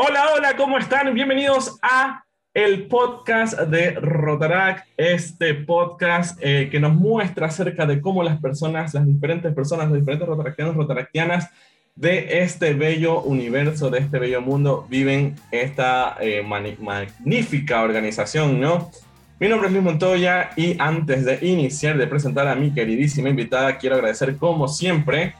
Hola, 0.00 0.26
hola, 0.32 0.56
¿cómo 0.56 0.78
están? 0.78 1.12
Bienvenidos 1.12 1.76
a 1.82 2.22
el 2.54 2.86
podcast 2.86 3.58
de 3.62 3.94
Rotarac, 3.94 4.86
este 4.96 5.54
podcast 5.54 6.38
eh, 6.40 6.68
que 6.70 6.78
nos 6.78 6.94
muestra 6.94 7.48
acerca 7.48 7.84
de 7.84 8.00
cómo 8.00 8.22
las 8.22 8.40
personas, 8.40 8.94
las 8.94 9.04
diferentes 9.04 9.52
personas, 9.52 9.88
los 9.88 9.98
diferentes 9.98 10.28
rotaractianos, 10.28 10.76
rotaractianas 10.76 11.50
de 11.96 12.42
este 12.42 12.74
bello 12.74 13.22
universo, 13.22 13.90
de 13.90 13.98
este 13.98 14.20
bello 14.20 14.40
mundo, 14.40 14.86
viven 14.88 15.34
esta 15.50 16.16
eh, 16.20 16.44
magnífica 16.44 17.82
organización, 17.82 18.60
¿no? 18.60 18.92
Mi 19.40 19.48
nombre 19.48 19.66
es 19.66 19.72
Luis 19.72 19.84
Montoya 19.84 20.50
y 20.54 20.76
antes 20.78 21.24
de 21.24 21.44
iniciar, 21.44 21.98
de 21.98 22.06
presentar 22.06 22.46
a 22.46 22.54
mi 22.54 22.72
queridísima 22.72 23.30
invitada, 23.30 23.78
quiero 23.78 23.96
agradecer 23.96 24.36
como 24.36 24.68
siempre 24.68 25.34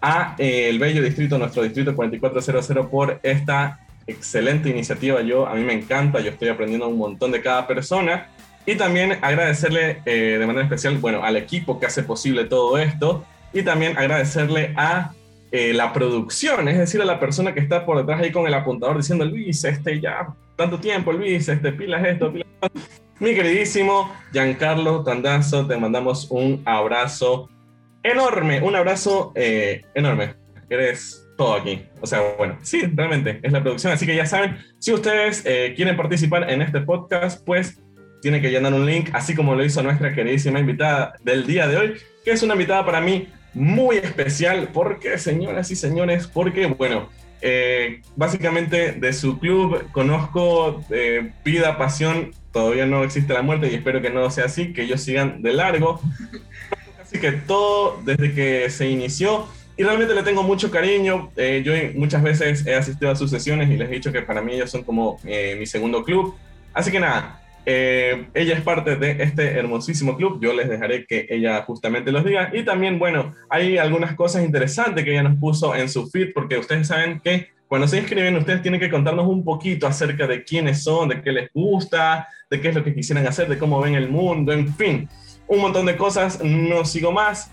a 0.00 0.36
eh, 0.38 0.68
el 0.68 0.78
bello 0.78 1.02
distrito, 1.02 1.36
nuestro 1.36 1.64
distrito 1.64 1.96
4400 1.96 2.86
por 2.86 3.18
esta 3.24 3.80
excelente 4.06 4.68
iniciativa. 4.68 5.22
Yo, 5.22 5.46
a 5.46 5.54
mí 5.54 5.62
me 5.62 5.72
encanta, 5.72 6.20
yo 6.20 6.30
estoy 6.30 6.48
aprendiendo 6.48 6.88
un 6.88 6.98
montón 6.98 7.32
de 7.32 7.42
cada 7.42 7.66
persona. 7.66 8.28
Y 8.66 8.76
también 8.76 9.18
agradecerle 9.20 10.00
eh, 10.06 10.36
de 10.38 10.46
manera 10.46 10.64
especial, 10.64 10.96
bueno, 10.98 11.22
al 11.22 11.36
equipo 11.36 11.78
que 11.78 11.86
hace 11.86 12.02
posible 12.02 12.44
todo 12.44 12.78
esto. 12.78 13.24
Y 13.52 13.62
también 13.62 13.96
agradecerle 13.98 14.72
a 14.76 15.12
eh, 15.56 15.72
la 15.72 15.92
producción, 15.92 16.66
es 16.66 16.78
decir, 16.78 17.00
a 17.00 17.04
la 17.04 17.20
persona 17.20 17.54
que 17.54 17.60
está 17.60 17.86
por 17.86 17.96
detrás 17.96 18.20
ahí 18.20 18.32
con 18.32 18.44
el 18.48 18.54
apuntador 18.54 18.96
diciendo, 18.96 19.24
Luis, 19.24 19.62
este 19.62 20.00
ya, 20.00 20.34
tanto 20.56 20.80
tiempo, 20.80 21.12
Luis, 21.12 21.48
este, 21.48 21.70
pilas 21.70 22.04
esto, 22.04 22.32
pilas 22.32 22.48
Mi 23.20 23.36
queridísimo 23.36 24.12
Giancarlo 24.32 25.04
Tandazo, 25.04 25.64
te 25.64 25.76
mandamos 25.76 26.26
un 26.30 26.60
abrazo 26.64 27.48
enorme, 28.02 28.62
un 28.62 28.74
abrazo 28.74 29.30
eh, 29.36 29.82
enorme. 29.94 30.34
Eres 30.68 31.23
todo 31.36 31.54
aquí. 31.54 31.82
O 32.00 32.06
sea, 32.06 32.20
bueno, 32.38 32.58
sí, 32.62 32.82
realmente 32.94 33.40
es 33.42 33.52
la 33.52 33.62
producción. 33.62 33.92
Así 33.92 34.06
que 34.06 34.14
ya 34.14 34.26
saben, 34.26 34.58
si 34.78 34.92
ustedes 34.92 35.42
eh, 35.44 35.74
quieren 35.76 35.96
participar 35.96 36.50
en 36.50 36.62
este 36.62 36.80
podcast, 36.80 37.44
pues 37.44 37.80
tienen 38.22 38.40
que 38.40 38.50
llenar 38.50 38.72
un 38.72 38.86
link, 38.86 39.10
así 39.12 39.34
como 39.34 39.54
lo 39.54 39.64
hizo 39.64 39.82
nuestra 39.82 40.14
queridísima 40.14 40.58
invitada 40.58 41.14
del 41.22 41.46
día 41.46 41.66
de 41.66 41.76
hoy, 41.76 41.94
que 42.24 42.30
es 42.30 42.42
una 42.42 42.54
invitada 42.54 42.84
para 42.84 43.00
mí 43.00 43.28
muy 43.52 43.96
especial. 43.96 44.70
porque, 44.72 45.18
señoras 45.18 45.70
y 45.70 45.76
señores? 45.76 46.26
Porque, 46.26 46.66
bueno, 46.66 47.10
eh, 47.42 48.00
básicamente 48.16 48.92
de 48.92 49.12
su 49.12 49.38
club 49.38 49.90
conozco 49.92 50.82
vida, 51.44 51.76
pasión, 51.76 52.30
todavía 52.52 52.86
no 52.86 53.04
existe 53.04 53.34
la 53.34 53.42
muerte 53.42 53.70
y 53.70 53.74
espero 53.74 54.00
que 54.00 54.10
no 54.10 54.30
sea 54.30 54.46
así, 54.46 54.72
que 54.72 54.82
ellos 54.82 55.02
sigan 55.02 55.42
de 55.42 55.52
largo. 55.52 56.00
Así 57.02 57.20
que 57.20 57.32
todo 57.32 58.00
desde 58.02 58.32
que 58.32 58.70
se 58.70 58.88
inició 58.88 59.46
y 59.76 59.82
realmente 59.82 60.14
le 60.14 60.22
tengo 60.22 60.42
mucho 60.42 60.70
cariño. 60.70 61.30
Eh, 61.36 61.62
yo 61.64 61.72
muchas 61.98 62.22
veces 62.22 62.66
he 62.66 62.74
asistido 62.74 63.10
a 63.10 63.16
sus 63.16 63.30
sesiones 63.30 63.70
y 63.70 63.76
les 63.76 63.88
he 63.88 63.94
dicho 63.94 64.12
que 64.12 64.22
para 64.22 64.40
mí 64.42 64.54
ellos 64.54 64.70
son 64.70 64.84
como 64.84 65.18
eh, 65.24 65.56
mi 65.58 65.66
segundo 65.66 66.04
club. 66.04 66.34
Así 66.72 66.90
que 66.90 67.00
nada, 67.00 67.40
eh, 67.66 68.26
ella 68.34 68.54
es 68.54 68.60
parte 68.62 68.96
de 68.96 69.22
este 69.22 69.58
hermosísimo 69.58 70.16
club. 70.16 70.38
Yo 70.42 70.52
les 70.52 70.68
dejaré 70.68 71.06
que 71.06 71.26
ella 71.28 71.62
justamente 71.62 72.12
los 72.12 72.24
diga. 72.24 72.50
Y 72.52 72.62
también, 72.62 72.98
bueno, 72.98 73.34
hay 73.48 73.78
algunas 73.78 74.14
cosas 74.14 74.44
interesantes 74.44 75.04
que 75.04 75.12
ella 75.12 75.22
nos 75.22 75.38
puso 75.38 75.74
en 75.74 75.88
su 75.88 76.08
feed, 76.08 76.32
porque 76.34 76.58
ustedes 76.58 76.86
saben 76.86 77.20
que 77.20 77.48
cuando 77.66 77.88
se 77.88 77.98
inscriben, 77.98 78.36
ustedes 78.36 78.62
tienen 78.62 78.80
que 78.80 78.90
contarnos 78.90 79.26
un 79.26 79.44
poquito 79.44 79.86
acerca 79.86 80.26
de 80.26 80.44
quiénes 80.44 80.84
son, 80.84 81.08
de 81.08 81.20
qué 81.22 81.32
les 81.32 81.50
gusta, 81.52 82.28
de 82.48 82.60
qué 82.60 82.68
es 82.68 82.74
lo 82.74 82.84
que 82.84 82.94
quisieran 82.94 83.26
hacer, 83.26 83.48
de 83.48 83.58
cómo 83.58 83.80
ven 83.80 83.94
el 83.94 84.08
mundo, 84.08 84.52
en 84.52 84.72
fin 84.74 85.08
un 85.46 85.60
montón 85.60 85.86
de 85.86 85.96
cosas, 85.96 86.42
no 86.42 86.84
sigo 86.84 87.12
más. 87.12 87.50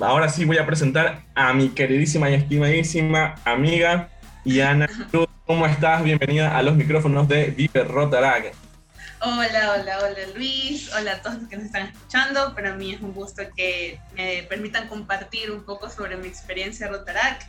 Ahora 0.00 0.28
sí 0.28 0.44
voy 0.44 0.58
a 0.58 0.66
presentar 0.66 1.24
a 1.34 1.52
mi 1.52 1.70
queridísima 1.70 2.30
y 2.30 2.34
estimadísima 2.34 3.34
amiga 3.44 4.08
Iana 4.44 4.86
Cruz. 5.10 5.26
¿Cómo 5.44 5.66
estás? 5.66 6.04
Bienvenida 6.04 6.56
a 6.56 6.62
los 6.62 6.76
micrófonos 6.76 7.26
de 7.26 7.46
Vive 7.46 7.82
Rotarac. 7.82 8.54
Hola, 9.20 9.74
hola, 9.74 9.98
hola 9.98 10.34
Luis, 10.36 10.88
hola 10.94 11.14
a 11.14 11.22
todos 11.22 11.40
los 11.40 11.48
que 11.48 11.56
nos 11.56 11.66
están 11.66 11.88
escuchando. 11.88 12.54
Para 12.54 12.74
mí 12.74 12.94
es 12.94 13.00
un 13.00 13.12
gusto 13.12 13.42
que 13.56 13.98
me 14.14 14.44
permitan 14.44 14.86
compartir 14.86 15.50
un 15.50 15.64
poco 15.64 15.90
sobre 15.90 16.16
mi 16.16 16.28
experiencia 16.28 16.86
Rotarac. 16.86 17.44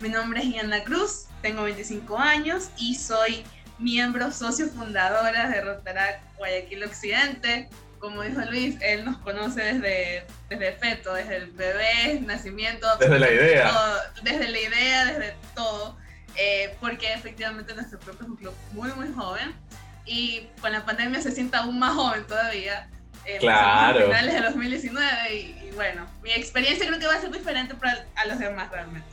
Mi 0.00 0.10
nombre 0.10 0.40
es 0.40 0.46
Iana 0.46 0.84
Cruz, 0.84 1.28
tengo 1.40 1.62
25 1.62 2.18
años 2.18 2.68
y 2.76 2.96
soy 2.96 3.44
miembro 3.78 4.30
socio 4.30 4.66
fundadora 4.68 5.48
de 5.48 5.62
Rotarac 5.62 6.20
Guayaquil 6.36 6.84
Occidente 6.84 7.70
como 8.04 8.22
dijo 8.22 8.40
Luis, 8.50 8.76
él 8.82 9.02
nos 9.06 9.16
conoce 9.18 9.62
desde, 9.62 10.24
desde 10.50 10.72
feto, 10.72 11.14
desde 11.14 11.36
el 11.36 11.46
bebé, 11.52 12.20
nacimiento. 12.20 12.86
Desde 13.00 13.18
la 13.18 13.32
idea. 13.32 13.72
desde 14.22 14.48
la 14.48 14.60
idea, 14.60 15.04
desde 15.06 15.34
todo. 15.54 15.96
Eh, 16.36 16.76
porque 16.80 17.14
efectivamente 17.14 17.74
nuestro 17.74 17.98
club 18.00 18.18
es 18.20 18.28
un 18.28 18.36
club 18.36 18.54
muy, 18.72 18.92
muy 18.92 19.10
joven. 19.14 19.54
Y 20.04 20.48
con 20.60 20.72
la 20.72 20.84
pandemia 20.84 21.22
se 21.22 21.32
siente 21.32 21.56
aún 21.56 21.78
más 21.78 21.94
joven 21.94 22.26
todavía. 22.26 22.90
Eh, 23.24 23.38
claro. 23.40 24.00
A 24.00 24.02
finales 24.02 24.34
de 24.34 24.40
2019 24.42 25.34
y, 25.34 25.70
bueno, 25.74 26.06
mi 26.22 26.30
experiencia 26.32 26.86
creo 26.86 26.98
que 26.98 27.06
va 27.06 27.14
a 27.14 27.20
ser 27.22 27.32
diferente 27.32 27.74
para 27.74 28.04
a 28.16 28.26
los 28.26 28.38
demás 28.38 28.70
realmente. 28.70 29.08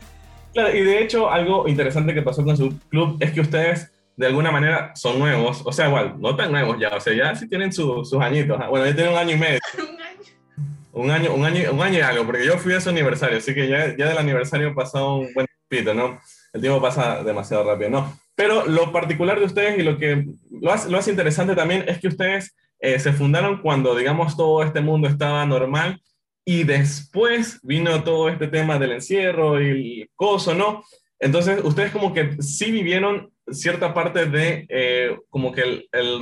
Claro, 0.53 0.75
y 0.75 0.81
de 0.81 1.01
hecho 1.01 1.31
algo 1.31 1.65
interesante 1.69 2.13
que 2.13 2.21
pasó 2.21 2.43
con 2.43 2.57
su 2.57 2.77
club 2.89 3.15
es 3.21 3.31
que 3.31 3.39
ustedes 3.39 3.89
de 4.21 4.27
alguna 4.27 4.51
manera 4.51 4.91
son 4.93 5.17
nuevos, 5.17 5.63
o 5.65 5.71
sea, 5.71 5.87
igual, 5.87 6.13
no 6.19 6.35
tan 6.35 6.51
nuevos 6.51 6.77
ya, 6.79 6.89
o 6.95 6.99
sea, 6.99 7.11
ya 7.11 7.35
sí 7.35 7.49
tienen 7.49 7.73
sus 7.73 8.13
añitos. 8.13 8.55
Bueno, 8.69 8.85
ya 8.85 8.93
tienen 8.93 9.13
un 9.13 9.17
año 9.17 9.35
y 9.35 9.39
medio. 9.39 9.59
un 10.93 11.09
año. 11.09 11.33
Un 11.33 11.43
año, 11.43 11.73
un 11.73 11.81
año, 11.81 11.97
y 11.97 12.01
algo, 12.01 12.23
porque 12.27 12.45
yo 12.45 12.59
fui 12.59 12.73
a 12.75 12.81
su 12.81 12.89
aniversario, 12.89 13.39
así 13.39 13.55
que 13.55 13.67
ya, 13.67 13.97
ya 13.97 14.07
del 14.07 14.19
aniversario 14.19 14.75
pasó 14.75 15.15
un 15.15 15.33
buen 15.33 15.47
pito, 15.67 15.95
¿no? 15.95 16.19
El 16.53 16.61
tiempo 16.61 16.79
pasa 16.79 17.23
demasiado 17.23 17.63
rápido, 17.63 17.89
¿no? 17.89 18.19
Pero 18.35 18.67
lo 18.67 18.91
particular 18.91 19.39
de 19.39 19.45
ustedes 19.45 19.79
y 19.79 19.81
lo 19.81 19.97
que 19.97 20.27
lo 20.51 20.71
hace, 20.71 20.91
lo 20.91 20.99
hace 20.99 21.09
interesante 21.09 21.55
también 21.55 21.83
es 21.87 21.99
que 21.99 22.09
ustedes 22.09 22.55
eh, 22.79 22.99
se 22.99 23.13
fundaron 23.13 23.59
cuando, 23.63 23.95
digamos, 23.95 24.37
todo 24.37 24.61
este 24.61 24.81
mundo 24.81 25.07
estaba 25.07 25.43
normal 25.47 25.99
y 26.45 26.63
después 26.63 27.59
vino 27.63 28.03
todo 28.03 28.29
este 28.29 28.47
tema 28.47 28.77
del 28.77 28.91
encierro 28.91 29.59
y 29.59 30.01
el 30.01 30.09
coso, 30.15 30.53
¿no? 30.53 30.83
Entonces, 31.19 31.59
ustedes 31.63 31.91
como 31.91 32.13
que 32.13 32.37
sí 32.39 32.69
vivieron 32.69 33.31
cierta 33.53 33.93
parte 33.93 34.25
de 34.25 34.65
eh, 34.69 35.17
como 35.29 35.51
que 35.51 35.61
el, 35.61 35.89
el, 35.91 36.19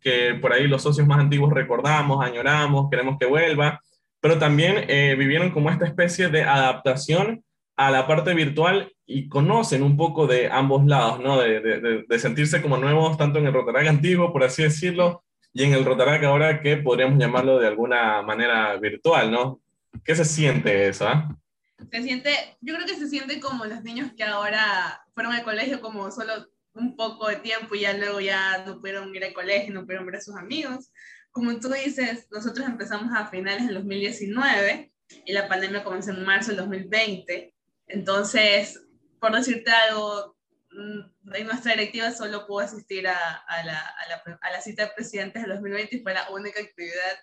que 0.00 0.34
por 0.40 0.52
ahí 0.52 0.66
los 0.66 0.82
socios 0.82 1.06
más 1.06 1.18
antiguos 1.18 1.52
recordamos, 1.52 2.24
añoramos, 2.24 2.88
queremos 2.90 3.16
que 3.18 3.26
vuelva, 3.26 3.80
pero 4.20 4.38
también 4.38 4.84
eh, 4.88 5.14
vivieron 5.18 5.50
como 5.50 5.70
esta 5.70 5.86
especie 5.86 6.28
de 6.28 6.42
adaptación 6.42 7.44
a 7.76 7.90
la 7.90 8.06
parte 8.06 8.34
virtual 8.34 8.92
y 9.04 9.28
conocen 9.28 9.82
un 9.82 9.96
poco 9.96 10.26
de 10.26 10.48
ambos 10.50 10.84
lados, 10.86 11.20
¿no? 11.20 11.38
De, 11.38 11.60
de, 12.08 12.18
sentirse 12.18 12.62
como 12.62 12.76
nuevos, 12.78 13.16
tanto 13.16 13.38
en 13.38 13.46
el 13.46 13.52
Rotarac 13.52 13.86
antiguo, 13.86 14.32
por 14.32 14.42
así 14.42 14.62
decirlo, 14.62 15.22
y 15.52 15.64
en 15.64 15.74
el 15.74 15.84
Rotarac 15.84 16.24
ahora 16.24 16.60
que 16.60 16.78
podríamos 16.78 17.18
llamarlo 17.18 17.58
de 17.58 17.68
alguna 17.68 18.22
manera 18.22 18.76
virtual, 18.76 19.30
¿no? 19.30 19.60
¿Qué 20.04 20.14
se 20.14 20.24
siente 20.24 20.88
eso? 20.88 21.06
Ah? 21.06 21.36
Se 21.90 22.02
siente, 22.02 22.30
yo 22.60 22.74
creo 22.74 22.86
que 22.86 22.96
se 22.96 23.08
siente 23.08 23.40
como 23.40 23.64
los 23.64 23.82
niños 23.82 24.12
que 24.16 24.24
ahora 24.24 25.04
fueron 25.14 25.32
al 25.32 25.44
colegio 25.44 25.80
como 25.80 26.10
solo 26.10 26.48
un 26.74 26.96
poco 26.96 27.28
de 27.28 27.36
tiempo 27.36 27.74
y 27.74 27.80
ya 27.80 27.94
luego 27.94 28.20
ya 28.20 28.64
no 28.66 28.80
pudieron 28.80 29.14
ir 29.14 29.24
al 29.24 29.32
colegio, 29.32 29.72
no 29.72 29.82
pudieron 29.82 30.06
ver 30.06 30.16
a 30.16 30.20
sus 30.20 30.36
amigos. 30.36 30.90
Como 31.30 31.58
tú 31.58 31.70
dices, 31.70 32.26
nosotros 32.30 32.66
empezamos 32.66 33.12
a 33.14 33.26
finales 33.28 33.66
del 33.66 33.74
2019 33.76 34.92
y 35.24 35.32
la 35.32 35.48
pandemia 35.48 35.84
comenzó 35.84 36.10
en 36.10 36.24
marzo 36.24 36.48
del 36.48 36.58
2020. 36.58 37.54
Entonces, 37.88 38.82
por 39.20 39.34
decirte 39.34 39.70
algo, 39.70 40.36
mm, 40.70 41.00
nuestra 41.44 41.72
directiva 41.72 42.10
solo 42.10 42.46
pudo 42.46 42.60
asistir 42.60 43.06
a, 43.08 43.36
a, 43.36 43.64
la, 43.64 43.78
a, 43.78 44.08
la, 44.08 44.38
a 44.40 44.50
la 44.50 44.60
cita 44.60 44.84
de 44.84 44.92
presidentes 44.94 45.42
del 45.42 45.52
2020 45.52 45.96
y 45.96 46.00
fue 46.00 46.14
la 46.14 46.30
única 46.30 46.60
actividad 46.60 47.18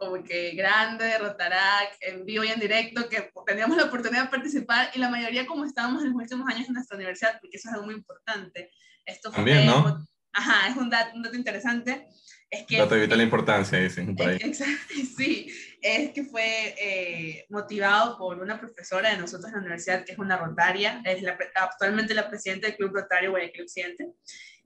como 0.00 0.24
que 0.24 0.52
grande, 0.52 1.18
Rotarac, 1.18 1.94
en 2.00 2.24
vivo 2.24 2.42
y 2.42 2.48
en 2.48 2.58
directo, 2.58 3.06
que 3.06 3.30
teníamos 3.46 3.76
la 3.76 3.84
oportunidad 3.84 4.24
de 4.24 4.30
participar 4.30 4.90
y 4.94 4.98
la 4.98 5.10
mayoría 5.10 5.46
como 5.46 5.66
estábamos 5.66 6.02
en 6.02 6.08
los 6.08 6.16
últimos 6.16 6.48
años 6.48 6.66
en 6.68 6.74
nuestra 6.74 6.96
universidad, 6.96 7.38
porque 7.38 7.58
eso 7.58 7.68
es 7.68 7.74
algo 7.74 7.84
muy 7.84 7.96
importante. 7.96 8.70
Esto 9.04 9.30
También, 9.30 9.66
¿no? 9.66 10.06
Ajá, 10.32 10.68
es 10.68 10.76
un 10.76 10.88
dato, 10.88 11.14
un 11.14 11.22
dato 11.22 11.36
interesante. 11.36 12.08
Es 12.48 12.64
que, 12.66 12.78
dato 12.78 12.94
de 12.94 13.02
vital 13.02 13.20
importancia, 13.20 13.78
dicen 13.78 14.16
por 14.16 14.26
ahí. 14.26 14.36
Exacto, 14.40 14.94
sí. 15.18 15.52
Es 15.82 16.12
que 16.12 16.24
fue 16.24 16.74
eh, 16.80 17.44
motivado 17.50 18.16
por 18.16 18.38
una 18.38 18.58
profesora 18.58 19.10
de 19.10 19.18
nosotros 19.18 19.48
en 19.48 19.52
la 19.52 19.60
universidad, 19.60 20.04
que 20.04 20.12
es 20.12 20.18
una 20.18 20.38
rotaria, 20.38 21.02
es 21.04 21.20
la, 21.22 21.36
actualmente 21.56 22.14
la 22.14 22.28
presidenta 22.30 22.68
del 22.68 22.76
Club 22.76 22.94
Rotario 22.94 23.32
Guayaquil 23.32 23.62
Occidente. 23.62 24.12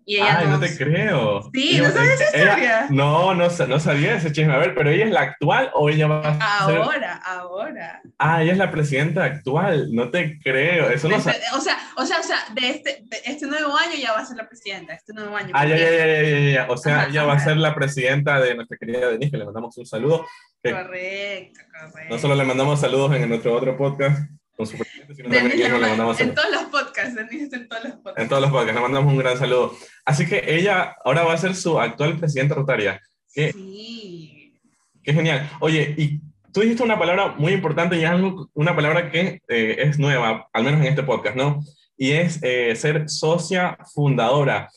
Ay, 0.06 0.46
no 0.48 0.60
te 0.60 0.76
creo. 0.76 1.50
Sí, 1.52 1.78
¿no 1.80 1.90
sabes 1.90 2.20
esa 2.20 2.24
historia? 2.36 2.86
no, 2.90 3.34
no, 3.34 3.48
no 3.48 3.80
sabía 3.80 4.16
ese 4.16 4.32
chisme. 4.32 4.52
A 4.52 4.58
ver, 4.58 4.74
pero 4.74 4.90
ella 4.90 5.06
es 5.06 5.10
la 5.10 5.20
actual 5.22 5.70
o 5.74 5.88
ella 5.88 6.06
va 6.06 6.20
a 6.40 6.66
ser... 6.66 6.76
Ahora, 6.76 7.16
ahora. 7.24 8.02
Ah, 8.18 8.42
ella 8.42 8.52
es 8.52 8.58
la 8.58 8.70
presidenta 8.70 9.24
actual. 9.24 9.88
No 9.92 10.10
te 10.10 10.38
creo. 10.40 10.90
Eso 10.90 11.08
no 11.08 11.16
este, 11.16 11.30
o 11.54 11.60
sea, 11.60 11.78
o 11.96 12.04
sea, 12.04 12.20
o 12.20 12.22
sea, 12.22 12.38
de 12.54 12.70
este, 12.70 13.02
de 13.04 13.18
este 13.24 13.46
nuevo 13.46 13.76
año 13.76 13.94
ya 13.98 14.12
va 14.12 14.18
a 14.20 14.26
ser 14.26 14.36
la 14.36 14.46
presidenta. 14.48 14.92
Este 14.94 15.12
nuevo 15.14 15.34
año. 15.36 15.50
Ah, 15.54 15.66
ya, 15.66 15.76
ya, 15.76 15.90
ya, 15.90 16.22
ya, 16.22 16.38
ya, 16.52 16.66
O 16.70 16.76
sea, 16.76 17.06
ella 17.06 17.24
va 17.24 17.34
a 17.34 17.40
ser 17.40 17.56
la 17.56 17.74
presidenta 17.74 18.40
de 18.40 18.54
nuestra 18.54 18.76
querida 18.76 19.08
Denise, 19.08 19.30
que 19.30 19.38
le 19.38 19.44
mandamos 19.46 19.76
un 19.78 19.86
saludo. 19.86 20.26
Correcto, 20.62 21.60
correcto. 21.72 22.14
No 22.14 22.18
solo 22.18 22.34
le 22.34 22.44
mandamos 22.44 22.80
saludos 22.80 23.14
en 23.14 23.28
nuestro 23.28 23.54
otro 23.54 23.76
podcast, 23.76 24.18
con 24.56 24.66
su 24.66 24.78
presidente, 24.78 25.14
sino 25.14 25.28
Denise 25.28 25.50
también 25.50 25.72
le 25.72 25.78
ma- 25.80 25.88
mandamos 25.88 26.20
en 26.20 26.34
todos 26.34 26.50
los 26.50 26.62
podcasts, 26.64 27.14
Denise 27.14 27.44
está 27.44 27.56
en 27.56 27.68
todos 27.68 27.84
los 27.84 27.92
podcasts. 27.94 28.22
en 28.22 28.28
todos 28.28 28.42
los 28.42 28.50
podcasts, 28.50 28.74
le 28.74 28.80
mandamos 28.80 29.12
un 29.12 29.18
gran 29.18 29.36
saludo. 29.38 29.76
Así 30.04 30.26
que 30.26 30.42
ella 30.46 30.96
ahora 31.04 31.24
va 31.24 31.32
a 31.34 31.38
ser 31.38 31.54
su 31.54 31.78
actual 31.80 32.18
presidenta 32.18 32.54
rotaria. 32.54 33.00
¿Qué? 33.32 33.52
Sí. 33.52 34.54
Qué 35.02 35.12
genial. 35.12 35.50
Oye, 35.60 35.94
y 35.96 36.20
tú 36.52 36.60
dijiste 36.60 36.82
una 36.82 36.98
palabra 36.98 37.34
muy 37.38 37.52
importante 37.52 37.96
y 37.96 38.04
es 38.04 38.10
algo, 38.10 38.48
una 38.54 38.74
palabra 38.74 39.10
que 39.10 39.40
eh, 39.48 39.76
es 39.78 39.98
nueva, 39.98 40.48
al 40.52 40.64
menos 40.64 40.80
en 40.80 40.86
este 40.86 41.02
podcast, 41.02 41.36
¿no? 41.36 41.60
Y 41.96 42.12
es 42.12 42.38
eh, 42.42 42.74
ser 42.76 43.08
socia 43.08 43.78
fundadora. 43.94 44.70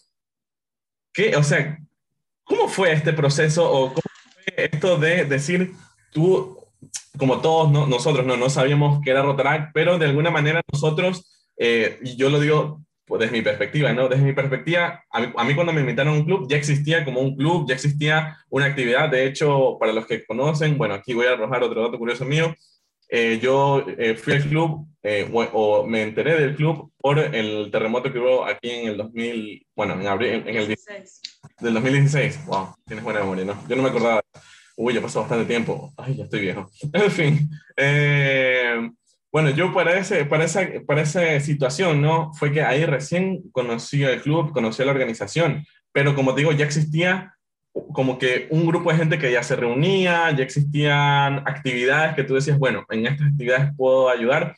¿Qué, 1.14 1.36
o 1.36 1.44
sea, 1.44 1.78
¿cómo 2.44 2.68
fue 2.68 2.92
este 2.94 3.14
proceso 3.14 3.70
o 3.72 3.88
cómo 3.90 4.02
fue 4.34 4.70
esto 4.72 4.98
de 4.98 5.26
decir, 5.26 5.74
tú, 6.12 6.58
como 7.18 7.42
todos 7.42 7.72
no- 7.72 7.88
nosotros, 7.88 8.26
no, 8.26 8.38
no 8.38 8.50
sabíamos 8.50 9.02
que 9.04 9.10
era 9.12 9.24
Rotaract, 9.24 9.72
pero 9.74 9.98
de 9.98 10.06
alguna 10.06 10.30
manera 10.30 10.62
nosotros, 10.72 11.50
eh, 11.58 12.00
y 12.04 12.16
yo 12.18 12.30
lo 12.30 12.40
digo 12.40 12.82
pues, 13.08 13.22
desde 13.22 13.34
mi 13.34 13.42
perspectiva, 13.42 13.94
¿no? 13.94 14.08
Desde 14.10 14.24
mi 14.24 14.34
perspectiva, 14.34 15.04
a 15.10 15.20
mí, 15.22 15.34
a 15.36 15.44
mí 15.44 15.56
cuando 15.56 15.74
me 15.74 15.82
invitaron 15.82 16.14
a 16.14 16.18
un 16.18 16.26
club, 16.26 16.48
ya 16.50 16.58
existía 16.58 17.06
como 17.06 17.22
un 17.22 17.36
club, 17.36 17.66
ya 17.68 17.74
existía 17.76 18.38
una 18.50 18.66
actividad. 18.66 19.10
De 19.10 19.26
hecho, 19.26 19.78
para 19.80 19.94
los 19.94 20.06
que 20.06 20.26
conocen, 20.26 20.78
bueno, 20.78 20.94
aquí 20.96 21.14
voy 21.14 21.26
a 21.28 21.32
arrojar 21.34 21.64
otro 21.64 21.82
dato 21.82 21.98
curioso 21.98 22.26
mío. 22.26 22.54
Eh, 23.10 23.40
yo 23.42 23.86
eh, 23.98 24.16
fui 24.16 24.34
al 24.34 24.44
club, 24.44 24.86
eh, 25.02 25.30
o, 25.32 25.42
o 25.42 25.88
me 25.88 26.02
enteré 26.04 26.38
del 26.38 26.56
club 26.58 26.92
por 26.98 27.18
el 27.20 27.72
terremoto 27.72 28.12
que 28.12 28.20
hubo 28.20 28.44
aquí 28.46 28.70
en 28.70 28.90
el 28.90 28.98
2000, 28.98 29.66
bueno, 29.74 29.94
en 29.94 30.08
abril, 30.08 30.30
en, 30.34 30.48
en 30.50 30.56
el 30.58 30.68
16. 30.68 31.22
del 31.62 31.74
2016. 31.76 32.46
Wow, 32.48 32.76
tienes 32.86 33.06
buena 33.06 33.22
memoria, 33.22 33.46
¿no? 33.46 33.64
Yo 33.70 33.78
no 33.78 33.84
me 33.84 33.90
acordaba. 33.90 34.22
Uy, 34.76 34.94
ya 34.94 35.02
pasó 35.02 35.22
bastante 35.22 35.46
tiempo. 35.46 35.94
Ay, 35.98 36.18
ya 36.18 36.26
estoy 36.26 36.42
viejo. 36.42 36.70
En 36.94 37.10
fin. 37.12 37.50
eh, 37.78 38.90
bueno, 39.38 39.52
yo 39.52 39.72
para, 39.72 40.00
ese, 40.00 40.26
para, 40.26 40.46
esa, 40.46 40.68
para 40.88 41.04
esa 41.04 41.40
situación, 41.42 42.02
¿no? 42.02 42.34
Fue 42.34 42.52
que 42.52 42.64
ahí 42.64 42.86
recién 42.86 43.44
conocí 43.52 44.02
el 44.02 44.20
club, 44.20 44.52
conocí 44.52 44.84
la 44.84 44.90
organización, 44.90 45.64
pero 45.92 46.16
como 46.16 46.34
te 46.34 46.42
digo, 46.42 46.54
ya 46.54 46.66
existía 46.66 47.36
como 47.72 48.18
que 48.18 48.48
un 48.50 48.66
grupo 48.66 48.92
de 48.92 48.98
gente 48.98 49.20
que 49.20 49.32
ya 49.32 49.44
se 49.44 49.56
reunía, 49.56 50.32
ya 50.32 50.44
existían 50.44 51.44
actividades 51.48 52.16
que 52.16 52.24
tú 52.24 52.34
decías, 52.34 52.58
bueno, 52.58 52.84
en 52.90 53.06
estas 53.06 53.28
actividades 53.28 53.70
puedo 53.78 54.10
ayudar, 54.10 54.56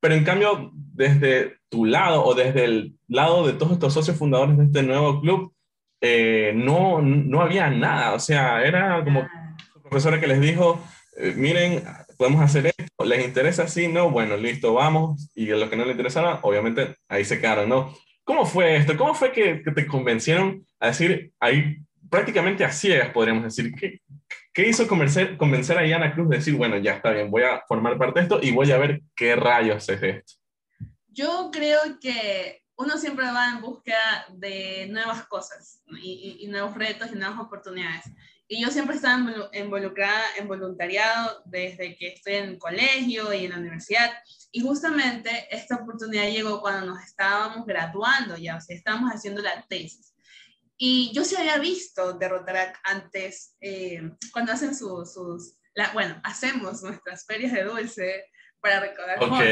pero 0.00 0.14
en 0.14 0.24
cambio, 0.24 0.70
desde 0.72 1.58
tu 1.68 1.84
lado 1.84 2.24
o 2.24 2.34
desde 2.34 2.64
el 2.64 2.94
lado 3.08 3.46
de 3.46 3.52
todos 3.52 3.72
estos 3.72 3.92
socios 3.92 4.16
fundadores 4.16 4.56
de 4.56 4.64
este 4.64 4.82
nuevo 4.82 5.20
club, 5.20 5.52
eh, 6.00 6.52
no, 6.54 7.02
no 7.02 7.42
había 7.42 7.68
nada, 7.68 8.14
o 8.14 8.18
sea, 8.18 8.64
era 8.64 9.04
como 9.04 9.20
Ah, 9.20 9.56
profesora 9.82 10.18
que 10.18 10.26
les 10.26 10.40
dijo, 10.40 10.82
eh, 11.18 11.34
miren, 11.36 11.84
podemos 12.16 12.40
hacer 12.42 12.66
esto, 12.66 12.91
les 13.04 13.24
interesa 13.24 13.64
así, 13.64 13.88
no, 13.88 14.10
bueno, 14.10 14.36
listo, 14.36 14.74
vamos, 14.74 15.30
y 15.34 15.50
a 15.50 15.56
los 15.56 15.68
que 15.70 15.76
no 15.76 15.84
les 15.84 15.92
interesaba, 15.92 16.40
obviamente 16.42 16.96
ahí 17.08 17.24
se 17.24 17.40
quedaron, 17.40 17.68
¿no? 17.68 17.94
¿Cómo 18.24 18.46
fue 18.46 18.76
esto? 18.76 18.96
¿Cómo 18.96 19.14
fue 19.14 19.32
que, 19.32 19.62
que 19.62 19.70
te 19.72 19.86
convencieron 19.86 20.64
a 20.80 20.88
decir, 20.88 21.32
ahí 21.40 21.78
prácticamente 22.10 22.64
a 22.64 22.70
ciegas, 22.70 23.10
podríamos 23.10 23.44
decir, 23.44 23.72
¿qué, 23.74 24.00
qué 24.52 24.68
hizo 24.68 24.86
convencer, 24.86 25.36
convencer 25.36 25.78
a 25.78 25.82
Diana 25.82 26.12
Cruz 26.14 26.28
de 26.28 26.36
decir, 26.36 26.54
bueno, 26.54 26.76
ya 26.78 26.92
está 26.94 27.10
bien, 27.10 27.30
voy 27.30 27.42
a 27.42 27.62
formar 27.66 27.96
parte 27.98 28.20
de 28.20 28.24
esto 28.24 28.38
y 28.42 28.50
voy 28.52 28.70
a 28.70 28.78
ver 28.78 29.00
qué 29.16 29.34
rayos 29.34 29.88
es 29.88 30.02
esto? 30.02 30.34
Yo 31.08 31.50
creo 31.52 31.80
que 32.00 32.62
uno 32.76 32.96
siempre 32.98 33.24
va 33.26 33.50
en 33.50 33.60
búsqueda 33.60 34.26
de 34.30 34.88
nuevas 34.90 35.26
cosas 35.26 35.82
y, 36.02 36.38
y- 36.40 36.44
y 36.44 36.48
nuevos 36.48 36.74
retos 36.74 37.10
y 37.12 37.16
nuevas 37.16 37.38
oportunidades. 37.38 38.04
Y 38.52 38.60
yo 38.62 38.70
siempre 38.70 38.96
estaba 38.96 39.16
involu- 39.18 39.48
involucrada 39.54 40.24
en 40.36 40.46
voluntariado 40.46 41.42
desde 41.46 41.96
que 41.96 42.08
estoy 42.08 42.34
en 42.34 42.44
el 42.50 42.58
colegio 42.58 43.32
y 43.32 43.46
en 43.46 43.52
la 43.52 43.56
universidad. 43.56 44.10
Y 44.50 44.60
justamente 44.60 45.30
esta 45.50 45.76
oportunidad 45.76 46.28
llegó 46.28 46.60
cuando 46.60 46.84
nos 46.84 47.02
estábamos 47.02 47.64
graduando 47.66 48.36
ya, 48.36 48.56
o 48.56 48.60
sea, 48.60 48.76
estábamos 48.76 49.10
haciendo 49.10 49.40
la 49.40 49.64
tesis. 49.70 50.14
Y 50.76 51.12
yo 51.14 51.24
sí 51.24 51.34
había 51.36 51.56
visto 51.58 52.12
de 52.12 52.28
Rotaract 52.28 52.76
antes, 52.84 53.56
eh, 53.62 54.02
cuando 54.34 54.52
hacen 54.52 54.76
su- 54.76 55.06
sus, 55.06 55.54
la- 55.74 55.90
bueno, 55.94 56.20
hacemos 56.22 56.82
nuestras 56.82 57.24
ferias 57.24 57.52
de 57.52 57.64
dulce 57.64 58.26
para 58.60 58.80
recaudar 58.80 59.16
Ok, 59.16 59.28
fondos. 59.30 59.48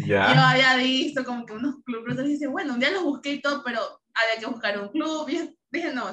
Yo 0.00 0.06
ya. 0.08 0.50
había 0.50 0.76
visto 0.76 1.24
como 1.24 1.46
que 1.46 1.54
unos 1.54 1.76
clubes, 1.86 2.22
dije, 2.22 2.46
bueno, 2.48 2.74
un 2.74 2.80
día 2.80 2.90
los 2.90 3.02
busqué 3.02 3.32
y 3.32 3.40
todo, 3.40 3.62
pero 3.64 3.80
había 4.12 4.40
que 4.40 4.46
buscar 4.46 4.78
un 4.78 4.90
club. 4.90 5.26
Y 5.30 5.56
dije, 5.70 5.92
no, 5.94 6.06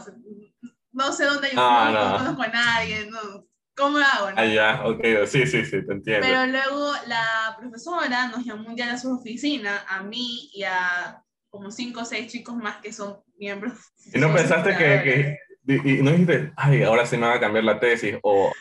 no 0.93 1.11
sé 1.11 1.25
dónde 1.25 1.49
un 1.51 1.57
Ah, 1.57 1.91
no. 1.91 2.09
no. 2.09 2.17
conozco 2.17 2.41
a 2.43 2.47
nadie, 2.47 3.07
no, 3.09 3.45
¿cómo 3.75 3.97
hago? 3.97 4.31
no? 4.31 4.37
Ah, 4.37 4.45
ya, 4.45 4.83
ok, 4.85 5.03
sí, 5.27 5.45
sí, 5.45 5.65
sí, 5.65 5.85
te 5.85 5.93
entiendo. 5.93 6.25
Pero 6.25 6.45
luego 6.45 6.93
la 7.07 7.55
profesora 7.59 8.27
nos 8.27 8.45
llamó 8.45 8.69
un 8.69 8.75
día 8.75 8.93
a 8.93 8.97
su 8.97 9.11
oficina, 9.11 9.85
a 9.87 10.03
mí 10.03 10.49
y 10.53 10.63
a 10.63 11.21
como 11.49 11.69
cinco 11.69 12.01
o 12.01 12.05
seis 12.05 12.31
chicos 12.31 12.55
más 12.55 12.77
que 12.77 12.93
son 12.93 13.17
miembros. 13.37 13.73
¿Y 14.13 14.19
no 14.19 14.33
pensaste 14.33 14.75
que, 14.75 15.03
que 15.03 15.37
y, 15.65 15.99
y 15.99 16.01
no 16.01 16.11
dijiste, 16.11 16.51
ay, 16.57 16.83
ahora 16.83 17.05
sí 17.05 17.17
me 17.17 17.27
va 17.27 17.35
a 17.35 17.39
cambiar 17.39 17.63
la 17.63 17.79
tesis, 17.79 18.15
o 18.21 18.51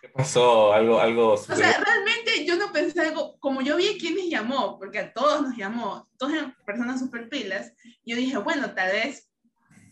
qué 0.00 0.08
pasó, 0.08 0.72
algo, 0.72 1.00
algo 1.00 1.32
O 1.32 1.36
sea, 1.36 1.56
realmente 1.56 2.44
yo 2.46 2.56
no 2.56 2.72
pensé 2.72 3.00
algo, 3.00 3.38
como 3.38 3.60
yo 3.62 3.76
vi 3.76 3.88
a 3.88 3.98
quienes 3.98 4.28
llamó, 4.28 4.78
porque 4.78 5.00
a 5.00 5.12
todos 5.12 5.42
nos 5.42 5.56
llamó, 5.56 6.08
todas 6.18 6.54
personas 6.64 7.00
super 7.00 7.28
pilas, 7.28 7.72
yo 8.04 8.16
dije, 8.16 8.36
bueno, 8.38 8.72
tal 8.74 8.92
vez 8.92 9.28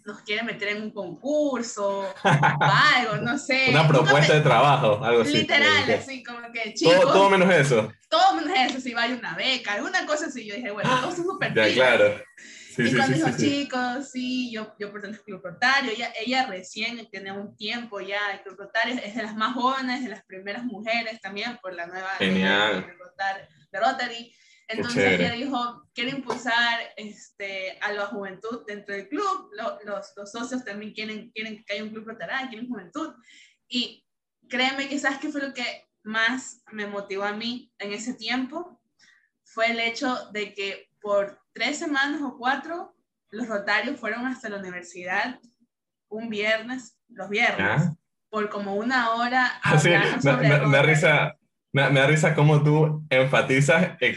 nos 0.05 0.21
quiere 0.23 0.43
meter 0.43 0.69
en 0.69 0.83
un 0.83 0.91
concurso, 0.91 2.01
o 2.01 2.15
algo, 2.25 3.17
no 3.23 3.39
sé. 3.39 3.67
una 3.71 3.87
propuesta 3.87 4.35
de 4.35 4.41
trabajo, 4.41 5.05
algo 5.05 5.23
así. 5.23 5.33
Literal, 5.39 5.91
así 5.91 6.23
como 6.23 6.41
que 6.53 6.75
chicos, 6.75 6.95
Todo, 6.95 7.03
todo, 7.05 7.13
todo 7.13 7.31
menos 7.31 7.53
eso. 7.53 7.93
menos 8.35 8.59
eso, 8.71 8.81
si 8.81 8.93
va 8.93 9.05
a 9.05 9.07
una 9.09 9.35
beca, 9.35 9.75
alguna 9.75 10.07
cosa 10.07 10.27
así, 10.27 10.47
yo 10.47 10.55
dije, 10.55 10.71
bueno, 10.71 10.91
todos 11.01 11.17
son 11.17 11.25
super 11.25 11.55
Ya, 11.55 11.73
claro. 11.73 12.21
Sí, 12.75 12.85
y 12.85 12.89
sí, 12.89 12.97
cuando 12.97 13.17
sí, 13.17 13.23
dijo, 13.23 13.37
chicos, 13.37 14.11
sí, 14.11 14.51
yo, 14.51 14.75
yo 14.79 14.91
pertenezco 14.91 15.23
al 15.23 15.27
Club 15.27 15.43
Rotario, 15.45 15.93
ella, 15.93 16.11
ella 16.19 16.47
recién 16.47 17.07
tenía 17.11 17.35
un 17.35 17.55
tiempo 17.55 18.01
ya, 18.01 18.33
el 18.33 18.41
Club 18.43 18.57
Rotario 18.59 18.95
es 18.95 19.15
de 19.15 19.23
las 19.23 19.37
más 19.37 19.53
jóvenes, 19.55 20.03
de 20.03 20.09
las 20.09 20.25
primeras 20.25 20.65
mujeres 20.65 21.21
también, 21.21 21.59
por 21.61 21.75
la 21.75 21.87
nueva 21.87 22.09
Genial. 22.19 22.87
de 22.87 23.53
de 23.73 23.81
Rotary. 23.81 24.35
Entonces 24.73 25.21
ella 25.21 25.33
dijo, 25.33 25.89
quiere 25.95 26.11
impulsar 26.11 26.81
este, 26.97 27.79
a 27.81 27.93
la 27.93 28.07
juventud 28.07 28.65
dentro 28.67 28.95
del 28.95 29.09
club, 29.09 29.51
Lo- 29.53 29.79
los, 29.85 30.13
los 30.17 30.33
socios 30.33 30.65
también 30.65 30.93
quieren, 30.93 31.31
quieren 31.31 31.65
que 31.65 31.75
haya 31.75 31.83
un 31.85 31.91
club 31.91 32.07
Rotary, 32.09 32.49
quieren 32.49 32.69
juventud. 32.69 33.15
Y 33.69 34.05
créeme 34.49 34.89
que 34.89 34.99
sabes 34.99 35.19
qué 35.19 35.31
fue 35.31 35.41
lo 35.43 35.53
que 35.55 35.87
más 36.03 36.63
me 36.73 36.87
motivó 36.87 37.25
a 37.25 37.33
mí 37.33 37.73
en 37.79 37.93
ese 37.93 38.15
tiempo, 38.15 38.81
fue 39.45 39.71
el 39.71 39.81
hecho 39.81 40.31
de 40.33 40.55
que 40.55 40.89
por 41.01 41.39
tres 41.53 41.79
semanas 41.79 42.21
o 42.23 42.37
cuatro, 42.39 42.95
los 43.31 43.47
rotarios 43.47 43.99
fueron 44.01 44.27
hasta 44.27 44.49
la 44.49 44.59
universidad 44.59 45.39
un 46.09 46.29
viernes, 46.29 46.99
los 47.09 47.29
viernes, 47.29 47.59
¿Ya? 47.83 47.95
por 48.31 48.49
como 48.51 48.75
una 48.77 49.11
hora 49.15 49.61
Sí, 49.81 49.91
me, 50.25 50.37
me- 50.37 50.67
me 50.67 50.83
risa, 50.83 51.37
me, 51.73 51.89
me 51.91 52.01
da 52.01 52.07
risa 52.07 52.35
cómo 52.35 52.63
tú 52.63 53.05
enfatizas 53.11 53.97
en 54.01 54.15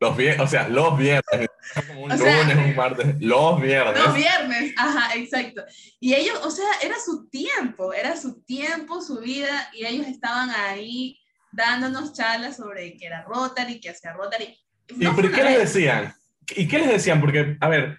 los 0.00 0.16
viernes, 0.16 0.40
o 0.40 0.46
sea, 0.46 0.68
los 0.68 0.96
viernes, 0.96 1.48
como 1.74 2.02
un 2.04 2.12
O 2.12 2.16
sea, 2.16 2.42
lunes, 2.42 2.56
un 2.56 2.76
martes, 2.76 3.06
los 3.20 3.60
viernes. 3.60 4.04
Los 4.04 4.14
viernes, 4.14 4.74
ajá, 4.76 5.16
exacto. 5.16 5.64
Y 5.98 6.14
ellos, 6.14 6.38
o 6.44 6.50
sea, 6.50 6.68
era 6.82 6.94
su 7.04 7.28
tiempo, 7.28 7.92
era 7.92 8.16
su 8.16 8.40
tiempo, 8.42 9.00
su 9.00 9.20
vida, 9.20 9.70
y 9.72 9.84
ellos 9.86 10.06
estaban 10.06 10.50
ahí 10.50 11.18
dándonos 11.52 12.12
charlas 12.12 12.56
sobre 12.56 12.96
qué 12.96 13.06
era 13.06 13.24
Rotary, 13.24 13.80
qué 13.80 13.90
hacía 13.90 14.12
Rotary. 14.12 14.56
¿Y 14.88 15.04
No 15.04 15.14
por 15.14 15.26
fue 15.26 15.34
qué 15.34 15.44
les 15.44 15.58
decían? 15.58 16.14
¿Y 16.54 16.68
qué 16.68 16.78
les 16.78 16.88
decían? 16.88 17.20
Porque, 17.20 17.56
a 17.60 17.68
ver, 17.68 17.98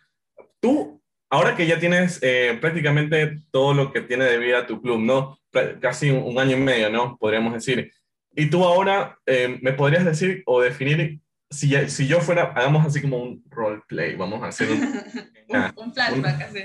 tú, 0.62 1.02
ahora 1.30 1.56
que 1.56 1.68
ya 1.68 1.80
tienes 1.80 2.20
eh, 2.22 2.58
prácticamente 2.62 3.38
todo 3.52 3.74
lo 3.74 3.92
que 3.92 4.02
tiene 4.02 4.26
de 4.26 4.38
vida 4.38 4.66
tu 4.66 4.82
club, 4.82 5.00
¿no? 5.00 5.38
Casi 5.82 6.10
un, 6.12 6.24
un 6.24 6.40
año 6.40 6.56
y 6.56 6.62
medio, 6.62 6.90
¿no? 6.90 7.18
Podríamos 7.18 7.54
decir. 7.54 7.92
Y 8.36 8.50
tú 8.50 8.64
ahora 8.64 9.20
eh, 9.26 9.60
me 9.62 9.74
podrías 9.74 10.06
decir 10.06 10.44
o 10.46 10.62
definir, 10.62 11.20
si, 11.50 11.90
si 11.90 12.08
yo 12.08 12.22
fuera, 12.22 12.54
hagamos 12.56 12.86
así 12.86 13.02
como 13.02 13.18
un 13.18 13.44
roleplay, 13.50 14.16
vamos 14.16 14.44
a 14.44 14.48
hacer 14.48 14.70
un... 14.72 14.82
un, 14.82 15.72
un 15.76 15.94
flashback 15.94 16.42
así. 16.42 16.60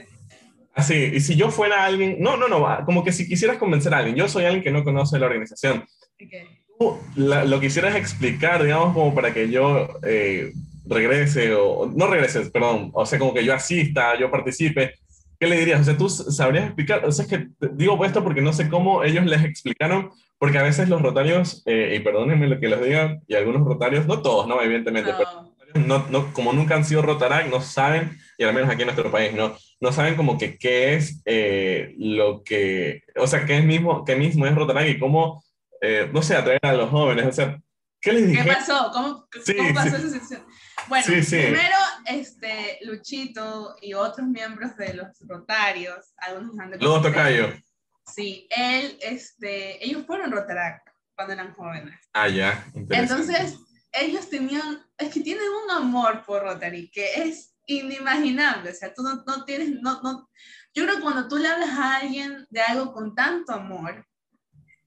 Así, 0.74 0.94
y 1.14 1.20
si 1.20 1.36
yo 1.36 1.50
fuera 1.50 1.84
alguien, 1.84 2.16
no, 2.18 2.36
no, 2.36 2.48
no, 2.48 2.66
como 2.84 3.04
que 3.04 3.12
si 3.12 3.28
quisieras 3.28 3.58
convencer 3.58 3.94
a 3.94 3.98
alguien, 3.98 4.16
yo 4.16 4.28
soy 4.28 4.44
alguien 4.44 4.62
que 4.64 4.72
no 4.72 4.82
conoce 4.82 5.18
la 5.20 5.26
organización, 5.26 5.84
Ok. 6.20 6.32
tú 6.78 6.98
la- 7.14 7.44
lo 7.44 7.60
quisieras 7.60 7.94
explicar, 7.94 8.62
digamos, 8.64 8.92
como 8.92 9.14
para 9.14 9.32
que 9.32 9.48
yo 9.50 9.88
eh, 10.02 10.52
regrese, 10.84 11.54
o 11.54 11.86
no 11.86 12.08
regrese, 12.08 12.50
perdón, 12.50 12.90
o 12.92 13.06
sea, 13.06 13.20
como 13.20 13.32
que 13.32 13.44
yo 13.44 13.54
asista, 13.54 14.18
yo 14.18 14.30
participe, 14.32 14.94
¿qué 15.38 15.46
le 15.46 15.58
dirías? 15.58 15.80
O 15.80 15.84
sea, 15.84 15.96
tú 15.96 16.08
sabrías 16.08 16.66
explicar, 16.66 17.04
o 17.04 17.12
sea, 17.12 17.24
es 17.24 17.30
que 17.30 17.48
digo 17.72 18.02
esto 18.04 18.22
porque 18.22 18.40
no 18.42 18.52
sé 18.52 18.68
cómo 18.68 19.02
ellos 19.04 19.24
les 19.26 19.44
explicaron, 19.44 20.10
porque 20.38 20.58
a 20.58 20.62
veces 20.62 20.88
los 20.88 21.02
rotarios, 21.02 21.62
eh, 21.66 21.94
y 21.96 22.00
perdónenme 22.00 22.48
lo 22.48 22.60
que 22.60 22.68
les 22.68 22.82
diga, 22.82 23.18
y 23.26 23.34
algunos 23.34 23.66
rotarios, 23.66 24.06
no 24.06 24.22
todos, 24.22 24.46
¿no? 24.46 24.60
Evidentemente, 24.62 25.12
pero 25.16 25.52
No. 25.74 25.98
no, 25.98 26.06
no, 26.10 26.32
como 26.32 26.52
nunca 26.52 26.74
han 26.76 26.84
sido 26.84 27.02
Rotaract, 27.02 27.50
no 27.50 27.60
saben, 27.60 28.18
y 28.38 28.44
al 28.44 28.54
menos 28.54 28.70
aquí 28.70 28.82
en 28.82 28.86
nuestro 28.88 29.10
país, 29.10 29.32
no, 29.34 29.56
no 29.80 29.92
saben 29.92 30.14
como 30.16 30.38
que 30.38 30.56
qué 30.58 30.94
es 30.94 31.22
eh, 31.24 31.94
lo 31.98 32.42
que, 32.44 33.02
o 33.16 33.26
sea, 33.26 33.44
qué, 33.44 33.58
es 33.58 33.64
mismo, 33.64 34.04
qué 34.04 34.16
mismo 34.16 34.46
es 34.46 34.54
Rotaract 34.54 34.88
y 34.88 34.98
cómo, 34.98 35.42
eh, 35.80 36.08
no 36.12 36.22
sé, 36.22 36.36
atraer 36.36 36.60
a 36.62 36.72
los 36.74 36.90
jóvenes, 36.90 37.26
o 37.26 37.32
sea, 37.32 37.58
¿Qué 38.00 38.12
les 38.12 38.28
dije? 38.28 38.42
¿Qué 38.44 38.52
pasó? 38.52 38.90
¿Cómo, 38.92 39.26
Sí, 39.42 39.56
cómo 39.56 39.72
pasó 39.72 39.88
sí. 39.88 39.96
esa 39.96 40.10
sección? 40.10 40.42
Bueno, 40.88 41.06
sí. 41.06 41.36
primero, 41.38 41.76
este, 42.06 42.78
Luchito 42.82 43.76
y 43.80 43.94
otros 43.94 44.26
miembros 44.26 44.76
de 44.76 44.94
los 44.94 45.08
Rotarios, 45.20 46.12
algunos 46.18 46.58
han 46.58 46.70
de 46.70 46.78
conocer. 46.78 47.12
tocayo. 47.12 47.52
Sí, 48.06 48.46
él, 48.50 48.98
este, 49.00 49.84
ellos 49.84 50.04
fueron 50.06 50.30
Rotarac 50.30 50.82
cuando 51.14 51.32
eran 51.32 51.54
jóvenes. 51.54 51.98
Ah, 52.12 52.28
ya. 52.28 52.66
Entonces, 52.74 53.56
ellos 53.92 54.28
tenían, 54.28 54.84
es 54.98 55.12
que 55.12 55.20
tienen 55.20 55.48
un 55.64 55.70
amor 55.70 56.24
por 56.26 56.42
Rotary 56.42 56.90
que 56.90 57.22
es 57.22 57.54
inimaginable. 57.66 58.70
O 58.70 58.74
sea, 58.74 58.92
tú 58.92 59.02
no, 59.02 59.22
no 59.26 59.44
tienes, 59.44 59.70
no, 59.80 60.00
no. 60.02 60.28
Yo 60.74 60.84
creo 60.84 60.96
que 60.96 61.02
cuando 61.02 61.28
tú 61.28 61.38
le 61.38 61.48
hablas 61.48 61.70
a 61.70 61.96
alguien 61.96 62.46
de 62.50 62.60
algo 62.60 62.92
con 62.92 63.14
tanto 63.14 63.52
amor, 63.52 64.06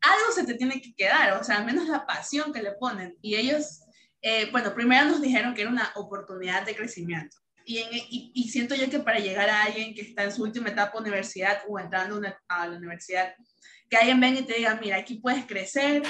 algo 0.02 0.32
se 0.34 0.46
te 0.46 0.54
tiene 0.54 0.82
que 0.82 0.94
quedar, 0.94 1.34
o 1.34 1.44
sea, 1.44 1.58
al 1.58 1.66
menos 1.66 1.88
la 1.88 2.06
pasión 2.06 2.54
que 2.54 2.62
le 2.62 2.74
ponen. 2.74 3.18
Y 3.22 3.36
ellos, 3.36 3.82
eh, 4.22 4.50
bueno, 4.52 4.74
primero 4.74 5.06
nos 5.06 5.22
dijeron 5.22 5.54
que 5.54 5.62
era 5.62 5.72
una 5.72 5.92
oportunidad 5.96 6.66
de 6.66 6.76
crecimiento. 6.76 7.38
Y, 7.66 7.80
en- 7.80 7.90
y, 7.94 8.32
y 8.34 8.50
siento 8.50 8.76
yo 8.76 8.90
que 8.90 9.00
para 9.00 9.20
llegar 9.20 9.50
a 9.50 9.64
alguien 9.64 9.94
que 9.94 10.02
está 10.02 10.24
en 10.24 10.32
su 10.32 10.44
última 10.44 10.70
etapa 10.70 10.98
universidad 11.00 11.60
o 11.68 11.80
entrando 11.80 12.18
una- 12.18 12.40
a 12.48 12.68
la 12.68 12.78
universidad, 12.78 13.34
que 13.90 13.98
alguien 13.98 14.20
venga 14.20 14.40
y 14.40 14.44
te 14.46 14.56
diga, 14.56 14.76
mira, 14.82 14.98
aquí 14.98 15.16
puedes 15.20 15.46
crecer, 15.46 16.04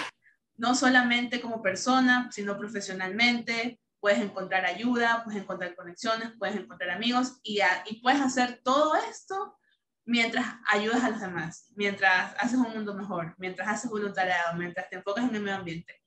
no 0.56 0.74
solamente 0.76 1.40
como 1.42 1.62
persona, 1.62 2.30
sino 2.32 2.58
profesionalmente, 2.58 3.80
puedes 4.00 4.20
encontrar 4.20 4.66
ayuda, 4.66 5.24
puedes 5.24 5.42
encontrar 5.42 5.76
conexiones, 5.76 6.32
puedes 6.38 6.56
encontrar 6.56 6.92
amigos 6.92 7.40
y, 7.44 7.62
a- 7.62 7.84
y 7.88 8.02
puedes 8.02 8.22
hacer 8.22 8.62
todo 8.64 8.96
esto 8.96 9.58
mientras 10.06 10.46
ayudas 10.72 11.04
a 11.04 11.10
los 11.10 11.20
demás, 11.20 11.72
mientras 11.76 12.34
haces 12.40 12.58
un 12.58 12.72
mundo 12.72 12.94
mejor, 12.94 13.36
mientras 13.38 13.68
haces 13.68 13.90
voluntariado, 13.92 14.56
mientras 14.56 14.90
te 14.90 14.96
enfocas 14.96 15.26
en 15.28 15.36
el 15.36 15.42
medio 15.42 15.58
ambiente. 15.58 16.02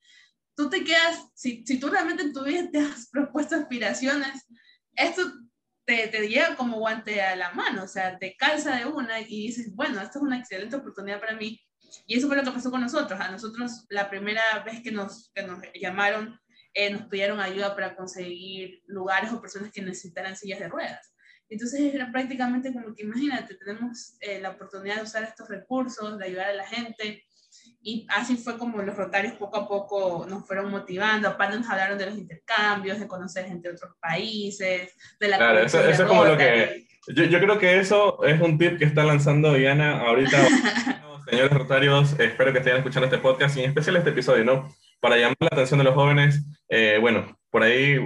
Tú 0.57 0.69
te 0.69 0.85
quedas, 0.85 1.29
si, 1.35 1.65
si 1.67 1.79
tú 1.79 1.89
realmente 1.89 2.23
en 2.23 2.33
tu 2.33 2.45
vida 2.45 2.69
te 2.71 2.79
has 2.79 3.09
propuesto 3.09 3.57
aspiraciones, 3.57 4.47
esto 4.95 5.23
te, 5.85 6.09
te 6.09 6.29
llega 6.29 6.57
como 6.57 6.79
guante 6.79 7.23
a 7.23 7.37
la 7.37 7.53
mano, 7.53 7.85
o 7.85 7.89
sea, 7.89 8.19
te 8.19 8.37
calza 8.37 8.77
de 8.77 8.87
una 8.87 9.21
y 9.21 9.47
dices, 9.47 9.75
bueno, 9.75 10.01
esta 10.01 10.19
es 10.19 10.23
una 10.25 10.39
excelente 10.39 10.77
oportunidad 10.77 11.21
para 11.21 11.37
mí. 11.37 11.61
Y 12.07 12.19
eso 12.19 12.29
fue 12.29 12.37
lo 12.37 12.45
que 12.45 12.53
pasó 12.53 12.71
con 12.71 12.81
nosotros. 12.81 13.19
A 13.21 13.31
nosotros, 13.31 13.87
la 13.89 14.09
primera 14.09 14.43
vez 14.65 14.83
que 14.83 14.93
nos, 14.93 15.31
que 15.35 15.43
nos 15.43 15.61
llamaron, 15.75 16.39
eh, 16.75 16.91
nos 16.91 17.07
pidieron 17.09 17.41
ayuda 17.41 17.75
para 17.75 17.97
conseguir 17.97 18.83
lugares 18.87 19.33
o 19.33 19.41
personas 19.41 19.73
que 19.73 19.83
necesitaran 19.83 20.37
sillas 20.37 20.61
de 20.61 20.69
ruedas. 20.69 21.15
Entonces 21.49 21.93
era 21.93 22.13
prácticamente 22.13 22.73
como 22.73 22.95
que 22.95 23.03
imagínate, 23.03 23.57
tenemos 23.57 24.17
eh, 24.21 24.41
la 24.41 24.51
oportunidad 24.51 24.97
de 24.97 25.03
usar 25.03 25.25
estos 25.25 25.49
recursos, 25.49 26.17
de 26.17 26.25
ayudar 26.25 26.51
a 26.51 26.55
la 26.55 26.67
gente. 26.67 27.25
Y 27.83 28.07
así 28.11 28.37
fue 28.37 28.59
como 28.59 28.83
los 28.83 28.97
rotarios 28.97 29.35
poco 29.35 29.57
a 29.59 29.69
poco 29.69 30.27
nos 30.29 30.47
fueron 30.47 30.71
motivando. 30.71 31.29
Aparte 31.29 31.57
nos 31.59 31.69
hablaron 31.69 31.99
de 31.99 32.07
los 32.07 32.19
intercambios, 32.19 32.99
de 33.01 33.07
conocer 33.09 33.47
gente 33.47 33.69
de 33.69 33.75
otros 33.75 33.93
países, 34.01 34.93
de 35.19 35.29
la 35.29 35.37
Claro, 35.39 35.61
eso- 35.61 35.81
eso 35.89 36.03
es 36.03 36.09
como 36.09 36.25
lo 36.25 36.37
que- 36.37 36.87
Yo, 37.09 37.25
yo 37.25 37.41
creo 37.41 37.59
que 37.59 37.79
eso 37.79 38.23
es 38.25 38.41
un 38.41 38.59
tip 38.59 38.79
que 38.79 38.85
está 38.85 39.05
lanzando 39.05 39.55
Diana 39.55 40.01
ahorita. 40.01 40.37
Señores 41.31 41.51
rotarios, 41.53 42.19
espero 42.19 42.53
que 42.53 42.59
estén 42.59 42.77
escuchando 42.77 43.07
este 43.07 43.19
podcast 43.19 43.57
y 43.57 43.61
en 43.63 43.71
especial 43.71 43.97
este 43.97 44.11
episodio, 44.11 44.45
¿no? 44.45 44.75
Para 45.01 45.17
llamar 45.17 45.37
la 45.41 45.49
atención 45.53 45.79
de 45.79 45.85
los 45.85 45.95
jóvenes, 45.95 46.45
eh, 46.69 46.99
bueno, 47.01 47.39
por 47.51 47.63
ahí 47.63 47.97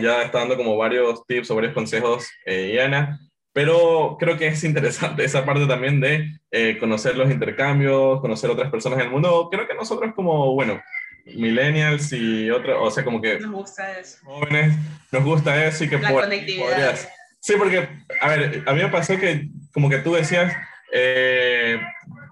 ya 0.00 0.22
está 0.22 0.40
dando 0.40 0.56
como 0.56 0.76
varios 0.76 1.24
tips 1.26 1.50
o 1.50 1.54
varios 1.54 1.72
consejos 1.72 2.28
eh, 2.46 2.70
Diana, 2.72 3.18
pero 3.54 4.16
creo 4.20 4.36
que 4.36 4.48
es 4.48 4.62
interesante 4.64 5.24
esa 5.24 5.46
parte 5.46 5.66
también 5.66 6.00
de 6.00 6.38
eh, 6.50 6.76
conocer 6.78 7.16
los 7.16 7.30
intercambios, 7.30 8.20
conocer 8.20 8.50
otras 8.50 8.70
personas 8.70 8.98
en 8.98 9.06
el 9.06 9.10
mundo. 9.10 9.48
Creo 9.50 9.66
que 9.66 9.74
nosotros 9.74 10.12
como, 10.14 10.52
bueno, 10.54 10.82
millennials 11.24 12.12
y 12.12 12.50
otros, 12.50 12.76
o 12.80 12.90
sea, 12.90 13.04
como 13.04 13.20
que 13.22 13.38
Nos 13.38 13.52
gusta 13.52 13.98
eso. 13.98 14.18
jóvenes, 14.24 14.74
nos 15.10 15.24
gusta 15.24 15.64
eso 15.64 15.84
y 15.84 15.88
que 15.88 15.98
La 15.98 16.10
por- 16.10 16.22
conectividad. 16.24 16.68
podrías- 16.68 17.08
Sí, 17.40 17.54
porque, 17.58 17.88
a 18.20 18.28
ver, 18.28 18.62
a 18.66 18.72
mí 18.72 18.82
me 18.82 18.88
pasó 18.88 19.18
que 19.18 19.48
como 19.72 19.88
que 19.90 19.98
tú 19.98 20.14
decías, 20.14 20.52
eh, 20.92 21.78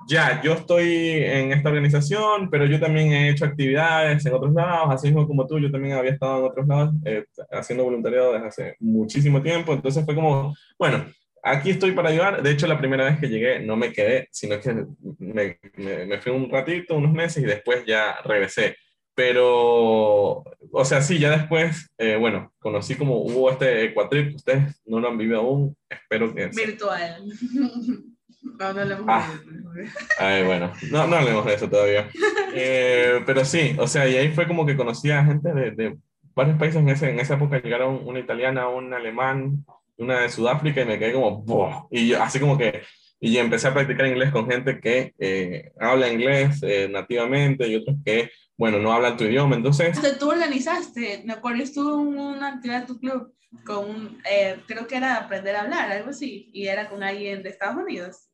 ya, 0.09 0.41
yo 0.43 0.53
estoy 0.55 1.23
en 1.25 1.53
esta 1.53 1.69
organización, 1.69 2.49
pero 2.51 2.67
yo 2.67 2.79
también 2.81 3.13
he 3.13 3.31
hecho 3.31 3.45
actividades 3.45 4.25
en 4.27 4.35
otros 4.35 4.53
lados, 4.53 4.89
así 4.91 5.09
mismo 5.09 5.27
como 5.27 5.47
tú, 5.47 5.59
yo 5.59 5.71
también 5.71 5.95
había 5.97 6.13
estado 6.13 6.39
en 6.39 6.45
otros 6.51 6.67
lados 6.67 6.95
eh, 7.05 7.25
haciendo 7.51 7.85
voluntariado 7.85 8.33
desde 8.33 8.47
hace 8.47 8.77
muchísimo 8.81 9.41
tiempo, 9.43 9.73
entonces 9.73 10.05
fue 10.05 10.15
como, 10.15 10.55
bueno, 10.79 11.05
aquí 11.43 11.71
estoy 11.71 11.93
para 11.93 12.11
ayudar. 12.11 12.43
De 12.43 12.51
hecho, 12.51 12.67
la 12.67 12.79
primera 12.79 13.05
vez 13.05 13.19
que 13.19 13.29
llegué 13.29 13.61
no 13.61 13.77
me 13.77 13.93
quedé, 13.93 14.29
sino 14.31 14.61
que 14.61 14.73
me, 15.19 15.59
me- 15.77 16.07
me 16.07 16.19
fui 16.21 16.33
un 16.33 16.49
ratito, 16.51 16.95
unos 16.97 17.13
meses 17.13 17.43
y 17.43 17.47
después 17.47 17.85
ya 17.87 18.17
regresé. 18.25 18.77
Pero, 19.15 20.43
o 20.73 20.85
sea, 20.85 21.03
sí, 21.03 21.19
ya 21.19 21.31
después, 21.37 21.91
eh, 21.99 22.17
bueno, 22.17 22.53
conocí 22.59 22.95
como 22.95 23.19
hubo 23.23 23.51
este 23.51 23.85
Equatrip, 23.85 24.37
ustedes 24.37 24.81
no 24.87 25.01
lo 25.01 25.09
han 25.09 25.19
vivido 25.19 25.41
aún, 25.41 25.77
espero 25.91 26.35
que... 26.35 26.47
Virtual. 26.47 27.23
No, 28.43 28.73
no 28.73 28.85
lo 28.85 28.95
hemos 28.95 29.07
Ah. 29.09 29.33
vivido. 29.45 29.73
Ay, 30.19 30.45
bueno, 30.45 30.73
no, 30.91 31.07
no 31.07 31.17
hablemos 31.17 31.45
de 31.47 31.55
eso 31.55 31.69
todavía. 31.69 32.09
Eh, 32.55 33.23
pero 33.25 33.47
sí, 33.47 33.75
o 33.79 33.87
sea, 33.89 34.07
y 34.07 34.15
ahí 34.15 34.29
fue 34.31 34.47
como 34.47 34.67
que 34.67 34.77
conocí 34.77 35.11
a 35.11 35.25
gente 35.25 35.55
de, 35.55 35.71
de 35.71 35.97
varios 36.35 36.59
países. 36.59 36.83
En, 36.83 36.91
ese, 36.91 37.09
en 37.09 37.19
esa 37.19 37.37
época 37.37 37.63
llegaron 37.63 38.07
una 38.07 38.19
italiana, 38.19 38.69
un 38.69 38.93
alemán, 38.93 39.65
una 39.97 40.21
de 40.21 40.29
Sudáfrica 40.29 40.83
y 40.83 40.85
me 40.85 40.99
quedé 40.99 41.15
como, 41.15 41.39
¡buah! 41.45 41.85
Y 41.91 42.09
yo, 42.09 42.23
así 42.23 42.39
como 42.39 42.59
que, 42.59 42.83
y 43.21 43.39
empecé 43.39 43.69
a 43.69 43.73
practicar 43.73 44.07
inglés 44.07 44.31
con 44.33 44.51
gente 44.51 44.81
que 44.81 45.15
eh, 45.19 45.73
habla 45.81 46.13
inglés 46.13 46.61
eh, 46.63 46.91
nativamente 46.93 47.67
y 47.69 47.77
otros 47.77 47.97
que, 48.05 48.31
bueno, 48.59 48.79
no 48.79 48.93
hablan 48.93 49.17
tu 49.17 49.25
idioma. 49.25 49.57
Entonces, 49.57 49.99
tú 50.19 50.31
organizaste, 50.31 51.23
me 51.25 51.33
acuerdo, 51.33 51.63
estuvo 51.63 52.03
en 52.03 52.19
una 52.19 52.49
actividad 52.49 52.81
de 52.83 52.87
tu 52.87 53.01
club 53.01 53.33
con, 53.65 54.19
eh, 54.31 54.57
creo 54.67 54.87
que 54.87 54.97
era 54.99 55.17
aprender 55.17 55.57
a 55.57 55.63
hablar, 55.63 55.91
algo 55.91 56.11
así, 56.11 56.51
y 56.53 56.67
era 56.67 56.91
con 56.91 57.03
alguien 57.03 57.43
de 57.43 57.49
Estados 57.49 57.83
Unidos. 57.83 58.29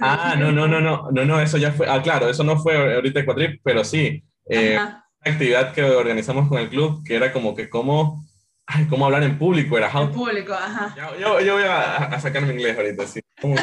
Ah, 0.00 0.34
no, 0.38 0.52
no, 0.52 0.66
no, 0.68 0.80
no, 0.80 1.10
no, 1.10 1.24
no, 1.24 1.40
eso 1.40 1.56
ya 1.58 1.72
fue, 1.72 1.88
ah, 1.88 2.00
claro, 2.02 2.28
eso 2.28 2.44
no 2.44 2.58
fue 2.58 2.94
ahorita 2.94 3.20
Equatrip, 3.20 3.60
pero 3.64 3.84
sí. 3.84 4.22
Eh, 4.48 4.74
una 4.78 5.04
actividad 5.24 5.72
que 5.72 5.82
organizamos 5.82 6.48
con 6.48 6.58
el 6.58 6.68
club, 6.68 7.02
que 7.04 7.14
era 7.16 7.32
como 7.32 7.54
que 7.54 7.68
cómo, 7.68 8.24
ay, 8.66 8.86
cómo 8.86 9.04
hablar 9.06 9.22
en 9.22 9.38
público, 9.38 9.76
era 9.78 9.90
how 9.94 10.04
en 10.04 10.12
público, 10.12 10.52
ajá. 10.54 10.94
Yo, 11.18 11.40
yo, 11.40 11.54
voy 11.54 11.64
a, 11.64 11.96
a 11.96 12.20
sacar 12.20 12.42
mi 12.42 12.52
inglés 12.54 12.76
ahorita, 12.76 13.06
sí. 13.06 13.20
Como, 13.40 13.56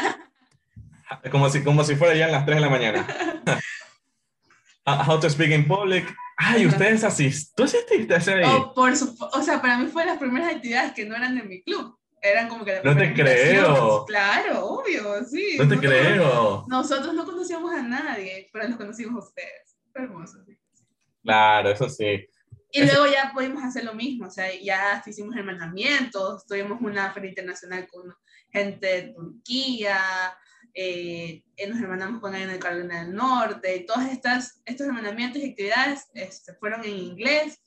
como 1.31 1.49
si, 1.49 1.63
como 1.63 1.83
si 1.83 1.95
fuera 1.95 2.15
ya 2.15 2.25
en 2.25 2.31
las 2.31 2.45
3 2.45 2.57
de 2.57 2.61
la 2.61 2.69
mañana. 2.69 3.07
How 4.85 5.19
to 5.19 5.29
speak 5.29 5.51
in 5.51 5.67
public. 5.67 6.05
Ay, 6.37 6.65
ustedes 6.65 7.03
asisten. 7.03 7.53
¿Tú 7.57 7.63
asististe 7.63 8.13
a 8.13 8.17
ese 8.17 8.33
ahí? 8.35 8.45
O, 8.45 8.73
por 8.73 8.95
supo- 8.95 9.29
o 9.33 9.41
sea, 9.41 9.61
para 9.61 9.77
mí 9.77 9.87
fue 9.87 10.05
las 10.05 10.17
primeras 10.17 10.53
actividades 10.55 10.93
que 10.93 11.03
no 11.05 11.15
eran 11.15 11.35
de 11.35 11.43
mi 11.43 11.61
club. 11.61 11.96
Eran 12.21 12.49
como 12.49 12.65
que 12.65 12.71
de 12.73 12.83
No 12.83 12.97
te 12.97 13.13
creo. 13.13 14.05
Claro, 14.05 14.65
obvio, 14.65 15.23
sí. 15.25 15.55
no 15.57 15.67
te 15.67 15.75
Nosotros- 15.75 15.79
creo. 15.93 16.65
Nosotros 16.67 17.13
no 17.13 17.25
conocíamos 17.25 17.71
a 17.73 17.81
nadie, 17.83 18.49
pero 18.51 18.67
los 18.67 18.77
conocimos 18.77 19.23
a 19.23 19.27
ustedes. 19.27 19.77
Fue 19.93 20.01
hermoso. 20.03 20.43
sí. 20.45 20.57
Claro, 21.23 21.69
eso 21.69 21.89
sí. 21.89 22.27
Y 22.71 22.81
Eso- 22.81 22.95
luego 22.99 23.13
ya 23.13 23.31
pudimos 23.33 23.63
hacer 23.63 23.83
lo 23.85 23.93
mismo, 23.93 24.27
o 24.27 24.31
sea, 24.31 24.47
ya 24.61 25.01
hicimos 25.05 25.35
hermanamientos, 25.35 26.45
tuvimos 26.45 26.81
una 26.81 27.11
feria 27.13 27.29
internacional 27.29 27.87
con 27.87 28.13
gente 28.51 28.85
de 28.87 29.01
Turquía, 29.13 29.99
eh, 30.73 31.43
nos 31.67 31.79
hermanamos 31.79 32.19
con 32.21 32.33
alguien 32.33 32.51
de 32.51 32.59
Carolina 32.59 33.03
del 33.03 33.13
Norte, 33.15 33.75
y 33.77 33.85
todos 33.85 34.05
estas, 34.05 34.61
estos 34.65 34.85
hermanamientos 34.87 35.41
y 35.41 35.49
actividades 35.51 36.07
este, 36.13 36.53
fueron 36.55 36.83
en 36.83 36.97
inglés. 36.97 37.61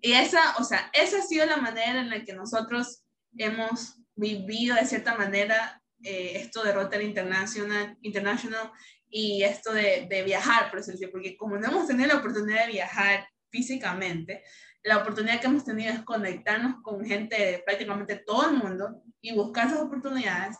Y 0.00 0.12
esa, 0.12 0.56
o 0.58 0.64
sea, 0.64 0.90
esa 0.92 1.18
ha 1.18 1.22
sido 1.22 1.46
la 1.46 1.56
manera 1.58 2.00
en 2.00 2.10
la 2.10 2.24
que 2.24 2.32
nosotros 2.34 3.02
hemos 3.38 3.96
vivido 4.14 4.76
de 4.76 4.86
cierta 4.86 5.16
manera 5.16 5.82
eh, 6.02 6.32
esto 6.36 6.62
de 6.62 6.72
Rotary 6.72 7.04
International, 7.04 7.96
International 8.02 8.70
y 9.08 9.42
esto 9.42 9.72
de, 9.72 10.06
de 10.08 10.22
viajar, 10.22 10.70
por 10.70 10.80
eso 10.80 10.92
decir, 10.92 11.10
porque 11.10 11.36
como 11.36 11.56
no 11.56 11.68
hemos 11.68 11.86
tenido 11.86 12.08
la 12.08 12.16
oportunidad 12.16 12.66
de 12.66 12.72
viajar 12.72 13.28
físicamente, 13.50 14.42
la 14.86 14.98
oportunidad 14.98 15.40
que 15.40 15.46
hemos 15.46 15.64
tenido 15.64 15.92
es 15.92 16.02
conectarnos 16.02 16.80
con 16.82 17.04
gente 17.04 17.36
de 17.36 17.58
prácticamente 17.58 18.16
todo 18.16 18.48
el 18.48 18.56
mundo 18.56 19.02
y 19.20 19.34
buscar 19.34 19.66
esas 19.66 19.80
oportunidades 19.80 20.56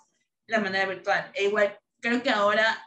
de 0.47 0.57
la 0.57 0.61
manera 0.61 0.87
virtual. 0.87 1.31
E 1.35 1.45
igual, 1.45 1.79
creo 2.01 2.23
que 2.23 2.31
ahora 2.31 2.83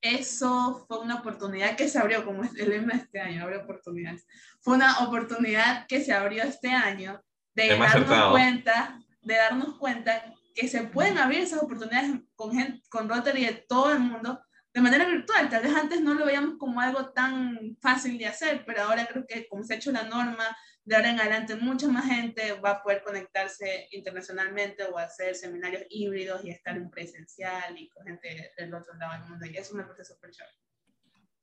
eso 0.00 0.84
fue 0.86 1.00
una 1.00 1.16
oportunidad 1.16 1.76
que 1.76 1.88
se 1.88 1.98
abrió, 1.98 2.24
como 2.24 2.44
es 2.44 2.54
el 2.56 2.70
lema 2.70 2.94
de 2.94 3.00
este 3.00 3.20
año, 3.20 3.42
abre 3.42 3.58
oportunidades. 3.58 4.26
Fue 4.60 4.74
una 4.74 5.00
oportunidad 5.00 5.86
que 5.86 6.02
se 6.02 6.12
abrió 6.12 6.44
este 6.44 6.70
año 6.70 7.22
de 7.54 7.68
Tema 7.68 7.86
darnos 7.86 8.04
acertado. 8.04 8.30
cuenta, 8.30 8.98
de 9.22 9.34
darnos 9.34 9.78
cuenta 9.78 10.34
que 10.54 10.68
se 10.68 10.82
pueden 10.84 11.18
abrir 11.18 11.40
esas 11.40 11.62
oportunidades 11.62 12.10
con, 12.34 12.52
gente, 12.52 12.82
con 12.88 13.08
Rotary 13.08 13.44
de 13.44 13.64
todo 13.68 13.92
el 13.92 14.00
mundo 14.00 14.40
de 14.74 14.80
manera 14.80 15.06
virtual. 15.06 15.48
Tal 15.48 15.62
vez 15.62 15.74
antes 15.74 16.00
no 16.00 16.14
lo 16.14 16.26
veíamos 16.26 16.56
como 16.58 16.80
algo 16.80 17.10
tan 17.10 17.76
fácil 17.80 18.18
de 18.18 18.26
hacer, 18.26 18.64
pero 18.66 18.82
ahora 18.82 19.06
creo 19.06 19.24
que 19.26 19.46
como 19.48 19.62
se 19.64 19.74
ha 19.74 19.76
hecho 19.76 19.92
la 19.92 20.04
norma, 20.04 20.56
de 20.84 20.96
ahora 20.96 21.10
en 21.10 21.20
adelante 21.20 21.54
mucha 21.56 21.86
más 21.88 22.06
gente 22.06 22.52
va 22.54 22.70
a 22.70 22.82
poder 22.82 23.02
conectarse 23.02 23.88
internacionalmente 23.90 24.84
o 24.84 24.96
hacer 24.98 25.34
seminarios 25.34 25.82
híbridos 25.90 26.44
y 26.44 26.50
estar 26.50 26.76
en 26.76 26.90
presencial 26.90 27.78
y 27.78 27.88
con 27.90 28.06
gente 28.06 28.52
del 28.56 28.72
otro 28.74 28.94
lado 28.94 29.12
del 29.20 29.28
mundo. 29.30 29.46
Y 29.46 29.56
eso 29.56 29.74
me 29.74 29.84
parece 29.84 30.04
súper 30.04 30.30
chévere. 30.30 30.54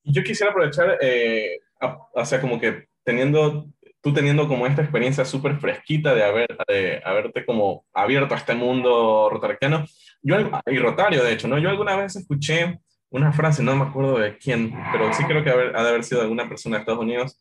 Yo 0.04 0.24
quisiera 0.24 0.52
aprovechar, 0.52 0.98
eh, 1.02 1.60
a- 1.80 1.98
o 2.14 2.26
sea, 2.26 2.40
como 2.42 2.60
que 2.60 2.88
teniendo, 3.04 3.72
tú 4.06 4.14
teniendo 4.14 4.48
como 4.48 4.68
esta 4.68 4.84
experiencia 4.84 5.26
súper 5.26 5.60
fresquita 5.60 6.14
de, 6.14 6.24
haber, 6.24 6.56
de 6.68 7.02
haberte 7.04 7.44
como 7.44 7.86
abierto 7.92 8.36
a 8.36 8.38
este 8.38 8.54
mundo 8.54 9.30
rotarquiano, 9.32 9.84
yo, 10.22 10.36
y 10.68 10.78
rotario 10.78 11.24
de 11.24 11.34
hecho, 11.34 11.48
¿no? 11.48 11.58
Yo 11.58 11.72
alguna 11.72 11.96
vez 11.96 12.16
escuché 12.16 12.80
una 13.10 13.34
frase, 13.34 13.64
no 13.64 13.76
me 13.76 13.86
acuerdo 13.86 14.20
de 14.20 14.38
quién, 14.38 14.72
pero 14.92 15.12
sí 15.12 15.24
creo 15.24 15.44
que 15.44 15.50
ha 15.50 15.56
de 15.56 15.90
haber 15.90 16.04
sido 16.04 16.22
alguna 16.22 16.48
persona 16.48 16.76
de 16.76 16.82
Estados 16.82 17.02
Unidos, 17.02 17.40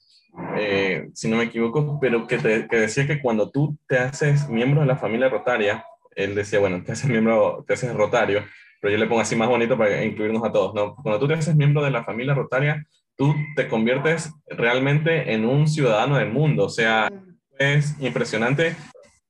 eh, 0.57 1.11
si 1.13 1.29
no 1.29 1.37
me 1.37 1.45
equivoco, 1.45 1.99
pero 2.01 2.27
que, 2.27 2.39
te, 2.39 2.67
que 2.67 2.77
decía 2.77 3.07
que 3.07 3.21
cuando 3.21 3.51
tú 3.51 3.77
te 3.87 3.99
haces 3.99 4.49
miembro 4.49 4.81
de 4.81 4.87
la 4.87 4.97
familia 4.97 5.29
rotaria, 5.29 5.85
él 6.17 6.35
decía, 6.35 6.61
bueno, 6.61 6.83
te 6.83 6.93
haces 6.93 7.11
miembro, 7.11 7.63
te 7.67 7.75
haces 7.75 7.93
rotario, 7.95 8.43
pero 8.81 8.91
yo 8.91 8.99
le 8.99 9.07
pongo 9.07 9.21
así 9.21 9.37
más 9.37 9.51
bonito 9.51 9.77
para 9.77 10.03
incluirnos 10.03 10.43
a 10.43 10.51
todos, 10.51 10.75
¿no? 10.75 10.95
Cuando 10.95 11.19
tú 11.19 11.29
te 11.29 11.35
haces 11.35 11.55
miembro 11.55 11.85
de 11.85 11.91
la 11.91 12.05
familia 12.05 12.33
rotaria, 12.33 12.87
tú 13.17 13.35
te 13.57 13.69
conviertes 13.69 14.31
realmente 14.47 15.33
en 15.33 15.45
un 15.45 15.69
ciudadano 15.69 16.17
del 16.17 16.31
mundo, 16.31 16.65
o 16.65 16.69
sea, 16.69 17.11
es 17.59 17.95
impresionante 18.01 18.77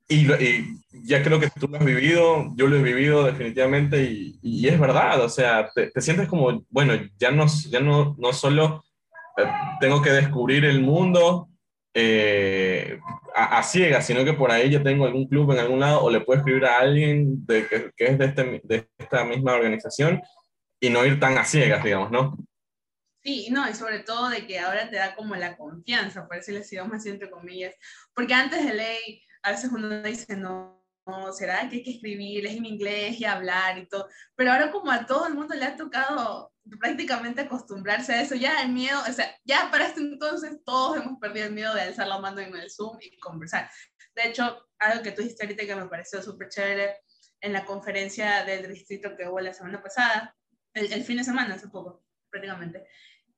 y, 0.09 0.27
ya 1.07 1.23
creo 1.23 1.41
que 1.41 1.51
tú 1.51 1.67
lo 1.67 1.77
has 1.77 1.85
vivido, 1.85 2.53
yo 2.55 2.69
lo 2.69 2.77
he 2.77 2.83
vivido 2.83 3.25
definitivamente 3.25 4.05
y, 4.05 4.39
y 4.43 4.69
es 4.69 4.79
verdad, 4.79 5.21
o 5.21 5.29
sea, 5.29 5.71
te, 5.75 5.91
te, 5.91 6.01
sientes 6.01 6.29
como, 6.29 6.65
bueno, 6.71 6.95
ya 7.19 7.31
no, 7.31 7.47
ya 7.69 7.81
no, 7.81 8.15
no 8.19 8.33
solo 8.33 8.85
eh, 9.37 9.45
tengo 9.81 10.01
que 10.01 10.11
descubrir 10.11 10.65
el 10.65 10.83
mundo, 10.83 11.49
eh, 11.95 12.99
a, 13.35 13.59
a, 13.59 13.63
ciegas, 13.63 14.07
sino 14.07 14.25
que 14.25 14.33
por 14.33 14.51
ahí 14.51 14.69
yo 14.69 14.83
tengo 14.83 15.05
algún 15.07 15.29
club 15.29 15.53
en 15.53 15.59
algún 15.59 15.81
lado 15.81 16.03
o 16.03 16.11
le 16.11 16.21
puedo 16.21 16.39
escribir 16.41 16.65
a 16.65 16.79
alguien 16.79 17.47
de, 17.47 17.67
que, 17.69 17.91
que, 17.97 18.05
es 18.07 18.19
de, 18.19 18.25
este, 18.27 18.61
de 18.65 18.89
esta 18.99 19.25
misma 19.25 19.55
organización 19.55 20.21
y 20.81 20.91
no 20.91 21.05
ir 21.05 21.21
tan 21.21 21.39
a 21.39 21.45
ciegas, 21.45 21.85
digamos, 21.85 22.11
¿no? 22.11 22.37
Sí, 23.25 23.49
no, 23.51 23.67
y 23.69 23.73
sobre 23.73 24.01
todo 24.01 24.29
de 24.29 24.47
que 24.47 24.59
ahora 24.59 24.91
te 24.91 24.97
da 24.97 25.15
como 25.15 25.35
la 25.35 25.57
confianza, 25.57 26.29
por 26.29 26.37
decirlo 26.37 26.61
vamos 26.83 27.07
entre 27.07 27.31
comillas, 27.31 27.75
porque 28.13 28.35
antes 28.35 28.63
de 28.67 28.75
ley, 28.75 29.23
a 29.43 29.53
veces 29.53 29.71
uno 29.73 30.03
dice, 30.03 30.37
no, 30.37 30.87
no, 31.07 31.33
será 31.33 31.67
que 31.71 31.77
hay 31.77 31.83
que 31.83 31.93
escribir, 31.93 32.45
es 32.45 32.55
en 32.55 32.67
inglés 32.67 33.19
y 33.19 33.25
hablar 33.25 33.79
y 33.79 33.87
todo, 33.89 34.09
pero 34.37 34.53
ahora 34.53 34.71
como 34.71 34.91
a 34.91 35.07
todo 35.07 35.27
el 35.27 35.35
mundo 35.35 35.55
le 35.55 35.65
ha 35.65 35.75
tocado 35.75 36.53
prácticamente 36.79 37.41
acostumbrarse 37.41 38.13
a 38.13 38.21
eso, 38.21 38.35
ya 38.35 38.61
el 38.63 38.73
miedo, 38.73 39.01
o 39.09 39.13
sea, 39.13 39.35
ya 39.45 39.71
para 39.71 39.87
este 39.87 40.01
entonces 40.01 40.59
todos 40.63 40.99
hemos 40.99 41.19
perdido 41.19 41.47
el 41.47 41.55
miedo 41.55 41.75
de 41.75 41.81
alzar 41.81 42.07
la 42.07 42.19
mano 42.19 42.41
en 42.41 42.55
el 42.55 42.71
Zoom 42.71 42.99
y 43.01 43.19
conversar. 43.19 43.71
De 44.15 44.29
hecho, 44.29 44.69
algo 44.79 45.03
que 45.03 45.13
tú 45.13 45.23
dijiste 45.23 45.45
ahorita 45.45 45.65
que 45.65 45.77
me 45.77 45.89
pareció 45.89 46.21
súper 46.21 46.51
chévere 46.51 46.99
en 47.41 47.55
la 47.55 47.65
conferencia 47.65 48.45
del 48.45 48.71
distrito 48.71 49.17
que 49.17 49.27
hubo 49.27 49.41
la 49.41 49.55
semana 49.55 49.83
pasada, 49.83 50.37
el, 50.75 50.93
el 50.93 51.05
fin 51.05 51.17
de 51.17 51.25
semana, 51.25 51.55
hace 51.55 51.69
poco, 51.69 52.05
prácticamente, 52.31 52.87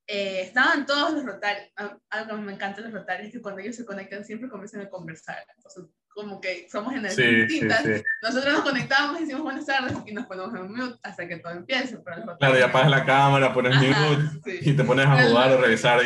eh, 0.06 0.42
estaban 0.42 0.86
todos 0.86 1.12
los 1.14 1.24
rotarios, 1.24 1.68
algo 2.10 2.36
que 2.36 2.42
me 2.42 2.52
encanta 2.52 2.80
los 2.80 2.92
rotarios, 2.92 3.32
que 3.32 3.42
cuando 3.42 3.60
ellos 3.60 3.76
se 3.76 3.84
conectan 3.84 4.24
siempre 4.24 4.48
comienzan 4.48 4.82
a 4.82 4.88
conversar. 4.88 5.44
Entonces, 5.56 5.84
como 6.16 6.40
que 6.40 6.66
somos 6.70 6.94
energías 6.94 7.14
sí, 7.14 7.34
distintas. 7.34 7.82
Sí, 7.82 7.94
sí. 7.96 8.02
Nosotros 8.22 8.54
nos 8.54 8.62
conectamos 8.62 9.18
y 9.18 9.24
decimos 9.24 9.42
buenas 9.42 9.66
tardes 9.66 9.92
y 10.06 10.12
nos 10.14 10.26
ponemos 10.26 10.54
en 10.54 10.72
mute 10.72 10.98
hasta 11.02 11.28
que 11.28 11.36
todo 11.36 11.52
empiece. 11.52 11.98
Pero 11.98 12.36
claro, 12.38 12.58
ya 12.58 12.66
apagas 12.66 12.90
la 12.90 13.04
cámara, 13.04 13.52
pones 13.52 13.76
Ajá, 13.76 14.08
mute 14.08 14.58
y 14.62 14.72
te 14.72 14.84
pones 14.84 15.06
a 15.06 15.28
jugar 15.28 15.52
o 15.52 15.60
revisar. 15.60 16.00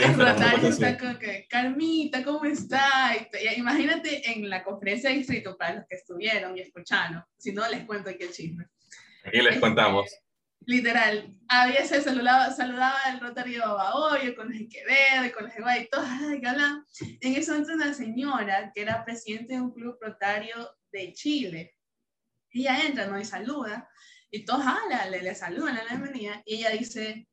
Como 0.99 1.19
que, 1.19 1.47
Carmita, 1.49 2.25
¿cómo 2.25 2.45
está? 2.45 3.13
Y, 3.15 3.61
imagínate 3.61 4.33
en 4.33 4.51
la 4.51 4.65
conferencia 4.65 5.11
de 5.11 5.17
distrito 5.17 5.57
para 5.57 5.77
los 5.77 5.85
que 5.89 5.95
estuvieron 5.95 6.57
y 6.57 6.63
escucharon. 6.63 7.23
Si 7.39 7.53
no, 7.53 7.69
les 7.69 7.85
cuento 7.85 8.11
aquí 8.11 8.25
el 8.25 8.33
chisme. 8.33 8.67
Aquí 9.25 9.41
les 9.43 9.61
contamos. 9.61 10.11
Literal, 10.71 11.37
había 11.49 11.85
se 11.85 12.01
saludaba, 12.01 12.53
saludaba 12.53 13.01
el 13.13 13.19
Rotario 13.19 13.61
Babahoyo 13.63 14.37
con 14.37 14.51
los 14.51 14.69
Quevedo 14.71 15.35
con 15.35 15.47
los 15.47 15.81
y 15.81 15.89
todos, 15.89 16.07
ay, 16.09 16.39
galán. 16.39 16.87
En 17.21 17.35
eso 17.35 17.57
entra 17.57 17.75
una 17.75 17.93
señora 17.93 18.71
que 18.73 18.83
era 18.83 19.05
presidente 19.05 19.55
de 19.55 19.61
un 19.61 19.73
club 19.73 19.99
rotario 20.01 20.71
de 20.93 21.13
Chile. 21.13 21.75
Ella 22.53 22.87
entra, 22.87 23.09
¿no? 23.09 23.19
Y 23.19 23.25
saluda, 23.25 23.91
y 24.31 24.45
todos, 24.45 24.63
ah, 24.65 24.79
le, 25.11 25.23
le 25.23 25.35
saludan, 25.35 25.75
la 25.75 25.87
bienvenida, 25.87 26.41
y 26.47 26.59
ella 26.59 26.71
dice, 26.71 27.27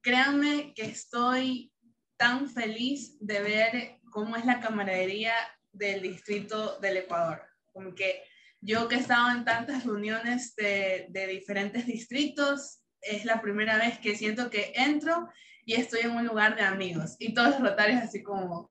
créanme 0.00 0.74
que 0.74 0.86
estoy 0.86 1.72
tan 2.16 2.50
feliz 2.50 3.16
de 3.20 3.42
ver 3.42 4.00
cómo 4.10 4.34
es 4.34 4.44
la 4.44 4.58
camaradería 4.58 5.34
del 5.70 6.02
distrito 6.02 6.80
del 6.80 6.96
Ecuador. 6.96 7.42
Como 7.70 7.94
que 7.94 8.24
yo 8.62 8.86
que 8.88 8.94
he 8.94 9.00
estado 9.00 9.30
en 9.32 9.44
tantas 9.44 9.84
reuniones 9.84 10.54
de, 10.54 11.08
diferentes 11.28 11.84
distritos, 11.84 12.80
es 13.00 13.24
la 13.24 13.42
primera 13.42 13.76
vez 13.76 13.98
que 13.98 14.16
siento 14.16 14.50
que 14.50 14.72
entro 14.76 15.28
y 15.66 15.74
estoy 15.74 16.02
en 16.02 16.12
un 16.12 16.24
lugar 16.24 16.54
de 16.54 16.62
amigos. 16.62 17.16
Y 17.18 17.34
todos 17.34 17.50
los 17.50 17.60
rotarios 17.60 18.00
así 18.00 18.22
como... 18.22 18.70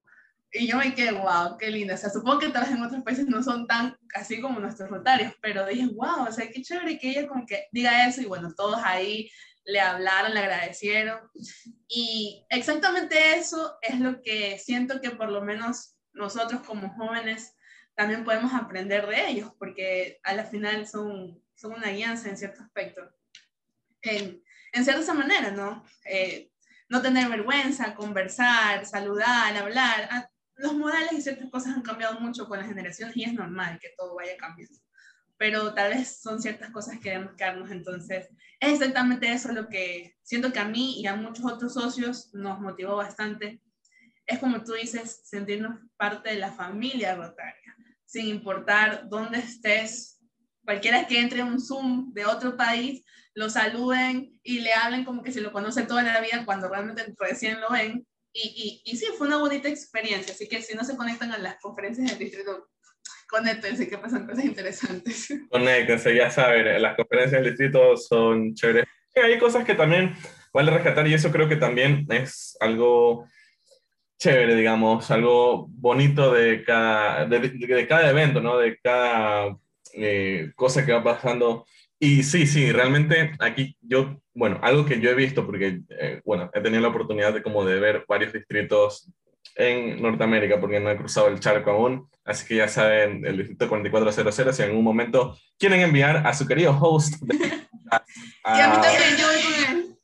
Y 0.54 0.68
yo 0.68 0.78
me 0.78 0.94
quedé, 0.94 1.12
wow, 1.12 1.58
qué 1.58 1.70
lindo. 1.70 1.94
O 1.94 1.98
sea, 1.98 2.10
supongo 2.10 2.40
que 2.40 2.50
tal 2.50 2.64
vez 2.64 2.72
en 2.72 2.84
otros 2.84 3.04
países 3.04 3.28
no 3.28 3.44
son 3.44 3.68
tan 3.68 3.96
así 4.16 4.42
como 4.42 4.60
nuestros 4.60 4.90
rotarios, 4.90 5.34
pero 5.42 5.66
dije, 5.66 5.88
wow, 5.94 6.28
o 6.28 6.32
sea, 6.32 6.50
qué 6.50 6.62
chévere 6.62 6.98
que 6.98 7.10
ella 7.10 7.28
como 7.28 7.46
que 7.46 7.68
diga 7.72 8.08
eso 8.08 8.22
y 8.22 8.26
bueno, 8.26 8.54
todos 8.54 8.82
ahí 8.84 9.30
le 9.66 9.80
hablaron, 9.80 10.34
le 10.34 10.40
agradecieron. 10.40 11.20
Y 11.88 12.46
exactamente 12.50 13.36
eso 13.36 13.78
es 13.82 14.00
lo 14.00 14.22
que 14.22 14.58
siento 14.58 15.02
que 15.02 15.12
por 15.12 15.30
lo 15.30 15.42
menos 15.42 15.96
nosotros 16.14 16.62
como 16.62 16.90
jóvenes 16.96 17.56
también 17.96 18.24
podemos 18.24 18.54
aprender 18.54 19.08
de 19.08 19.30
ellos, 19.30 19.52
porque 19.58 20.20
a 20.24 20.34
la 20.34 20.46
final 20.46 20.88
son, 20.88 21.42
son 21.56 21.74
una 21.74 21.90
guianza 21.90 22.30
en 22.30 22.38
cierto 22.38 22.64
aspecto. 22.64 23.02
En, 24.02 24.44
en 24.74 24.86
cierta 24.86 25.14
manera, 25.14 25.52
¿no? 25.52 25.86
Eh, 26.06 26.52
no 26.90 27.02
tener 27.02 27.30
vergüenza, 27.30 27.96
conversar, 27.96 28.86
saludar, 28.86 29.56
hablar. 29.56 30.08
Ah, 30.12 30.30
los 30.56 30.74
modales 30.74 31.14
y 31.14 31.22
ciertas 31.22 31.50
cosas 31.50 31.76
han 31.76 31.82
cambiado 31.82 32.20
mucho 32.20 32.48
con 32.48 32.60
las 32.60 32.68
generaciones 32.68 33.16
y 33.16 33.24
es 33.24 33.34
normal 33.34 33.80
que 33.80 33.94
todo 33.98 34.16
vaya 34.16 34.38
cambiando. 34.38 34.76
Pero 35.38 35.74
tal 35.74 35.92
vez 35.92 36.22
son 36.22 36.42
ciertas 36.42 36.70
cosas 36.72 37.00
que 37.00 37.10
debemos 37.10 37.36
quedarnos. 37.36 37.72
Entonces, 37.72 38.30
es 38.60 38.74
exactamente 38.74 39.32
eso 39.32 39.52
lo 39.52 39.68
que 39.70 40.16
siento 40.22 40.54
que 40.54 40.60
a 40.60 40.66
mí 40.66 41.02
y 41.02 41.08
a 41.08 41.16
muchos 41.16 41.46
otros 41.46 41.74
socios 41.74 42.34
nos 42.34 42.60
motivó 42.60 42.96
bastante. 42.96 43.62
Es 44.26 44.40
como 44.40 44.64
tú 44.64 44.74
dices, 44.74 45.22
sentirnos 45.24 45.80
parte 45.98 46.30
de 46.30 46.36
la 46.38 46.52
familia 46.52 47.16
rotaria 47.16 47.62
sin 48.12 48.28
importar 48.28 49.08
dónde 49.08 49.40
estés, 49.40 50.20
cualquiera 50.66 51.08
que 51.08 51.18
entre 51.18 51.40
en 51.40 51.48
un 51.48 51.62
Zoom 51.62 52.12
de 52.12 52.26
otro 52.26 52.58
país, 52.58 53.06
lo 53.34 53.50
saluden 53.50 54.38
y 54.44 54.60
le 54.60 54.74
hablen 54.74 55.06
como 55.06 55.24
que 55.24 55.32
se 55.32 55.40
lo 55.40 55.54
conoce 55.54 55.84
toda 55.84 56.04
la 56.04 56.20
vida 56.20 56.44
cuando 56.44 56.68
realmente 56.68 57.06
recién 57.18 57.62
lo 57.62 57.70
ven. 57.70 58.06
Y, 58.34 58.82
y, 58.86 58.92
y 58.92 58.98
sí, 58.98 59.06
fue 59.18 59.28
una 59.28 59.38
bonita 59.38 59.70
experiencia, 59.70 60.34
así 60.34 60.50
que 60.50 60.62
si 60.62 60.76
no 60.76 60.84
se 60.84 60.98
conectan 60.98 61.32
a 61.32 61.38
las 61.38 61.56
conferencias 61.62 62.10
del 62.10 62.20
distrito, 62.20 62.68
conéctense, 63.30 63.88
que 63.88 63.98
pasan 63.98 64.28
cosas 64.28 64.44
interesantes. 64.44 65.34
Conéctense, 65.50 66.14
ya 66.14 66.30
saben, 66.30 66.82
las 66.82 66.98
conferencias 66.98 67.42
del 67.42 67.52
distrito 67.52 67.96
son 67.96 68.54
chéveres. 68.56 68.90
Hay 69.16 69.40
cosas 69.40 69.64
que 69.64 69.76
también 69.76 70.16
vale 70.54 70.70
rescatar 70.70 71.08
y 71.08 71.14
eso 71.14 71.32
creo 71.32 71.48
que 71.48 71.56
también 71.56 72.06
es 72.10 72.58
algo 72.60 73.26
chévere, 74.22 74.56
digamos, 74.56 75.10
algo 75.10 75.66
bonito 75.68 76.32
de 76.32 76.64
cada, 76.64 77.26
de, 77.26 77.40
de 77.40 77.88
cada 77.88 78.08
evento, 78.08 78.40
¿no? 78.40 78.60
De 78.60 78.78
cada 78.78 79.58
eh, 79.96 80.52
cosa 80.56 80.86
que 80.86 80.94
va 80.94 81.04
pasando. 81.04 81.66
Y 82.00 82.22
sí, 82.22 82.46
sí, 82.46 82.72
realmente 82.72 83.32
aquí 83.40 83.76
yo, 83.82 84.22
bueno, 84.36 84.60
algo 84.62 84.86
que 84.86 85.00
yo 85.02 85.10
he 85.10 85.16
visto, 85.16 85.44
porque, 85.44 85.82
eh, 85.90 86.22
bueno, 86.24 86.52
he 86.54 86.62
tenido 86.62 86.84
la 86.84 86.90
oportunidad 86.90 87.34
de 87.34 87.42
como 87.42 87.66
de 87.66 87.80
ver 87.80 88.06
varios 88.08 88.32
distritos 88.32 89.12
en 89.56 90.00
Norteamérica, 90.00 90.60
porque 90.60 90.80
no 90.80 90.92
he 90.92 90.98
cruzado 90.98 91.28
el 91.28 91.40
charco 91.40 91.72
aún, 91.72 92.08
así 92.24 92.48
que 92.48 92.58
ya 92.58 92.68
saben, 92.68 93.26
el 93.26 93.38
distrito 93.38 93.68
4400, 93.68 94.56
si 94.56 94.62
en 94.62 94.70
algún 94.70 94.84
momento 94.84 95.36
quieren 95.58 95.82
enviar 95.82 96.28
a 96.28 96.34
su 96.36 96.46
querido 96.46 96.78
host. 96.80 97.16
De, 97.22 97.36
a, 97.92 98.04
a, 98.44 98.58
y 98.58 98.62
a 98.62 98.68
mí 98.68 98.76
también, 98.82 99.18
yo 99.18 99.26
voy 99.26 99.42
con 99.42 99.78
él. 99.78 99.98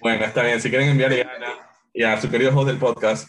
Bueno, 0.00 0.24
está 0.24 0.44
bien, 0.44 0.60
si 0.60 0.70
quieren 0.70 0.90
enviar 0.90 1.12
a, 1.12 1.66
y 1.92 2.04
a 2.04 2.20
su 2.20 2.30
querido 2.30 2.56
host 2.56 2.68
del 2.68 2.78
podcast, 2.78 3.28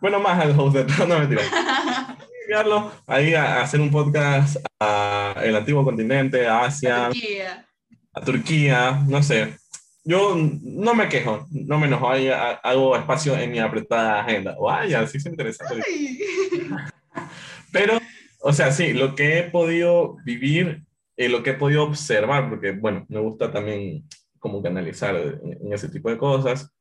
bueno, 0.00 0.20
más 0.20 0.40
al 0.40 0.58
host 0.58 0.76
de 0.76 1.06
no 1.06 1.18
mentira. 1.18 1.42
Enviarlo 2.42 2.92
ahí 3.06 3.34
a, 3.34 3.62
hacer 3.62 3.80
un 3.80 3.90
podcast 3.90 4.56
a 4.78 5.34
el 5.42 5.56
antiguo 5.56 5.84
continente, 5.84 6.46
a 6.46 6.64
Asia, 6.64 7.06
a 7.06 7.10
Turquía. 7.10 7.66
a 8.12 8.20
Turquía, 8.20 9.04
no 9.08 9.22
sé. 9.22 9.56
Yo 10.04 10.36
no 10.36 10.94
me 10.94 11.08
quejo, 11.08 11.46
no 11.50 11.78
me 11.78 11.88
enojo, 11.88 12.08
ahí 12.08 12.28
hago 12.28 12.96
espacio 12.96 13.36
en 13.36 13.50
mi 13.50 13.58
apretada 13.58 14.20
agenda. 14.20 14.56
Vaya, 14.60 15.04
sí 15.08 15.18
es 15.18 15.26
interesante. 15.26 15.82
Pero, 17.72 17.98
o 18.40 18.52
sea, 18.52 18.70
sí, 18.70 18.92
lo 18.92 19.16
que 19.16 19.38
he 19.38 19.42
podido 19.42 20.16
vivir 20.24 20.84
y 21.16 21.26
lo 21.26 21.42
que 21.42 21.50
he 21.50 21.54
podido 21.54 21.82
observar, 21.82 22.48
porque, 22.48 22.70
bueno, 22.70 23.04
me 23.08 23.18
gusta 23.18 23.50
también 23.50 24.04
como 24.38 24.62
que 24.62 24.68
analizar 24.68 25.16
en, 25.16 25.58
en 25.60 25.72
ese 25.72 25.88
tipo 25.88 26.08
de 26.08 26.18
cosas, 26.18 26.75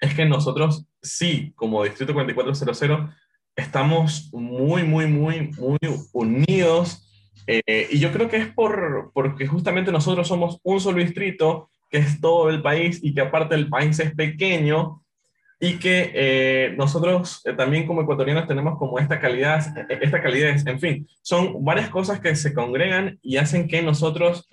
es 0.00 0.14
que 0.14 0.24
nosotros 0.24 0.86
sí, 1.02 1.52
como 1.56 1.84
Distrito 1.84 2.14
4400, 2.14 3.10
estamos 3.54 4.28
muy, 4.32 4.82
muy, 4.82 5.06
muy, 5.06 5.50
muy 5.58 5.78
unidos. 6.12 7.02
Eh, 7.46 7.88
y 7.90 7.98
yo 7.98 8.12
creo 8.12 8.28
que 8.28 8.36
es 8.36 8.48
por, 8.48 9.10
porque 9.14 9.46
justamente 9.46 9.92
nosotros 9.92 10.28
somos 10.28 10.58
un 10.62 10.80
solo 10.80 10.98
distrito, 10.98 11.70
que 11.90 11.98
es 11.98 12.20
todo 12.20 12.50
el 12.50 12.62
país, 12.62 13.00
y 13.02 13.14
que 13.14 13.22
aparte 13.22 13.54
el 13.54 13.68
país 13.68 13.98
es 13.98 14.14
pequeño, 14.14 15.02
y 15.58 15.78
que 15.78 16.10
eh, 16.14 16.74
nosotros 16.76 17.40
eh, 17.46 17.54
también 17.54 17.86
como 17.86 18.02
ecuatorianos 18.02 18.46
tenemos 18.46 18.78
como 18.78 18.98
esta 18.98 19.18
calidad, 19.18 19.64
esta 19.88 20.22
calidez, 20.22 20.66
en 20.66 20.78
fin, 20.78 21.08
son 21.22 21.64
varias 21.64 21.88
cosas 21.88 22.20
que 22.20 22.36
se 22.36 22.52
congregan 22.52 23.18
y 23.22 23.38
hacen 23.38 23.66
que 23.66 23.80
nosotros, 23.80 24.46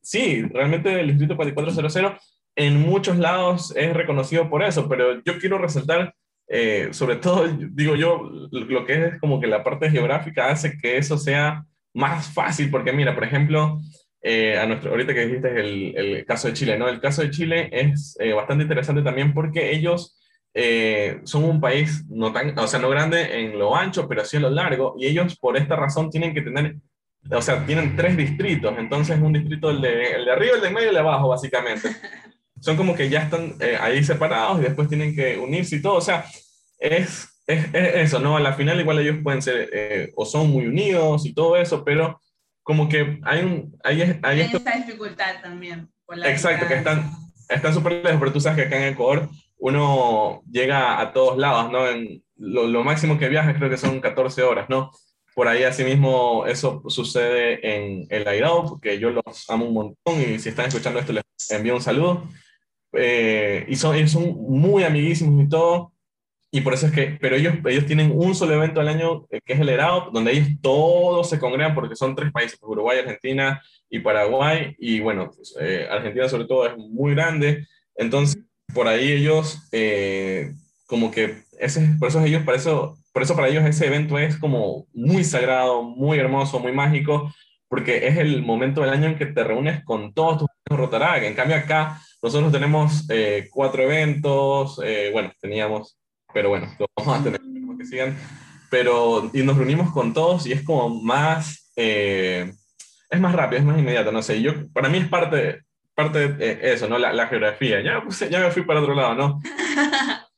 sí, 0.00 0.42
realmente 0.42 1.00
el 1.00 1.08
Distrito 1.08 1.36
4400 1.36 2.41
en 2.56 2.80
muchos 2.80 3.18
lados 3.18 3.74
es 3.76 3.94
reconocido 3.94 4.48
por 4.50 4.62
eso, 4.62 4.88
pero 4.88 5.22
yo 5.24 5.38
quiero 5.38 5.58
resaltar, 5.58 6.14
sobre 6.90 7.16
todo, 7.16 7.48
digo 7.48 7.96
yo, 7.96 8.30
lo 8.50 8.84
que 8.84 9.06
es 9.06 9.20
como 9.20 9.40
que 9.40 9.46
la 9.46 9.64
parte 9.64 9.90
geográfica 9.90 10.50
hace 10.50 10.76
que 10.76 10.98
eso 10.98 11.16
sea 11.16 11.64
más 11.94 12.28
fácil, 12.32 12.70
porque 12.70 12.92
mira, 12.92 13.14
por 13.14 13.24
ejemplo, 13.24 13.80
a 14.22 14.66
nuestro, 14.66 14.90
ahorita 14.90 15.14
que 15.14 15.26
dijiste 15.26 15.60
el, 15.60 15.94
el, 15.96 16.26
caso 16.26 16.48
de 16.48 16.54
Chile, 16.54 16.78
¿no? 16.78 16.88
El 16.88 17.00
caso 17.00 17.22
de 17.22 17.30
Chile 17.30 17.70
es 17.72 18.18
bastante 18.34 18.64
interesante 18.64 19.02
también 19.02 19.32
porque 19.32 19.72
ellos 19.72 20.18
eh, 20.54 21.20
son 21.24 21.44
un 21.44 21.60
país 21.60 22.04
no 22.10 22.30
tan, 22.30 22.58
o 22.58 22.66
sea, 22.66 22.78
no 22.78 22.90
grande 22.90 23.40
en 23.40 23.58
lo 23.58 23.74
ancho, 23.74 24.06
pero 24.06 24.24
sí 24.24 24.36
en 24.36 24.42
lo 24.42 24.50
largo, 24.50 24.94
y 24.98 25.06
ellos 25.06 25.36
por 25.38 25.56
esta 25.56 25.76
razón 25.76 26.10
tienen 26.10 26.34
que 26.34 26.42
tener, 26.42 26.76
o 27.30 27.40
sea, 27.40 27.64
tienen 27.64 27.96
tres 27.96 28.16
distritos, 28.16 28.74
entonces 28.76 29.18
un 29.18 29.32
distrito, 29.32 29.70
el 29.70 29.80
de, 29.80 30.12
el 30.12 30.24
de 30.26 30.32
arriba, 30.32 30.56
el 30.56 30.60
de 30.60 30.70
medio 30.70 30.86
y 30.86 30.88
el 30.88 30.94
de 30.94 31.00
abajo, 31.00 31.28
básicamente. 31.28 31.88
Son 32.62 32.76
como 32.76 32.94
que 32.94 33.10
ya 33.10 33.22
están 33.22 33.54
eh, 33.60 33.76
ahí 33.78 34.02
separados 34.02 34.58
y 34.58 34.62
después 34.62 34.88
tienen 34.88 35.14
que 35.14 35.36
unirse 35.36 35.76
y 35.76 35.82
todo, 35.82 35.96
o 35.96 36.00
sea, 36.00 36.24
es, 36.78 37.28
es, 37.46 37.66
eso, 37.74 38.18
¿no? 38.18 38.36
A 38.36 38.40
la 38.40 38.54
final 38.54 38.80
igual 38.80 38.98
ellos 39.00 39.18
pueden 39.22 39.42
ser, 39.42 39.68
eh, 39.72 40.12
o 40.16 40.24
son 40.24 40.50
muy 40.50 40.66
unidos 40.66 41.26
y 41.26 41.34
todo 41.34 41.56
eso, 41.56 41.84
pero 41.84 42.20
como 42.62 42.88
que 42.88 43.20
hay 43.24 43.42
un... 43.42 43.76
Hay, 43.84 44.00
hay, 44.00 44.20
hay 44.22 44.40
esta 44.40 44.76
dificultad 44.76 45.42
también. 45.42 45.90
exacto, 46.24 46.66
que 46.66 46.74
están 46.74 47.10
están 47.54 47.74
súper 47.74 48.04
lejos, 48.04 48.18
pero 48.18 48.32
tú 48.32 48.40
sabes 48.40 48.58
que 48.58 48.66
acá 48.66 48.76
en 48.78 48.92
Ecuador 48.94 49.28
uno 49.58 50.42
llega 50.50 51.00
a 51.00 51.12
todos 51.12 51.38
lados, 51.38 51.70
¿no? 51.70 51.86
En 51.86 52.22
lo, 52.36 52.82
máximo 52.82 53.18
que 53.18 53.28
viaja 53.28 53.54
creo 53.54 53.70
que 53.70 53.76
son 53.76 54.00
14 54.00 54.42
horas, 54.42 54.68
¿no? 54.68 54.90
Por 55.34 55.48
ahí 55.48 55.62
asimismo 55.62 56.44
eso 56.46 56.82
sucede 56.88 57.60
en 57.62 58.06
el 58.10 58.26
Airao, 58.26 58.68
porque 58.68 58.98
yo 58.98 59.10
los 59.10 59.48
amo 59.48 59.66
un 59.66 59.74
montón 59.74 60.20
y 60.20 60.38
si 60.38 60.48
están 60.48 60.66
escuchando 60.66 60.98
esto 60.98 61.12
les 61.12 61.24
envío 61.50 61.74
un 61.74 61.82
saludo. 61.82 62.28
Eh, 62.94 63.64
y 63.68 63.76
son, 63.76 64.08
son 64.08 64.36
muy 64.48 64.84
amiguísimos 64.84 65.44
y 65.44 65.48
todo, 65.48 65.92
y 66.54 66.60
por 66.60 66.74
eso 66.74 66.86
es 66.86 66.92
que, 66.92 67.16
pero 67.18 67.34
ellos, 67.34 67.54
ellos 67.64 67.86
tienen 67.86 68.12
un 68.14 68.34
solo 68.34 68.52
evento 68.52 68.78
al 68.78 68.88
año, 68.88 69.26
eh, 69.30 69.40
que 69.42 69.54
es 69.54 69.60
el 69.60 69.70
ERAO, 69.70 70.10
donde 70.10 70.32
ellos 70.32 70.48
todos 70.60 71.30
se 71.30 71.38
congregan 71.38 71.74
porque 71.74 71.96
son 71.96 72.14
tres 72.14 72.30
países, 72.30 72.58
Uruguay, 72.60 72.98
Argentina 72.98 73.62
y 73.88 74.00
Paraguay, 74.00 74.76
y 74.78 75.00
bueno, 75.00 75.30
pues, 75.34 75.56
eh, 75.58 75.88
Argentina 75.90 76.28
sobre 76.28 76.44
todo 76.44 76.66
es 76.66 76.76
muy 76.76 77.14
grande, 77.14 77.66
entonces 77.96 78.44
por 78.74 78.86
ahí 78.86 79.12
ellos, 79.12 79.66
eh, 79.72 80.52
como 80.86 81.10
que, 81.10 81.44
ese, 81.58 81.88
por 81.98 82.08
eso 82.08 82.22
ellos, 82.22 82.42
para 82.42 82.58
eso, 82.58 82.98
por 83.14 83.22
eso 83.22 83.34
para 83.34 83.48
ellos 83.48 83.64
ese 83.64 83.86
evento 83.86 84.18
es 84.18 84.36
como 84.36 84.86
muy 84.92 85.24
sagrado, 85.24 85.82
muy 85.82 86.18
hermoso, 86.18 86.60
muy 86.60 86.72
mágico, 86.72 87.32
porque 87.68 88.08
es 88.08 88.18
el 88.18 88.42
momento 88.42 88.82
del 88.82 88.90
año 88.90 89.08
en 89.08 89.16
que 89.16 89.24
te 89.24 89.42
reúnes 89.42 89.82
con 89.84 90.12
todos 90.12 90.38
tus 90.38 90.48
Rotaract. 90.78 91.24
En 91.24 91.34
cambio 91.34 91.56
acá 91.56 91.98
nosotros 92.22 92.52
tenemos 92.52 93.04
eh, 93.10 93.48
cuatro 93.50 93.82
eventos, 93.82 94.80
eh, 94.84 95.10
bueno, 95.12 95.32
teníamos, 95.40 95.98
pero 96.32 96.50
bueno, 96.50 96.68
lo 96.78 96.86
vamos 96.96 97.20
a 97.20 97.22
tener, 97.22 97.40
que 97.78 97.86
sigan, 97.86 98.16
pero 98.70 99.30
y 99.32 99.42
nos 99.42 99.56
reunimos 99.56 99.92
con 99.92 100.12
todos 100.12 100.46
y 100.46 100.52
es 100.52 100.62
como 100.62 101.02
más, 101.02 101.72
es 101.74 103.20
más 103.20 103.34
rápido, 103.34 103.58
es 103.58 103.66
más 103.66 103.78
inmediato, 103.78 104.12
no 104.12 104.22
sé, 104.22 104.40
yo, 104.40 104.68
para 104.72 104.88
mí 104.88 104.98
es 104.98 105.08
parte, 105.08 105.62
parte 105.94 106.28
de 106.28 106.58
eso, 106.72 106.88
¿no? 106.88 106.98
La, 106.98 107.12
la 107.12 107.26
geografía. 107.26 107.80
Ya, 107.80 108.02
pues, 108.02 108.28
ya 108.30 108.40
me 108.40 108.50
fui 108.50 108.62
para 108.62 108.80
otro 108.80 108.94
lado, 108.94 109.14
¿no? 109.14 109.40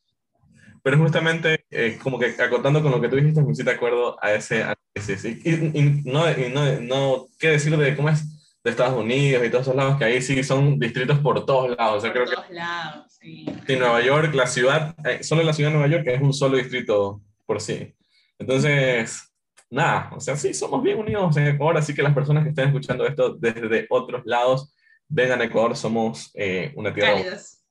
Pero 0.83 0.99
justamente, 0.99 1.65
eh, 1.71 1.99
como 2.03 2.19
que 2.19 2.35
acotando 2.39 2.83
con 2.83 2.91
lo 2.91 3.01
que 3.01 3.09
tú 3.09 3.17
dijiste, 3.17 3.43
me 3.43 3.53
hiciste 3.53 3.71
acuerdo 3.71 4.23
a 4.23 4.35
ese 4.35 4.63
análisis. 4.63 5.25
Y, 5.25 5.49
y, 5.49 6.03
no, 6.05 6.31
y 6.31 6.53
no, 6.53 6.81
no, 6.81 7.27
¿qué 7.39 7.49
decir 7.49 7.75
de 7.75 7.97
cómo 7.97 8.11
es 8.11 8.44
de 8.65 8.71
Estados 8.71 8.99
Unidos 8.99 9.47
y 9.47 9.51
todos 9.51 9.63
esos 9.63 9.77
lados? 9.77 9.99
Que 9.99 10.05
ahí 10.05 10.23
sí 10.23 10.43
son 10.43 10.79
distritos 10.79 11.19
por 11.19 11.45
todos 11.45 11.77
lados. 11.77 11.99
O 11.99 12.01
sea, 12.01 12.13
por 12.13 12.25
creo 12.25 12.35
todos 12.35 12.51
lados, 12.51 13.19
sí. 13.21 13.47
Sí, 13.67 13.77
Nueva 13.77 14.01
York, 14.01 14.35
la 14.35 14.47
ciudad, 14.47 14.95
eh, 15.05 15.23
solo 15.23 15.43
la 15.43 15.53
ciudad 15.53 15.71
de 15.71 15.77
Nueva 15.77 15.95
York 15.95 16.07
es 16.07 16.21
un 16.21 16.33
solo 16.33 16.57
distrito 16.57 17.23
por 17.47 17.61
sí. 17.61 17.95
Entonces, 18.39 19.33
nada, 19.71 20.11
o 20.15 20.21
sea, 20.21 20.37
sí, 20.37 20.55
somos 20.55 20.83
bien 20.83 20.99
unidos 20.99 21.37
en 21.37 21.49
Ecuador, 21.49 21.77
así 21.77 21.95
que 21.95 22.03
las 22.03 22.15
personas 22.15 22.43
que 22.43 22.51
estén 22.51 22.69
escuchando 22.69 23.07
esto 23.07 23.35
desde 23.35 23.87
otros 23.91 24.23
lados, 24.25 24.75
vengan 25.09 25.41
a 25.41 25.45
Ecuador, 25.45 25.77
somos 25.77 26.31
eh, 26.35 26.73
una 26.75 26.93
tierra. 26.93 27.13
Cálidas. 27.13 27.65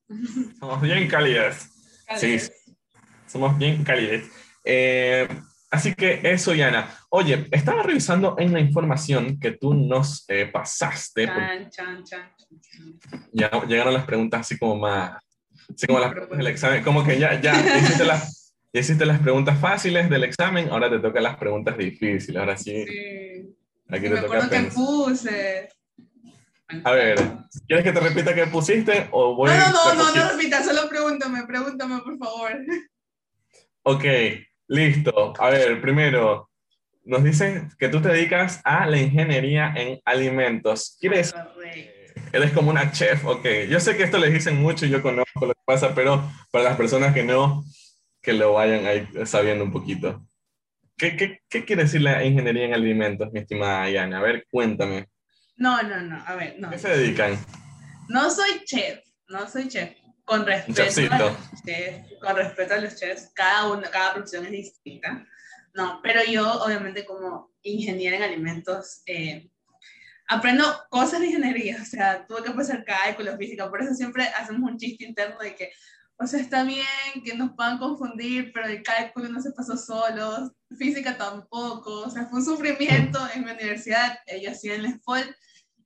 Somos 0.60 0.82
bien 0.82 1.08
cálidas. 1.08 1.69
Sí, 2.17 2.38
somos 3.25 3.58
bien 3.58 3.84
cálidas. 3.84 4.25
Eh, 4.63 5.27
así 5.74 5.94
que 5.96 6.22
eso, 6.24 6.54
Yana. 6.54 6.90
Oye, 7.10 7.48
estaba 7.52 7.84
revisando 7.84 8.36
en 8.38 8.54
la 8.54 8.60
información 8.60 9.40
que 9.40 9.52
tú 9.52 9.74
nos 9.74 10.26
eh, 10.28 10.46
pasaste. 10.46 11.26
Chan, 11.26 11.70
chan, 11.70 12.04
chan, 12.04 12.32
ya 13.32 13.50
llegaron 13.68 13.94
las 13.94 14.06
preguntas 14.06 14.42
así 14.42 14.58
como 14.58 14.78
más. 14.78 15.22
Así 15.74 15.88
como 15.88 16.00
las 16.00 16.12
preguntas 16.12 16.38
del 16.38 16.48
examen. 16.48 16.84
Como 16.84 17.04
que 17.04 17.20
ya, 17.20 17.42
ya 17.42 17.54
hiciste 17.78 18.06
las, 18.06 18.56
hiciste 18.72 19.06
las 19.06 19.20
preguntas 19.20 19.60
fáciles 19.60 20.10
del 20.10 20.24
examen, 20.24 20.70
ahora 20.70 20.90
te 20.90 21.00
tocan 21.00 21.24
las 21.24 21.38
preguntas 21.38 21.78
difíciles. 21.78 22.40
Ahora 22.40 22.58
sí. 22.58 22.86
sí. 22.86 23.56
Aquí 23.90 24.04
te 24.04 24.10
me 24.10 24.22
toca 24.22 24.38
acuerdo 24.38 24.50
que 24.50 24.72
puse. 24.72 25.70
A 26.84 26.92
ver, 26.92 27.20
¿quieres 27.68 27.84
que 27.84 27.92
te 27.92 28.00
repita 28.00 28.34
qué 28.34 28.48
pusiste 28.48 29.08
o 29.12 29.36
voy 29.36 29.50
No, 29.50 29.72
no, 29.72 29.94
no, 29.96 30.16
no, 30.16 30.16
no 30.16 30.32
repita, 30.32 30.64
solo 30.64 30.90
pregúntame, 30.90 31.46
pregúntame, 31.46 32.00
por 32.00 32.18
favor. 32.18 32.52
Ok, 33.84 34.04
listo. 34.67 35.34
A 35.39 35.49
ver, 35.49 35.82
primero, 35.82 36.49
nos 37.06 37.23
dicen 37.23 37.69
que 37.78 37.89
tú 37.89 38.02
te 38.02 38.10
dedicas 38.10 38.62
a 38.63 38.86
la 38.86 38.97
ingeniería 38.97 39.73
en 39.76 39.99
alimentos. 40.06 40.97
¿Quieres? 40.99 41.34
Eres 42.32 42.52
como 42.52 42.71
una 42.71 42.91
chef, 42.91 43.26
ok. 43.26 43.45
Yo 43.69 43.80
sé 43.80 43.95
que 43.95 44.04
esto 44.04 44.17
les 44.17 44.34
dicen 44.34 44.62
mucho 44.62 44.86
y 44.86 44.89
yo 44.89 45.02
conozco 45.02 45.45
lo 45.45 45.54
que 45.54 45.62
pasa, 45.65 45.93
pero 45.93 46.23
para 46.52 46.65
las 46.65 46.78
personas 46.78 47.13
que 47.13 47.23
no, 47.23 47.63
que 48.21 48.34
lo 48.34 48.54
vayan 48.54 48.86
ahí 48.86 49.08
sabiendo 49.26 49.63
un 49.63 49.71
poquito. 49.71 50.26
¿Qué, 50.97 51.15
qué, 51.15 51.39
qué 51.49 51.65
quiere 51.65 51.84
decir 51.84 52.02
la 52.02 52.23
ingeniería 52.23 52.65
en 52.65 52.73
alimentos, 52.73 53.32
mi 53.32 53.39
estimada 53.39 53.89
Yana? 53.89 54.19
A 54.19 54.21
ver, 54.21 54.47
cuéntame. 54.49 55.08
No, 55.58 55.82
no, 55.84 56.02
no, 56.02 56.23
a 56.26 56.36
ver, 56.36 56.56
no. 56.60 56.69
¿Qué 56.69 56.80
se 56.80 56.89
dedican? 56.89 57.38
No 58.10 58.30
soy 58.30 58.63
chef, 58.65 58.99
no 59.28 59.47
soy 59.47 59.67
chef. 59.67 59.91
Con 60.26 60.46
respeto, 60.46 60.82
a 60.82 60.86
los 60.86 60.96
chefs, 61.66 62.20
con 62.22 62.36
respeto 62.36 62.74
a 62.74 62.78
los 62.78 62.96
chefs, 62.96 63.32
cada 63.34 63.72
uno, 63.72 63.84
cada 63.92 64.14
profesión 64.14 64.46
es 64.46 64.52
distinta. 64.52 65.28
No, 65.74 66.00
pero 66.02 66.22
yo 66.24 66.64
obviamente 66.64 67.06
como 67.06 67.52
ingeniera 67.62 68.18
en 68.18 68.24
alimentos 68.24 69.02
eh, 69.06 69.50
aprendo 70.28 70.64
cosas 70.90 71.20
de 71.20 71.28
ingeniería, 71.28 71.78
o 71.82 71.86
sea, 71.86 72.26
tuve 72.26 72.44
que 72.44 72.52
pasar 72.52 72.86
cálculo, 72.86 73.38
física, 73.38 73.70
por 73.70 73.82
eso 73.82 73.94
siempre 73.94 74.24
hacemos 74.24 74.72
un 74.72 74.78
chiste 74.78 75.06
interno 75.06 75.38
de 75.40 75.56
que, 75.56 75.72
o 76.18 76.28
sea, 76.28 76.40
está 76.40 76.64
bien 76.64 76.86
que 77.24 77.36
nos 77.36 77.52
puedan 77.54 77.78
confundir, 77.78 78.52
pero 78.54 78.68
el 78.68 78.84
cálculo 78.84 79.30
no 79.30 79.42
se 79.42 79.52
pasó 79.52 79.76
solo, 79.76 80.54
física 80.78 81.18
tampoco, 81.18 82.02
o 82.02 82.10
sea, 82.10 82.26
fue 82.28 82.40
un 82.40 82.46
sufrimiento 82.46 83.20
en 83.34 83.46
mi 83.46 83.52
universidad, 83.52 84.20
yo 84.42 84.52
hacía 84.52 84.76
en 84.76 84.84
la 84.84 84.92
SPOL, 84.92 85.36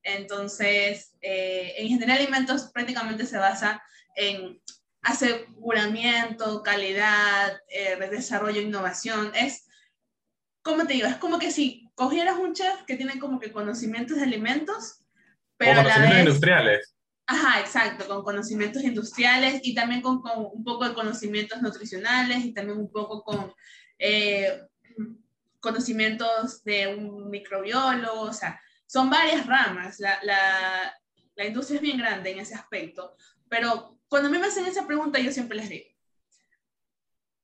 entonces, 0.04 1.15
eh, 1.21 1.73
en 1.78 1.88
ingeniería 1.88 2.15
de 2.15 2.21
alimentos 2.21 2.71
prácticamente 2.73 3.26
se 3.26 3.38
basa 3.38 3.82
en 4.17 4.62
aseguramiento, 5.01 6.62
calidad, 6.63 7.58
eh, 7.69 7.95
desarrollo, 8.12 8.60
innovación. 8.60 9.32
Es, 9.36 9.67
¿cómo 10.62 10.86
te 10.86 10.95
digo? 10.95 11.08
Es 11.08 11.17
como 11.17 11.39
que 11.39 11.51
si 11.51 11.89
cogieras 11.95 12.38
un 12.38 12.53
chef 12.53 12.84
que 12.86 12.97
tiene 12.97 13.19
como 13.19 13.39
que 13.39 13.53
conocimientos 13.53 14.17
de 14.17 14.23
alimentos, 14.23 15.06
pero 15.56 15.75
Como 15.75 15.82
a 15.82 15.84
la 15.84 15.93
conocimientos 15.93 16.17
vez... 16.17 16.25
industriales. 16.27 16.93
Ajá, 17.27 17.60
exacto, 17.60 18.08
con 18.08 18.23
conocimientos 18.23 18.84
industriales 18.84 19.60
y 19.63 19.75
también 19.75 20.01
con, 20.01 20.21
con 20.21 20.47
un 20.51 20.63
poco 20.63 20.88
de 20.88 20.93
conocimientos 20.93 21.62
nutricionales 21.62 22.43
y 22.45 22.53
también 22.53 22.77
un 22.77 22.91
poco 22.91 23.21
con 23.23 23.53
eh, 23.99 24.62
conocimientos 25.60 26.63
de 26.63 26.95
un 26.95 27.30
microbiólogo, 27.30 28.21
o 28.21 28.34
sea, 28.34 28.60
son 28.86 29.10
varias 29.10 29.45
ramas. 29.45 29.99
La, 29.99 30.19
la, 30.23 30.93
la 31.36 31.45
industria 31.45 31.75
es 31.77 31.82
bien 31.82 31.97
grande 31.97 32.32
en 32.32 32.39
ese 32.39 32.56
aspecto, 32.56 33.15
pero 33.49 33.96
cuando 34.09 34.29
a 34.29 34.31
mí 34.31 34.37
me 34.37 34.47
hacen 34.47 34.65
esa 34.65 34.85
pregunta, 34.87 35.19
yo 35.19 35.31
siempre 35.31 35.57
les 35.57 35.69
digo, 35.69 35.85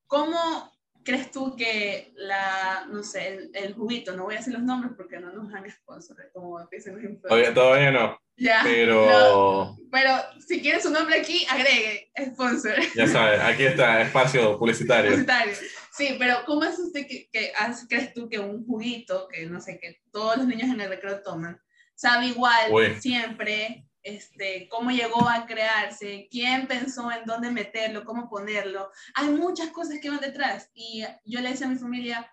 ¿cómo 0.08 0.72
crees 1.04 1.32
tú 1.32 1.56
que 1.56 2.14
la, 2.16 2.86
no 2.90 3.04
sé, 3.04 3.28
el, 3.28 3.52
el 3.54 3.74
juguito, 3.74 4.16
no 4.16 4.24
voy 4.24 4.36
a 4.36 4.38
decir 4.38 4.54
los 4.54 4.64
nombres 4.64 4.94
porque 4.96 5.20
no 5.20 5.32
nos 5.34 5.54
han 5.54 5.70
sponsor, 5.70 6.16
como 6.34 6.66
dicen 6.72 6.94
los 6.96 7.02
Todavía, 7.22 7.50
influencers. 7.50 7.54
todavía 7.54 7.92
no, 7.92 8.18
Ya, 8.38 8.62
pero 8.64 9.06
no, 9.06 9.78
pero 9.92 10.14
si 10.48 10.62
quieren 10.62 10.82
su 10.82 10.90
nombre 10.92 11.20
aquí, 11.20 11.46
agregue 11.50 12.10
sponsor. 12.32 12.76
ya 12.96 13.08
sabes, 13.08 13.42
aquí 13.42 13.64
está 13.64 14.02
espacio 14.02 14.58
publicitario. 14.58 15.12
publicitario. 15.12 15.54
Sí, 15.92 16.16
pero 16.18 16.38
¿cómo 16.46 16.64
es 16.64 16.80
usted 16.80 17.06
que, 17.06 17.30
que 17.32 17.52
crees 17.90 18.14
tú 18.14 18.30
que 18.30 18.40
un 18.40 18.66
juguito, 18.66 19.28
que 19.28 19.46
no 19.46 19.60
sé, 19.60 19.78
que 19.80 20.00
todos 20.12 20.38
los 20.38 20.48
niños 20.48 20.70
en 20.70 20.80
el 20.82 20.90
recreo 20.90 21.22
toman, 21.22 21.60
sabe 21.96 22.28
igual 22.28 22.72
Uy. 22.72 23.00
siempre 23.02 23.86
este, 24.04 24.68
cómo 24.70 24.92
llegó 24.92 25.28
a 25.28 25.46
crearse, 25.46 26.28
quién 26.30 26.68
pensó 26.68 27.12
en 27.12 27.26
dónde 27.26 27.52
meterlo, 27.52 28.06
cómo 28.06 28.30
ponerlo. 28.30 28.92
Hay 29.16 29.30
muchas 29.30 29.70
cosas 29.70 30.00
que 30.02 30.10
van 30.10 30.20
detrás. 30.20 30.70
Y 30.74 31.04
yo 31.26 31.42
le 31.42 31.50
decía 31.50 31.68
a 31.68 31.70
mi 31.70 31.78
familia, 31.78 32.32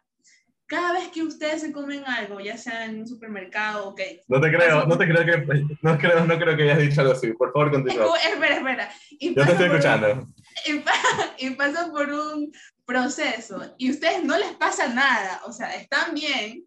cada 0.67 0.93
vez 0.93 1.09
que 1.09 1.23
ustedes 1.23 1.63
se 1.63 1.73
comen 1.73 2.05
algo, 2.07 2.39
ya 2.39 2.57
sea 2.57 2.85
en 2.85 3.01
un 3.01 3.07
supermercado, 3.07 3.89
ok. 3.89 4.01
No 4.29 4.41
te 4.41 4.53
creo, 4.53 4.87
no 4.87 4.97
te 4.97 5.09
creo 5.09 5.25
que, 5.25 5.65
no 5.83 5.99
creo, 5.99 6.25
no 6.25 6.39
creo 6.39 6.57
que 6.57 6.63
hayas 6.65 6.79
dicho 6.79 7.01
algo 7.01 7.13
así. 7.15 7.33
Por 7.33 7.53
favor, 7.53 7.73
continúa. 7.73 8.17
Espera, 8.25 8.57
espera. 8.57 8.91
Y 9.11 9.35
yo 9.35 9.45
te 9.45 9.53
estoy 9.53 9.67
escuchando. 9.67 10.29
y, 10.67 11.47
y 11.47 11.51
pasan 11.51 11.91
por 11.91 12.09
un 12.09 12.53
proceso 12.91 13.73
y 13.79 13.89
a 13.89 13.93
ustedes 13.93 14.25
no 14.25 14.37
les 14.37 14.53
pasa 14.55 14.89
nada, 14.89 15.43
o 15.47 15.53
sea, 15.53 15.73
están 15.77 16.13
bien, 16.13 16.65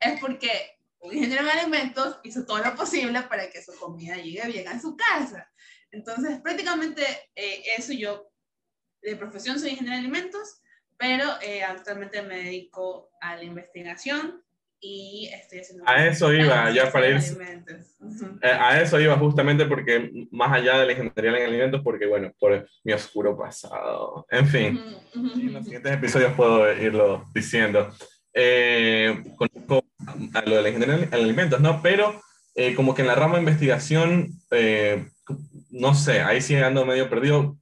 es 0.00 0.18
porque 0.18 0.79
un 1.00 1.14
ingeniero 1.14 1.42
en 1.42 1.58
alimentos 1.58 2.18
hizo 2.22 2.44
todo 2.44 2.58
lo 2.58 2.74
posible 2.74 3.22
para 3.22 3.50
que 3.50 3.62
su 3.62 3.72
comida 3.78 4.16
llegue 4.16 4.46
bien 4.46 4.68
a 4.68 4.80
su 4.80 4.96
casa. 4.96 5.50
Entonces, 5.90 6.40
prácticamente 6.40 7.02
eh, 7.34 7.62
eso 7.76 7.92
yo, 7.92 8.30
de 9.02 9.16
profesión 9.16 9.58
soy 9.58 9.70
ingeniero 9.70 9.96
en 9.96 10.04
alimentos, 10.04 10.62
pero 10.98 11.24
eh, 11.42 11.62
actualmente 11.64 12.22
me 12.22 12.44
dedico 12.44 13.10
a 13.20 13.36
la 13.36 13.44
investigación 13.44 14.44
y 14.78 15.30
estoy 15.32 15.60
haciendo... 15.60 15.84
A 15.86 16.06
eso 16.06 16.32
iba, 16.32 16.70
ya 16.70 16.90
para 16.92 17.08
ir... 17.08 17.16
Eh, 18.42 18.46
a 18.46 18.80
eso 18.80 19.00
iba 19.00 19.16
justamente 19.16 19.66
porque 19.66 20.28
más 20.30 20.52
allá 20.52 20.78
de 20.78 20.86
la 20.86 20.92
ingeniería 20.92 21.38
en 21.38 21.48
alimentos, 21.48 21.80
porque 21.82 22.06
bueno, 22.06 22.32
por 22.38 22.66
mi 22.84 22.92
oscuro 22.92 23.36
pasado. 23.36 24.26
En 24.30 24.46
fin, 24.46 24.80
en 25.14 25.52
los 25.52 25.64
siguientes 25.64 25.92
episodios 25.92 26.34
puedo 26.34 26.70
irlo 26.72 27.26
diciendo. 27.34 27.90
Eh, 28.32 29.22
con, 29.36 29.48
a 30.34 30.42
lo 30.42 30.56
de 30.56 30.62
la 30.62 30.68
ingeniería 30.68 31.08
en 31.10 31.14
alimentos, 31.14 31.60
¿no? 31.60 31.80
Pero 31.82 32.20
eh, 32.54 32.74
como 32.74 32.94
que 32.94 33.02
en 33.02 33.08
la 33.08 33.14
rama 33.14 33.34
de 33.34 33.42
investigación, 33.42 34.32
eh, 34.50 35.08
no 35.70 35.94
sé, 35.94 36.20
ahí 36.20 36.40
sigue 36.40 36.64
ando 36.64 36.84
medio 36.84 37.08
perdido. 37.08 37.56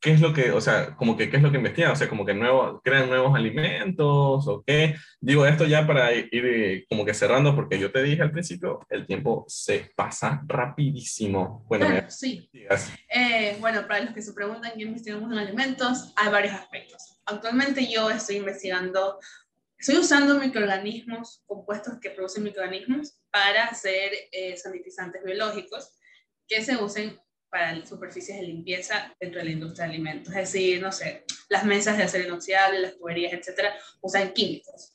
¿Qué 0.00 0.12
es 0.12 0.20
lo 0.20 0.32
que, 0.32 0.52
o 0.52 0.60
sea, 0.60 0.94
como 0.94 1.16
que 1.16 1.28
qué 1.28 1.38
es 1.38 1.42
lo 1.42 1.50
que 1.50 1.56
investigan? 1.56 1.90
O 1.90 1.96
sea, 1.96 2.08
como 2.08 2.24
que 2.24 2.32
nuevo, 2.32 2.80
crean 2.84 3.08
nuevos 3.08 3.34
alimentos 3.34 4.46
o 4.46 4.62
qué. 4.64 4.94
Digo 5.20 5.44
esto 5.44 5.66
ya 5.66 5.88
para 5.88 6.14
ir, 6.14 6.86
como 6.88 7.04
que 7.04 7.14
cerrando, 7.14 7.56
porque 7.56 7.80
yo 7.80 7.90
te 7.90 8.04
dije 8.04 8.22
al 8.22 8.30
principio, 8.30 8.86
el 8.90 9.06
tiempo 9.06 9.44
se 9.48 9.90
pasa 9.96 10.40
rapidísimo. 10.46 11.64
Bueno, 11.68 11.86
sí. 12.08 12.48
bueno, 13.58 13.88
para 13.88 14.04
los 14.04 14.14
que 14.14 14.22
se 14.22 14.32
preguntan 14.34 14.70
qué 14.76 14.84
investigamos 14.84 15.32
en 15.32 15.38
alimentos, 15.38 16.12
hay 16.14 16.30
varios 16.30 16.54
aspectos. 16.54 17.20
Actualmente 17.26 17.90
yo 17.92 18.08
estoy 18.08 18.36
investigando 18.36 19.18
Estoy 19.78 19.98
usando 19.98 20.38
microorganismos, 20.40 21.42
compuestos 21.46 21.98
que 22.00 22.10
producen 22.10 22.42
microorganismos, 22.42 23.20
para 23.30 23.64
hacer 23.64 24.12
eh, 24.32 24.56
sanitizantes 24.56 25.22
biológicos 25.22 25.92
que 26.46 26.62
se 26.64 26.76
usen 26.76 27.18
para 27.48 27.86
superficies 27.86 28.40
de 28.40 28.46
limpieza 28.46 29.14
dentro 29.20 29.38
de 29.38 29.44
la 29.46 29.52
industria 29.52 29.86
de 29.86 29.94
alimentos. 29.94 30.28
Es 30.34 30.52
decir, 30.52 30.82
no 30.82 30.90
sé, 30.92 31.24
las 31.48 31.64
mesas 31.64 31.96
de 31.96 32.02
acero 32.02 32.26
inoxidable, 32.26 32.80
las 32.80 32.96
tuberías, 32.96 33.32
etcétera, 33.32 33.74
usan 34.00 34.32
químicos 34.32 34.92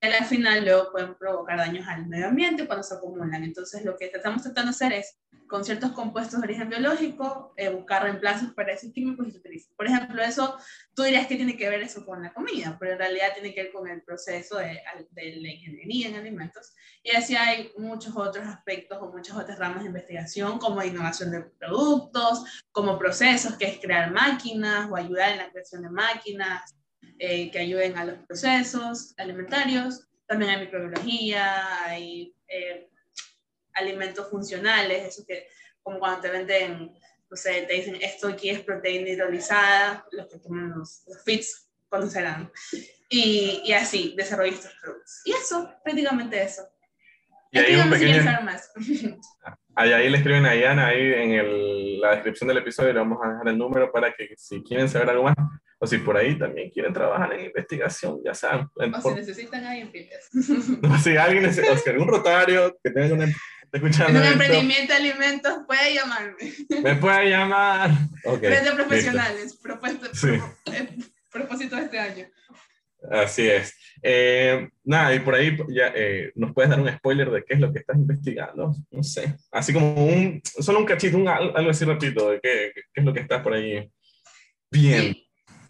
al 0.00 0.24
final 0.24 0.64
luego 0.64 0.92
pueden 0.92 1.14
provocar 1.14 1.58
daños 1.58 1.86
al 1.88 2.06
medio 2.06 2.28
ambiente 2.28 2.66
cuando 2.66 2.82
se 2.82 2.94
acumulan. 2.94 3.42
Entonces, 3.42 3.84
lo 3.84 3.96
que 3.96 4.06
estamos 4.06 4.42
tratando 4.42 4.70
de 4.70 4.74
hacer 4.74 4.92
es, 4.92 5.18
con 5.48 5.64
ciertos 5.64 5.92
compuestos 5.92 6.40
de 6.40 6.46
origen 6.46 6.68
biológico, 6.68 7.54
eh, 7.56 7.68
buscar 7.68 8.02
reemplazos 8.02 8.52
para 8.52 8.72
esos 8.72 8.92
químicos 8.92 9.28
y 9.28 9.30
se 9.30 9.38
utilizan. 9.38 9.72
Por 9.76 9.86
ejemplo, 9.86 10.22
eso, 10.22 10.58
tú 10.94 11.04
dirías 11.04 11.28
que 11.28 11.36
tiene 11.36 11.56
que 11.56 11.68
ver 11.68 11.82
eso 11.82 12.04
con 12.04 12.22
la 12.22 12.32
comida, 12.32 12.76
pero 12.80 12.92
en 12.92 12.98
realidad 12.98 13.28
tiene 13.32 13.54
que 13.54 13.64
ver 13.64 13.72
con 13.72 13.88
el 13.88 14.02
proceso 14.02 14.58
de, 14.58 14.80
de 15.10 15.36
la 15.36 15.48
ingeniería 15.48 16.08
en 16.08 16.16
alimentos. 16.16 16.74
Y 17.02 17.14
así 17.14 17.36
hay 17.36 17.72
muchos 17.78 18.16
otros 18.16 18.46
aspectos 18.46 18.98
o 19.00 19.12
muchas 19.12 19.36
otras 19.36 19.58
ramas 19.58 19.82
de 19.82 19.88
investigación, 19.88 20.58
como 20.58 20.82
innovación 20.82 21.30
de 21.30 21.42
productos, 21.42 22.64
como 22.72 22.98
procesos, 22.98 23.56
que 23.56 23.66
es 23.66 23.78
crear 23.78 24.10
máquinas 24.10 24.90
o 24.90 24.96
ayudar 24.96 25.30
en 25.30 25.38
la 25.38 25.50
creación 25.50 25.82
de 25.82 25.90
máquinas, 25.90 26.75
eh, 27.18 27.50
que 27.50 27.58
ayuden 27.58 27.96
a 27.96 28.04
los 28.04 28.18
procesos 28.26 29.14
alimentarios. 29.16 30.06
También 30.26 30.50
hay 30.50 30.60
microbiología, 30.60 31.84
hay 31.84 32.34
eh, 32.48 32.88
alimentos 33.74 34.28
funcionales, 34.30 35.04
eso 35.04 35.24
que 35.26 35.46
como 35.82 35.98
cuando 36.00 36.20
te 36.22 36.30
venden, 36.30 36.92
no 37.30 37.36
sé, 37.36 37.62
te 37.62 37.74
dicen 37.74 37.96
esto 38.00 38.28
aquí 38.28 38.50
es 38.50 38.60
proteína 38.60 39.10
hidrolizada, 39.10 40.04
los 40.10 40.26
que 40.26 40.38
toman 40.38 40.70
los, 40.76 41.04
los 41.06 41.22
FITs 41.24 41.70
conocerán. 41.88 42.50
Y, 43.08 43.62
y 43.64 43.72
así, 43.72 44.14
desarrollo 44.16 44.52
estos 44.52 44.74
productos. 44.82 45.22
Y 45.24 45.32
eso, 45.32 45.72
prácticamente 45.84 46.42
eso. 46.42 46.68
Y 47.52 47.58
ahí, 47.58 47.76
un 47.76 47.90
pequeño... 47.90 48.22
más. 48.42 48.72
Ahí, 49.78 49.92
ahí, 49.92 50.08
le 50.08 50.16
escriben 50.16 50.46
a 50.46 50.54
Iana, 50.54 50.86
ahí 50.86 51.12
en 51.12 51.32
el, 51.32 52.00
la 52.00 52.12
descripción 52.12 52.48
del 52.48 52.56
episodio 52.56 52.94
le 52.94 52.98
vamos 52.98 53.18
a 53.22 53.28
dejar 53.28 53.48
el 53.48 53.58
número 53.58 53.92
para 53.92 54.10
que 54.10 54.34
si 54.34 54.62
quieren 54.62 54.88
saber 54.88 55.10
algo 55.10 55.24
más, 55.24 55.36
o 55.78 55.86
si 55.86 55.98
por 55.98 56.16
ahí 56.16 56.38
también 56.38 56.70
quieren 56.70 56.92
trabajar 56.92 57.32
en 57.34 57.46
investigación, 57.46 58.20
ya 58.24 58.34
saben. 58.34 58.68
O 58.74 59.00
si 59.00 59.14
necesitan 59.14 59.64
a 59.64 59.72
alguien, 59.72 60.08
O 60.90 60.98
si 60.98 61.16
alguien 61.16 61.42
necesita, 61.42 61.72
o 61.72 61.76
si 61.76 61.90
algún 61.90 62.08
rotario 62.08 62.76
que 62.82 62.90
tenga 62.90 63.14
una 63.14 63.26
escuchando 63.72 64.18
un 64.18 64.26
emprendimiento 64.26 64.92
de 64.92 64.98
alimentos, 64.98 65.54
puede 65.66 65.94
llamarme. 65.94 66.36
Me 66.82 66.96
puede 66.96 67.30
llamar. 67.30 67.90
Okay, 68.24 68.64
de 68.64 68.72
profesionales, 68.72 69.58
propuesto, 69.62 70.06
sí. 70.14 70.40
Eh, 70.72 70.96
propósito 71.30 71.76
de 71.76 71.82
este 71.82 71.98
año. 71.98 72.26
Así 73.10 73.48
es. 73.48 73.74
Eh, 74.02 74.68
nada, 74.84 75.14
y 75.14 75.20
por 75.20 75.34
ahí 75.34 75.56
ya 75.68 75.92
eh, 75.94 76.32
nos 76.34 76.52
puedes 76.52 76.70
dar 76.70 76.80
un 76.80 76.90
spoiler 76.90 77.30
de 77.30 77.44
qué 77.44 77.54
es 77.54 77.60
lo 77.60 77.72
que 77.72 77.80
estás 77.80 77.96
investigando, 77.96 78.74
no 78.90 79.02
sé, 79.02 79.36
así 79.50 79.72
como 79.72 80.06
un, 80.06 80.40
solo 80.44 80.80
un 80.80 80.84
cachito, 80.84 81.16
un, 81.16 81.28
algo 81.28 81.70
así 81.70 81.84
repito, 81.84 82.30
de 82.30 82.40
qué, 82.40 82.72
qué, 82.74 83.00
es 83.00 83.04
lo 83.04 83.12
que 83.12 83.20
estás 83.20 83.42
por 83.42 83.54
ahí 83.54 83.90
bien. 84.70 85.16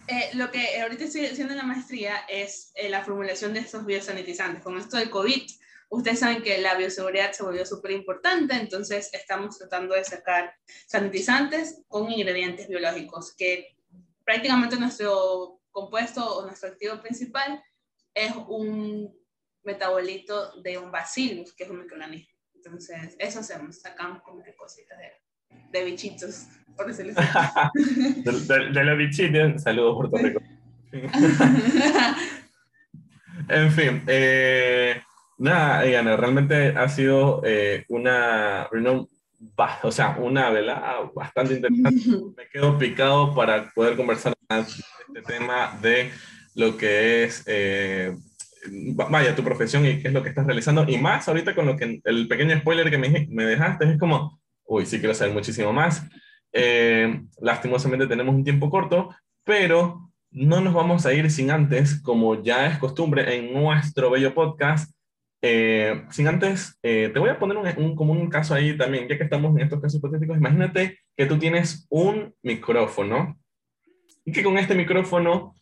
Eh, 0.08 0.30
lo 0.34 0.50
que 0.52 0.80
ahorita 0.80 1.04
estoy 1.04 1.26
haciendo 1.26 1.52
en 1.52 1.58
la 1.58 1.64
maestría 1.64 2.18
es 2.28 2.72
la 2.88 3.02
formulación 3.04 3.52
de 3.52 3.60
estos 3.60 3.84
biosanitizantes. 3.84 4.62
Con 4.62 4.78
esto 4.78 4.96
del 4.96 5.10
COVID, 5.10 5.50
ustedes 5.88 6.20
saben 6.20 6.42
que 6.42 6.58
la 6.58 6.76
bioseguridad 6.76 7.32
se 7.32 7.42
volvió 7.42 7.66
súper 7.66 7.90
importante, 7.90 8.54
entonces 8.54 9.10
estamos 9.12 9.58
tratando 9.58 9.94
de 9.94 10.04
sacar 10.04 10.54
sanitizantes 10.86 11.82
con 11.88 12.10
ingredientes 12.10 12.68
biológicos, 12.68 13.34
que 13.34 13.76
prácticamente 14.24 14.76
nuestro 14.76 15.60
compuesto 15.72 16.24
o 16.36 16.46
nuestro 16.46 16.68
activo 16.68 17.00
principal 17.00 17.62
es 18.14 18.32
un 18.48 19.12
metabolito 19.64 20.60
de 20.62 20.78
un 20.78 20.92
bacillus, 20.92 21.52
que 21.52 21.64
es 21.64 21.70
un 21.70 21.80
microorganismo. 21.80 22.32
Entonces, 22.54 23.16
eso 23.18 23.40
hacemos, 23.40 23.80
sacamos 23.80 24.22
como 24.22 24.42
que 24.42 24.54
cositas 24.54 24.98
de, 24.98 25.12
de 25.70 25.84
bichitos, 25.84 26.46
por 26.76 26.86
decirlo 26.86 27.12
así. 27.16 28.22
de, 28.22 28.70
de, 28.70 28.84
los 28.84 28.98
bichitos, 28.98 29.62
saludos 29.62 29.96
Puerto 29.96 30.16
Rico. 30.18 30.40
en 33.48 33.72
fin, 33.72 34.02
eh, 34.06 35.00
nada, 35.38 35.82
Diana, 35.82 36.16
realmente 36.16 36.68
ha 36.76 36.88
sido 36.88 37.42
eh, 37.44 37.84
una 37.88 38.68
reunión, 38.70 39.08
o 39.82 39.90
sea, 39.90 40.16
una 40.18 40.50
velada 40.50 41.10
bastante 41.14 41.54
interesante. 41.54 42.10
Me 42.36 42.48
quedo 42.48 42.78
picado 42.78 43.34
para 43.34 43.70
poder 43.70 43.96
conversar 43.96 44.34
este 44.48 45.22
tema 45.22 45.78
de 45.82 46.10
lo 46.54 46.76
que 46.76 47.24
es, 47.24 47.42
eh, 47.46 48.16
vaya, 49.10 49.34
tu 49.34 49.42
profesión 49.42 49.84
y 49.84 50.00
qué 50.00 50.08
es 50.08 50.14
lo 50.14 50.22
que 50.22 50.30
estás 50.30 50.46
realizando. 50.46 50.84
Y 50.88 50.98
más 50.98 51.28
ahorita 51.28 51.54
con 51.54 51.66
lo 51.66 51.76
que 51.76 52.00
el 52.04 52.28
pequeño 52.28 52.58
spoiler 52.58 52.90
que 52.90 52.98
me, 52.98 53.26
me 53.30 53.44
dejaste, 53.44 53.90
es 53.92 53.98
como, 53.98 54.40
uy, 54.64 54.86
sí 54.86 54.98
quiero 54.98 55.14
saber 55.14 55.34
muchísimo 55.34 55.72
más. 55.72 56.06
Eh, 56.58 57.22
lastimosamente 57.40 58.06
tenemos 58.06 58.34
un 58.34 58.44
tiempo 58.44 58.70
corto, 58.70 59.14
pero 59.44 60.10
no 60.30 60.60
nos 60.60 60.72
vamos 60.74 61.04
a 61.06 61.12
ir 61.12 61.30
sin 61.30 61.50
antes, 61.50 62.00
como 62.02 62.42
ya 62.42 62.66
es 62.66 62.78
costumbre 62.78 63.36
en 63.36 63.52
nuestro 63.52 64.10
bello 64.10 64.34
podcast, 64.34 64.90
eh, 65.42 66.04
sin 66.10 66.28
antes, 66.28 66.78
te 66.80 67.18
voy 67.18 67.28
a 67.28 67.38
poner 67.38 67.56
un, 67.58 67.68
un, 67.76 67.94
como 67.94 68.12
un 68.12 68.28
caso 68.28 68.54
ahí 68.54 68.76
también, 68.76 69.06
ya 69.06 69.16
que 69.16 69.24
estamos 69.24 69.54
en 69.54 69.62
estos 69.62 69.80
casos 69.80 69.98
hipotéticos. 69.98 70.36
Imagínate 70.36 70.98
que 71.16 71.26
tú 71.26 71.38
tienes 71.38 71.86
un 71.90 72.34
micrófono 72.42 73.38
y 74.24 74.32
que 74.32 74.42
con 74.42 74.58
este 74.58 74.74
micrófono 74.74 75.54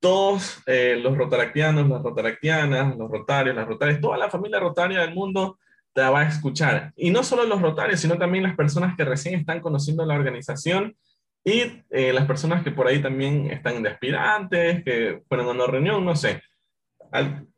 todos 0.00 0.62
eh, 0.66 0.98
los 1.02 1.16
rotaractianos, 1.16 1.88
las 1.88 2.02
rotaractianas, 2.02 2.96
los 2.96 3.10
rotarios, 3.10 3.56
las 3.56 3.66
rotarias, 3.66 4.00
toda 4.00 4.16
la 4.16 4.30
familia 4.30 4.60
rotaria 4.60 5.00
del 5.00 5.14
mundo 5.14 5.58
te 5.98 6.08
va 6.08 6.20
a 6.20 6.28
escuchar. 6.28 6.92
Y 6.96 7.10
no 7.10 7.24
solo 7.24 7.44
los 7.44 7.60
rotarios, 7.60 7.98
sino 7.98 8.16
también 8.16 8.44
las 8.44 8.54
personas 8.54 8.96
que 8.96 9.04
recién 9.04 9.34
están 9.34 9.60
conociendo 9.60 10.06
la 10.06 10.14
organización 10.14 10.96
y 11.44 11.82
eh, 11.90 12.12
las 12.12 12.24
personas 12.26 12.62
que 12.62 12.70
por 12.70 12.86
ahí 12.86 13.02
también 13.02 13.50
están 13.50 13.82
de 13.82 13.88
aspirantes, 13.88 14.84
que 14.84 15.22
fueron 15.28 15.48
a 15.48 15.50
una 15.50 15.66
reunión, 15.66 16.04
no 16.04 16.14
sé. 16.14 16.40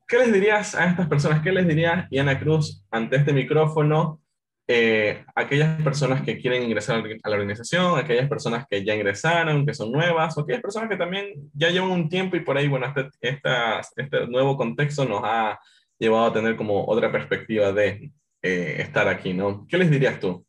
¿Qué 0.09 0.19
les 0.19 0.33
dirías 0.33 0.75
a 0.75 0.87
estas 0.87 1.07
personas? 1.07 1.43
¿Qué 1.43 1.53
les 1.53 1.69
diría 1.69 2.09
Ana 2.19 2.39
Cruz 2.39 2.83
ante 2.91 3.17
este 3.17 3.33
micrófono 3.33 4.21
eh, 4.67 5.25
aquellas 5.35 5.83
personas 5.83 6.23
que 6.23 6.39
quieren 6.39 6.63
ingresar 6.63 7.05
a 7.23 7.29
la 7.29 7.37
organización, 7.37 7.99
aquellas 7.99 8.29
personas 8.29 8.65
que 8.71 8.85
ya 8.85 8.95
ingresaron, 8.95 9.67
que 9.67 9.75
son 9.75 9.93
nuevas, 9.93 10.39
o 10.39 10.43
aquellas 10.43 10.63
personas 10.63 10.89
que 10.89 10.97
también 10.97 11.51
ya 11.53 11.71
llevan 11.71 11.91
un 11.91 12.09
tiempo 12.09 12.37
y 12.37 12.41
por 12.41 12.57
ahí, 12.57 12.69
bueno, 12.69 12.87
este, 12.87 13.41
este 13.97 14.27
nuevo 14.29 14.57
contexto 14.57 15.05
nos 15.05 15.23
ha 15.25 15.59
llevado 15.99 16.27
a 16.27 16.33
tener 16.33 16.57
como 16.57 16.87
otra 16.87 17.13
perspectiva 17.13 17.73
de 17.73 18.13
eh, 18.43 18.77
estar 18.79 19.07
aquí, 19.09 19.35
¿no? 19.35 19.67
¿Qué 19.69 19.77
les 19.77 19.91
dirías 19.91 20.19
tú? 20.19 20.47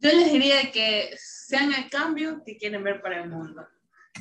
Yo 0.00 0.10
les 0.12 0.32
diría 0.32 0.72
que 0.72 1.14
sean 1.18 1.74
el 1.74 1.90
cambio 1.90 2.42
que 2.44 2.56
quieren 2.56 2.82
ver 2.82 3.02
para 3.02 3.22
el 3.22 3.28
mundo. 3.28 3.66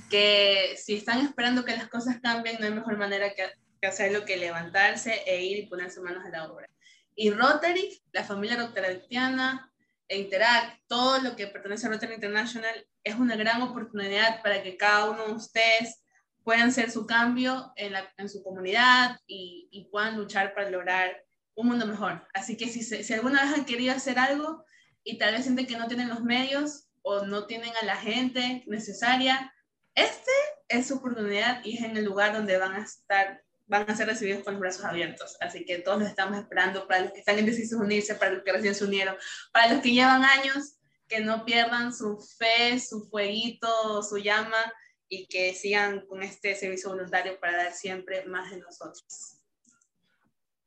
Que 0.09 0.75
si 0.77 0.95
están 0.95 1.21
esperando 1.25 1.63
que 1.63 1.75
las 1.75 1.87
cosas 1.87 2.19
cambien, 2.21 2.57
no 2.59 2.65
hay 2.65 2.73
mejor 2.73 2.97
manera 2.97 3.33
que, 3.33 3.49
hacerlo 3.87 4.25
que 4.25 4.35
levantarse 4.35 5.23
e 5.25 5.41
ir 5.41 5.57
y 5.57 5.67
ponerse 5.67 6.01
manos 6.01 6.25
a 6.25 6.29
la 6.29 6.51
obra. 6.51 6.69
Y 7.15 7.31
Rotary, 7.31 8.01
la 8.11 8.25
familia 8.25 8.57
rotaractiana, 8.57 9.71
e 10.09 10.17
Interact, 10.17 10.81
todo 10.87 11.21
lo 11.21 11.35
que 11.37 11.47
pertenece 11.47 11.87
a 11.87 11.91
Rotary 11.91 12.15
International, 12.15 12.85
es 13.03 13.15
una 13.15 13.37
gran 13.37 13.61
oportunidad 13.61 14.41
para 14.43 14.61
que 14.61 14.75
cada 14.75 15.09
uno 15.09 15.27
de 15.27 15.33
ustedes 15.33 16.03
puedan 16.43 16.69
hacer 16.69 16.91
su 16.91 17.05
cambio 17.05 17.71
en, 17.77 18.27
su 18.27 18.43
comunidad 18.43 19.17
y, 19.27 19.69
y, 19.71 19.85
puedan 19.85 20.17
luchar 20.17 20.53
para 20.53 20.69
lograr 20.69 21.23
un 21.59 21.67
mundo 21.67 21.85
mejor. 21.85 22.25
Así 22.33 22.55
que 22.55 22.67
si, 22.67 22.83
si 22.83 23.13
alguna 23.13 23.43
vez 23.43 23.53
han 23.53 23.65
querido 23.65 23.93
hacer 23.93 24.17
algo 24.17 24.63
y 25.03 25.17
tal 25.17 25.33
vez 25.33 25.43
sienten 25.43 25.67
que 25.67 25.77
no 25.77 25.87
tienen 25.87 26.09
los 26.09 26.23
medios 26.23 26.87
o 27.01 27.25
no 27.25 27.47
tienen 27.47 27.71
a 27.81 27.85
la 27.85 27.97
gente 27.97 28.63
necesaria, 28.67 29.53
este 29.93 30.31
es 30.69 30.87
su 30.87 30.95
oportunidad 30.95 31.63
y 31.65 31.77
es 31.77 31.83
en 31.83 31.97
el 31.97 32.05
lugar 32.05 32.33
donde 32.33 32.57
van 32.57 32.73
a 32.73 32.83
estar 32.83 33.43
van 33.67 33.87
a 33.87 33.95
ser 33.95 34.07
recibidos 34.07 34.43
con 34.43 34.53
los 34.53 34.61
brazos 34.61 34.83
abiertos. 34.83 35.37
Así 35.41 35.63
que 35.63 35.77
todos 35.77 35.99
los 35.99 36.09
estamos 36.09 36.39
esperando 36.39 36.87
para 36.87 37.01
los 37.01 37.11
que 37.11 37.19
están 37.19 37.37
indecisos 37.37 37.79
unirse, 37.79 38.15
para 38.15 38.31
los 38.31 38.43
que 38.43 38.51
recién 38.51 38.73
se 38.73 38.83
unieron, 38.83 39.15
para 39.51 39.71
los 39.71 39.83
que 39.83 39.91
llevan 39.91 40.23
años, 40.23 40.79
que 41.07 41.19
no 41.19 41.45
pierdan 41.45 41.93
su 41.93 42.19
fe, 42.19 42.79
su 42.79 43.07
fueguito, 43.09 44.01
su 44.01 44.17
llama 44.17 44.73
y 45.07 45.27
que 45.27 45.53
sigan 45.53 46.05
con 46.07 46.23
este 46.23 46.55
servicio 46.55 46.89
voluntario 46.89 47.39
para 47.39 47.57
dar 47.57 47.73
siempre 47.73 48.25
más 48.25 48.49
de 48.49 48.57
nosotros. 48.57 49.38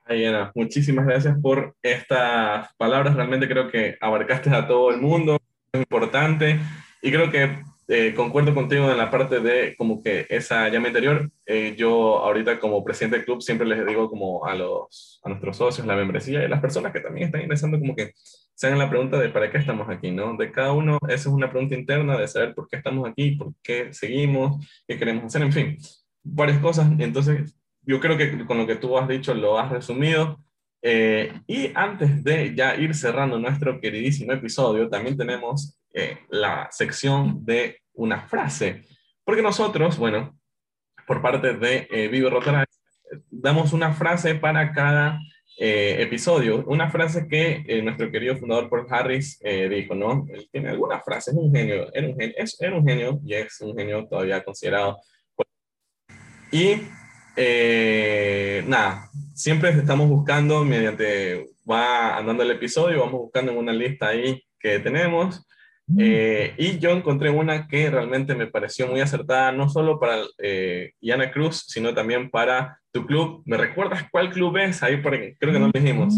Ayana, 0.05 0.51
muchísimas 0.55 1.07
gracias 1.07 1.37
por 1.41 1.75
estas 1.83 2.75
palabras. 2.77 3.15
Realmente 3.15 3.49
creo 3.49 3.71
que 3.71 3.97
abarcaste 4.01 4.51
a 4.51 4.67
todo 4.67 4.91
el 4.91 5.01
mundo, 5.01 5.39
es 5.73 5.81
importante. 5.81 6.59
Y 7.01 7.11
creo 7.11 7.31
que 7.31 7.61
eh, 7.89 8.15
concuerdo 8.15 8.55
contigo 8.55 8.91
en 8.91 8.99
la 8.99 9.11
parte 9.11 9.41
de 9.41 9.77
como 9.77 10.03
que 10.03 10.27
esa 10.29 10.69
llama 10.69 10.89
interior. 10.89 11.31
Eh, 11.47 11.75
yo 11.77 12.19
ahorita 12.19 12.59
como 12.59 12.85
presidente 12.85 13.17
del 13.17 13.25
club 13.25 13.43
siempre 13.43 13.67
les 13.67 13.87
digo 13.87 14.09
como 14.09 14.45
a, 14.45 14.55
los, 14.55 15.21
a 15.23 15.29
nuestros 15.29 15.57
socios, 15.57 15.87
la 15.87 15.97
membresía 15.97 16.45
y 16.45 16.49
las 16.49 16.61
personas 16.61 16.93
que 16.93 17.01
también 17.01 17.27
están 17.27 17.43
ingresando 17.43 17.79
como 17.79 17.95
que 17.95 18.13
se 18.55 18.67
hagan 18.67 18.79
la 18.79 18.91
pregunta 18.91 19.19
de 19.19 19.29
para 19.29 19.51
qué 19.51 19.59
estamos 19.59 19.89
aquí, 19.89 20.11
¿no? 20.11 20.37
De 20.37 20.51
cada 20.51 20.73
uno, 20.73 20.99
esa 21.05 21.15
es 21.15 21.27
una 21.27 21.51
pregunta 21.51 21.75
interna 21.75 22.17
de 22.17 22.29
saber 22.29 22.55
por 22.55 22.69
qué 22.69 22.77
estamos 22.77 23.09
aquí, 23.09 23.33
por 23.33 23.53
qué 23.63 23.93
seguimos, 23.93 24.65
qué 24.87 24.99
queremos 24.99 25.25
hacer, 25.25 25.43
en 25.43 25.53
fin, 25.53 25.79
varias 26.23 26.59
cosas. 26.61 26.89
Entonces, 26.99 27.57
yo 27.83 28.01
creo 28.01 28.17
que 28.17 28.45
con 28.45 28.59
lo 28.59 28.67
que 28.67 28.77
tú 28.77 28.97
has 28.99 29.09
dicho 29.09 29.35
lo 29.35 29.59
has 29.59 29.71
resumido. 29.71 30.39
Eh, 30.85 31.33
y 31.47 31.71
antes 31.75 32.25
de 32.25 32.55
ya 32.57 32.75
ir 32.75 32.95
cerrando 32.95 33.39
nuestro 33.39 33.81
queridísimo 33.81 34.33
episodio, 34.33 34.89
también 34.89 35.17
tenemos 35.17 35.79
eh, 35.95 36.19
la 36.31 36.69
sección 36.71 37.45
de 37.45 37.81
una 37.95 38.23
frase. 38.23 38.83
Porque 39.25 39.43
nosotros, 39.43 39.99
bueno, 39.99 40.39
por 41.07 41.21
parte 41.21 41.55
de 41.55 41.87
eh, 41.91 42.09
Vivo 42.09 42.31
Rotaract, 42.31 42.73
damos 43.31 43.73
una 43.73 43.93
frase 43.93 44.35
para 44.37 44.73
cada 44.73 45.21
eh, 45.59 45.99
episodio. 46.01 46.65
Una 46.67 46.91
frase 46.91 47.29
que 47.29 47.83
nuestro 47.83 48.11
querido 48.11 48.37
fundador 48.37 48.71
Paul 48.71 48.87
Harris 48.89 49.39
dijo, 49.71 49.95
¿no? 49.95 50.27
Él 50.33 50.49
tiene 50.51 50.71
algunas 50.71 51.05
frases, 51.05 51.35
es 51.35 51.41
un 51.41 51.53
genio, 51.55 51.93
era 51.93 52.09
un 52.09 52.17
genio, 52.17 52.35
es, 52.39 52.61
era 52.61 52.75
un 52.75 52.87
genio 52.87 53.21
y 53.25 53.35
es 53.35 53.61
un 53.61 53.77
genio 53.77 54.07
todavía 54.09 54.43
considerado. 54.43 54.99
Y 56.51 56.77
nada, 58.67 59.11
siempre 59.35 59.71
estamos 59.71 60.09
buscando, 60.09 60.65
mediante 60.65 61.47
va 61.69 62.17
andando 62.17 62.43
el 62.43 62.51
episodio, 62.51 63.01
vamos 63.01 63.21
buscando 63.21 63.53
en 63.53 63.59
una 63.59 63.73
lista 63.73 64.09
ahí 64.09 64.43
que 64.59 64.79
tenemos 64.79 65.45
Mm. 65.87 65.99
Eh, 66.01 66.55
y 66.59 66.79
yo 66.79 66.91
encontré 66.91 67.31
una 67.31 67.67
que 67.67 67.91
realmente 67.91 68.35
me 68.35 68.47
pareció 68.47 68.87
muy 68.87 69.01
acertada, 69.01 69.53
no 69.53 69.69
solo 69.69 69.99
para 69.99 70.23
eh, 70.39 70.93
Iana 71.01 71.31
Cruz, 71.31 71.65
sino 71.69 71.95
también 71.95 72.31
para 72.31 72.81
tu 72.93 73.07
club. 73.07 73.43
¿Me 73.45 73.57
recuerdas 73.57 74.07
cuál 74.11 74.31
club 74.31 74.57
es? 74.59 74.83
Ahí 74.83 74.99
por, 74.99 75.13
creo 75.13 75.53
que 75.53 75.59
no 75.59 75.67
lo 75.67 75.73
dijimos. 75.73 76.15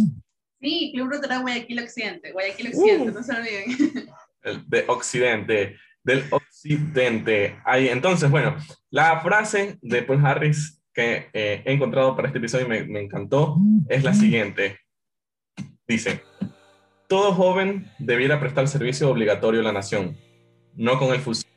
Sí, 0.61 0.92
Club 0.94 1.11
Rotterdam 1.11 1.42
Guayaquil 1.42 1.79
Occidente. 1.81 2.33
Guayaquil 2.33 2.68
Occidente, 2.68 3.11
uh. 3.11 3.14
no 3.14 3.22
se 3.22 3.35
olviden. 3.35 4.09
El 4.42 4.68
de 4.68 4.85
Occidente, 4.88 5.77
del 6.03 6.24
Occidente. 6.31 7.57
Ahí, 7.64 7.88
entonces, 7.88 8.31
bueno, 8.31 8.57
la 8.90 9.20
frase 9.20 9.79
de 9.81 10.03
Paul 10.03 10.24
Harris 10.24 10.83
que 10.94 11.28
eh, 11.33 11.62
he 11.64 11.72
encontrado 11.72 12.14
para 12.14 12.28
este 12.28 12.38
episodio 12.38 12.66
y 12.66 12.87
me, 12.87 13.00
encantó 13.00 13.57
es 13.88 14.04
la 14.04 14.14
siguiente. 14.14 14.78
Dice, 15.87 16.22
todo 17.09 17.35
joven 17.35 17.90
debiera 17.98 18.40
prestar 18.40 18.68
servicio 18.68 19.11
obligatorio 19.11 19.61
a 19.61 19.64
la 19.64 19.72
nación, 19.72 20.16
no 20.74 20.98
con 20.98 21.12
el 21.12 21.20
fusil 21.20 21.50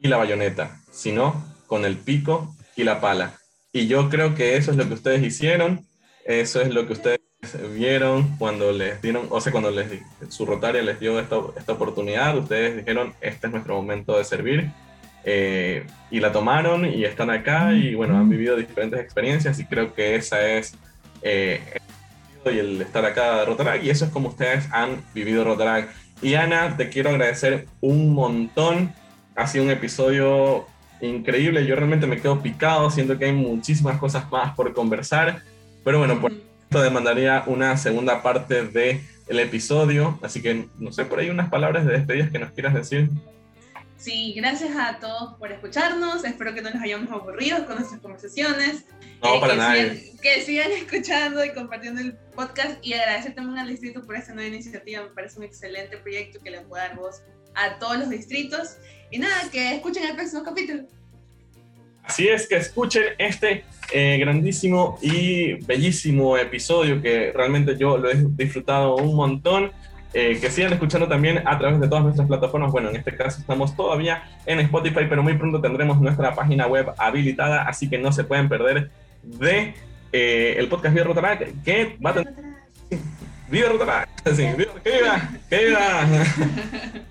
y 0.00 0.08
la 0.08 0.16
bayoneta, 0.16 0.80
sino 0.90 1.42
con 1.66 1.84
el 1.84 1.96
pico 1.96 2.54
y 2.76 2.84
la 2.84 3.00
pala. 3.00 3.38
Y 3.72 3.86
yo 3.86 4.10
creo 4.10 4.34
que 4.34 4.56
eso 4.56 4.72
es 4.72 4.76
lo 4.76 4.88
que 4.88 4.94
ustedes 4.94 5.22
hicieron, 5.22 5.86
eso 6.24 6.60
es 6.60 6.74
lo 6.74 6.86
que 6.86 6.94
ustedes 6.94 7.20
vieron 7.74 8.36
cuando 8.36 8.72
les 8.72 9.00
dieron, 9.00 9.28
o 9.30 9.40
sea, 9.40 9.52
cuando 9.52 9.70
les, 9.70 10.02
su 10.28 10.44
rotaria 10.44 10.82
les 10.82 11.00
dio 11.00 11.18
esta, 11.18 11.36
esta 11.56 11.72
oportunidad, 11.72 12.36
ustedes 12.36 12.76
dijeron, 12.78 13.14
este 13.20 13.46
es 13.46 13.52
nuestro 13.52 13.76
momento 13.76 14.18
de 14.18 14.24
servir, 14.24 14.70
eh, 15.24 15.86
y 16.10 16.20
la 16.20 16.32
tomaron 16.32 16.86
y 16.86 17.04
están 17.04 17.30
acá 17.30 17.72
y 17.72 17.94
bueno, 17.94 18.16
han 18.16 18.28
vivido 18.28 18.56
diferentes 18.56 18.98
experiencias 19.00 19.58
y 19.58 19.66
creo 19.66 19.92
que 19.94 20.14
esa 20.14 20.48
es 20.48 20.76
eh, 21.22 21.60
y 22.46 22.58
el 22.58 22.80
estar 22.80 23.04
acá 23.04 23.40
de 23.40 23.44
Rotaract, 23.44 23.84
y 23.84 23.90
eso 23.90 24.06
es 24.06 24.10
como 24.10 24.28
ustedes 24.28 24.66
han 24.72 25.02
vivido 25.14 25.44
Rotaract. 25.44 25.90
Y 26.22 26.34
Ana, 26.34 26.76
te 26.76 26.88
quiero 26.88 27.10
agradecer 27.10 27.66
un 27.80 28.14
montón. 28.14 28.92
Ha 29.36 29.46
sido 29.46 29.64
un 29.64 29.70
episodio 29.70 30.66
increíble. 31.00 31.66
Yo 31.66 31.76
realmente 31.76 32.06
me 32.06 32.20
quedo 32.20 32.40
picado, 32.40 32.90
siento 32.90 33.18
que 33.18 33.26
hay 33.26 33.32
muchísimas 33.32 33.98
cosas 33.98 34.30
más 34.30 34.54
por 34.54 34.72
conversar. 34.72 35.42
Pero 35.84 35.98
bueno, 35.98 36.20
por 36.20 36.32
esto 36.32 36.80
demandaría 36.80 37.42
una 37.46 37.76
segunda 37.76 38.22
parte 38.22 38.64
del 38.66 39.00
el 39.28 39.38
episodio. 39.38 40.18
Así 40.22 40.42
que, 40.42 40.66
no 40.78 40.92
sé, 40.92 41.04
por 41.04 41.18
ahí 41.18 41.30
unas 41.30 41.50
palabras 41.50 41.84
de 41.84 41.92
despedidas 41.92 42.30
que 42.30 42.38
nos 42.38 42.52
quieras 42.52 42.74
decir. 42.74 43.10
Sí, 44.00 44.32
gracias 44.34 44.70
a 44.74 44.98
todos 44.98 45.34
por 45.34 45.52
escucharnos. 45.52 46.24
Espero 46.24 46.54
que 46.54 46.62
no 46.62 46.70
nos 46.70 46.82
hayamos 46.82 47.10
aburrido 47.10 47.66
con 47.66 47.76
nuestras 47.76 48.00
conversaciones. 48.00 48.86
No, 49.22 49.34
eh, 49.34 49.40
para 49.40 49.56
nada. 49.56 49.74
que 50.22 50.40
sigan 50.42 50.72
escuchando 50.72 51.44
y 51.44 51.52
compartiendo 51.52 52.00
el 52.00 52.14
podcast. 52.34 52.78
Y 52.82 52.94
agradecer 52.94 53.34
también 53.34 53.58
al 53.58 53.68
distrito 53.68 54.02
por 54.02 54.16
esta 54.16 54.32
nueva 54.32 54.48
iniciativa. 54.48 55.02
Me 55.02 55.10
parece 55.10 55.38
un 55.38 55.44
excelente 55.44 55.98
proyecto 55.98 56.40
que 56.42 56.50
le 56.50 56.62
pueda 56.62 56.88
dar 56.88 56.96
voz 56.96 57.22
a 57.54 57.78
todos 57.78 57.98
los 57.98 58.08
distritos. 58.08 58.78
Y 59.10 59.18
nada, 59.18 59.50
que 59.52 59.74
escuchen 59.74 60.04
el 60.04 60.16
próximo 60.16 60.44
capítulo. 60.44 60.84
Así 62.02 62.26
es, 62.26 62.48
que 62.48 62.56
escuchen 62.56 63.04
este 63.18 63.64
eh, 63.92 64.16
grandísimo 64.18 64.98
y 65.02 65.62
bellísimo 65.64 66.38
episodio 66.38 67.02
que 67.02 67.32
realmente 67.32 67.76
yo 67.76 67.98
lo 67.98 68.10
he 68.10 68.16
disfrutado 68.30 68.96
un 68.96 69.14
montón. 69.14 69.72
Eh, 70.12 70.38
que 70.40 70.50
sigan 70.50 70.72
escuchando 70.72 71.06
también 71.06 71.46
a 71.46 71.56
través 71.56 71.80
de 71.80 71.86
todas 71.86 72.02
nuestras 72.02 72.26
plataformas. 72.26 72.72
Bueno, 72.72 72.90
en 72.90 72.96
este 72.96 73.16
caso 73.16 73.40
estamos 73.40 73.76
todavía 73.76 74.24
en 74.44 74.58
Spotify, 74.60 75.06
pero 75.08 75.22
muy 75.22 75.34
pronto 75.34 75.60
tendremos 75.60 76.00
nuestra 76.00 76.34
página 76.34 76.66
web 76.66 76.92
habilitada, 76.98 77.62
así 77.62 77.88
que 77.88 77.96
no 77.98 78.10
se 78.10 78.24
pueden 78.24 78.48
perder 78.48 78.90
de 79.22 79.74
eh, 80.12 80.56
el 80.58 80.68
podcast 80.68 80.94
Vida 80.94 81.04
Rotarac, 81.04 81.62
que 81.62 81.96
va 82.04 82.10
a 82.10 82.14
tener... 82.14 82.34
Vida 83.48 83.68
Rotarac, 83.68 84.08
sí, 84.34 84.46
que 84.82 84.90
viva, 84.90 85.30
que 85.48 85.66
viva. 85.66 86.06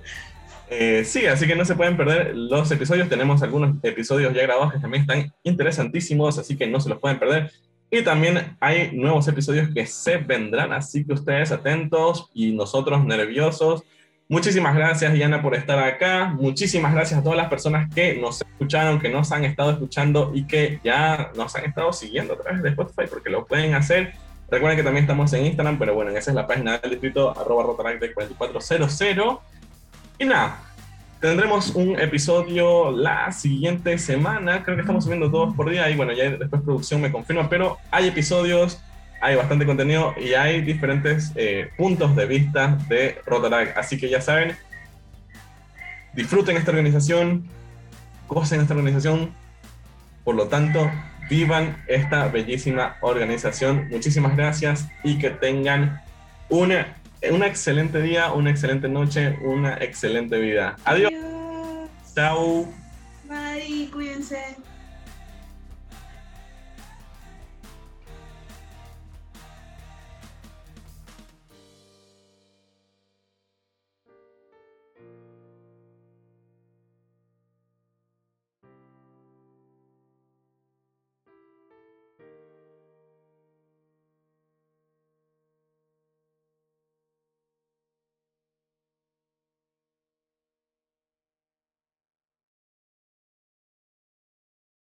Eh, 0.71 1.03
sí, 1.03 1.25
así 1.25 1.47
que 1.47 1.55
no 1.55 1.65
se 1.65 1.73
pueden 1.73 1.97
perder 1.97 2.35
los 2.35 2.69
episodios. 2.69 3.09
Tenemos 3.09 3.41
algunos 3.41 3.83
episodios 3.83 4.31
ya 4.35 4.43
grabados 4.43 4.71
que 4.71 4.79
también 4.79 5.01
están 5.01 5.33
interesantísimos, 5.41 6.37
así 6.37 6.57
que 6.57 6.67
no 6.67 6.79
se 6.79 6.89
los 6.89 6.99
pueden 6.99 7.17
perder. 7.17 7.51
Y 7.91 8.03
también 8.03 8.55
hay 8.59 8.91
nuevos 8.93 9.27
episodios 9.27 9.69
que 9.73 9.85
se 9.85 10.17
vendrán, 10.17 10.71
así 10.73 11.03
que 11.05 11.13
ustedes 11.13 11.51
atentos 11.51 12.29
y 12.33 12.51
nosotros 12.51 13.03
nerviosos. 13.03 13.83
Muchísimas 14.27 14.75
gracias, 14.75 15.11
Diana, 15.11 15.41
por 15.41 15.55
estar 15.55 15.79
acá. 15.79 16.27
Muchísimas 16.27 16.93
gracias 16.93 17.19
a 17.19 17.23
todas 17.23 17.37
las 17.37 17.49
personas 17.49 17.91
que 17.91 18.13
nos 18.13 18.41
escucharon, 18.41 18.99
que 18.99 19.09
nos 19.09 19.31
han 19.31 19.43
estado 19.43 19.71
escuchando 19.71 20.31
y 20.35 20.45
que 20.45 20.79
ya 20.83 21.31
nos 21.35 21.55
han 21.55 21.65
estado 21.65 21.91
siguiendo 21.91 22.35
a 22.35 22.37
través 22.37 22.61
de 22.61 22.69
Spotify, 22.69 23.09
porque 23.09 23.31
lo 23.31 23.47
pueden 23.47 23.73
hacer. 23.73 24.13
Recuerden 24.51 24.77
que 24.77 24.83
también 24.83 25.05
estamos 25.05 25.33
en 25.33 25.47
Instagram, 25.47 25.79
pero 25.79 25.95
bueno, 25.95 26.11
esa 26.11 26.29
es 26.29 26.35
la 26.35 26.45
página 26.45 26.77
del 26.77 26.91
distrito, 26.91 27.35
arroba 27.39 27.75
4400. 27.75 29.39
Y 30.19 30.25
nada, 30.25 30.61
Tendremos 31.19 31.71
un 31.75 31.99
episodio 31.99 32.91
la 32.91 33.29
siguiente 33.33 33.97
semana. 33.97 34.63
Creo 34.63 34.77
que 34.77 34.81
estamos 34.81 35.03
subiendo 35.03 35.27
dos 35.27 35.53
por 35.53 35.69
día 35.69 35.89
y 35.89 35.97
bueno, 35.97 36.13
ya 36.13 36.29
después 36.29 36.61
producción 36.61 37.01
me 37.01 37.11
confirma, 37.11 37.49
pero 37.49 37.77
hay 37.91 38.07
episodios, 38.07 38.81
hay 39.19 39.35
bastante 39.35 39.65
contenido 39.65 40.15
y 40.17 40.33
hay 40.33 40.61
diferentes 40.61 41.33
eh, 41.35 41.71
puntos 41.77 42.15
de 42.15 42.25
vista 42.25 42.77
de 42.87 43.17
Rotaract. 43.25 43.77
Así 43.77 43.97
que 43.97 44.09
ya 44.09 44.21
saben, 44.21 44.55
disfruten 46.13 46.55
esta 46.55 46.71
organización, 46.71 47.49
gocen 48.29 48.61
esta 48.61 48.73
organización. 48.73 49.33
Por 50.23 50.35
lo 50.35 50.47
tanto, 50.47 50.89
vivan 51.29 51.83
esta 51.87 52.29
bellísima 52.29 52.95
organización. 53.01 53.89
Muchísimas 53.89 54.37
gracias 54.37 54.87
y 55.03 55.17
que 55.17 55.31
tengan 55.31 56.01
un 56.47 56.71
un 57.31 57.43
excelente 57.43 58.01
día, 58.01 58.31
una 58.31 58.49
excelente 58.49 58.87
noche, 58.87 59.37
una 59.41 59.75
excelente 59.77 60.39
vida. 60.39 60.75
Adiós. 60.85 61.11
Adiós. 61.11 61.89
Chao. 62.15 62.65
Bye, 63.27 63.89
cuídense. 63.91 64.57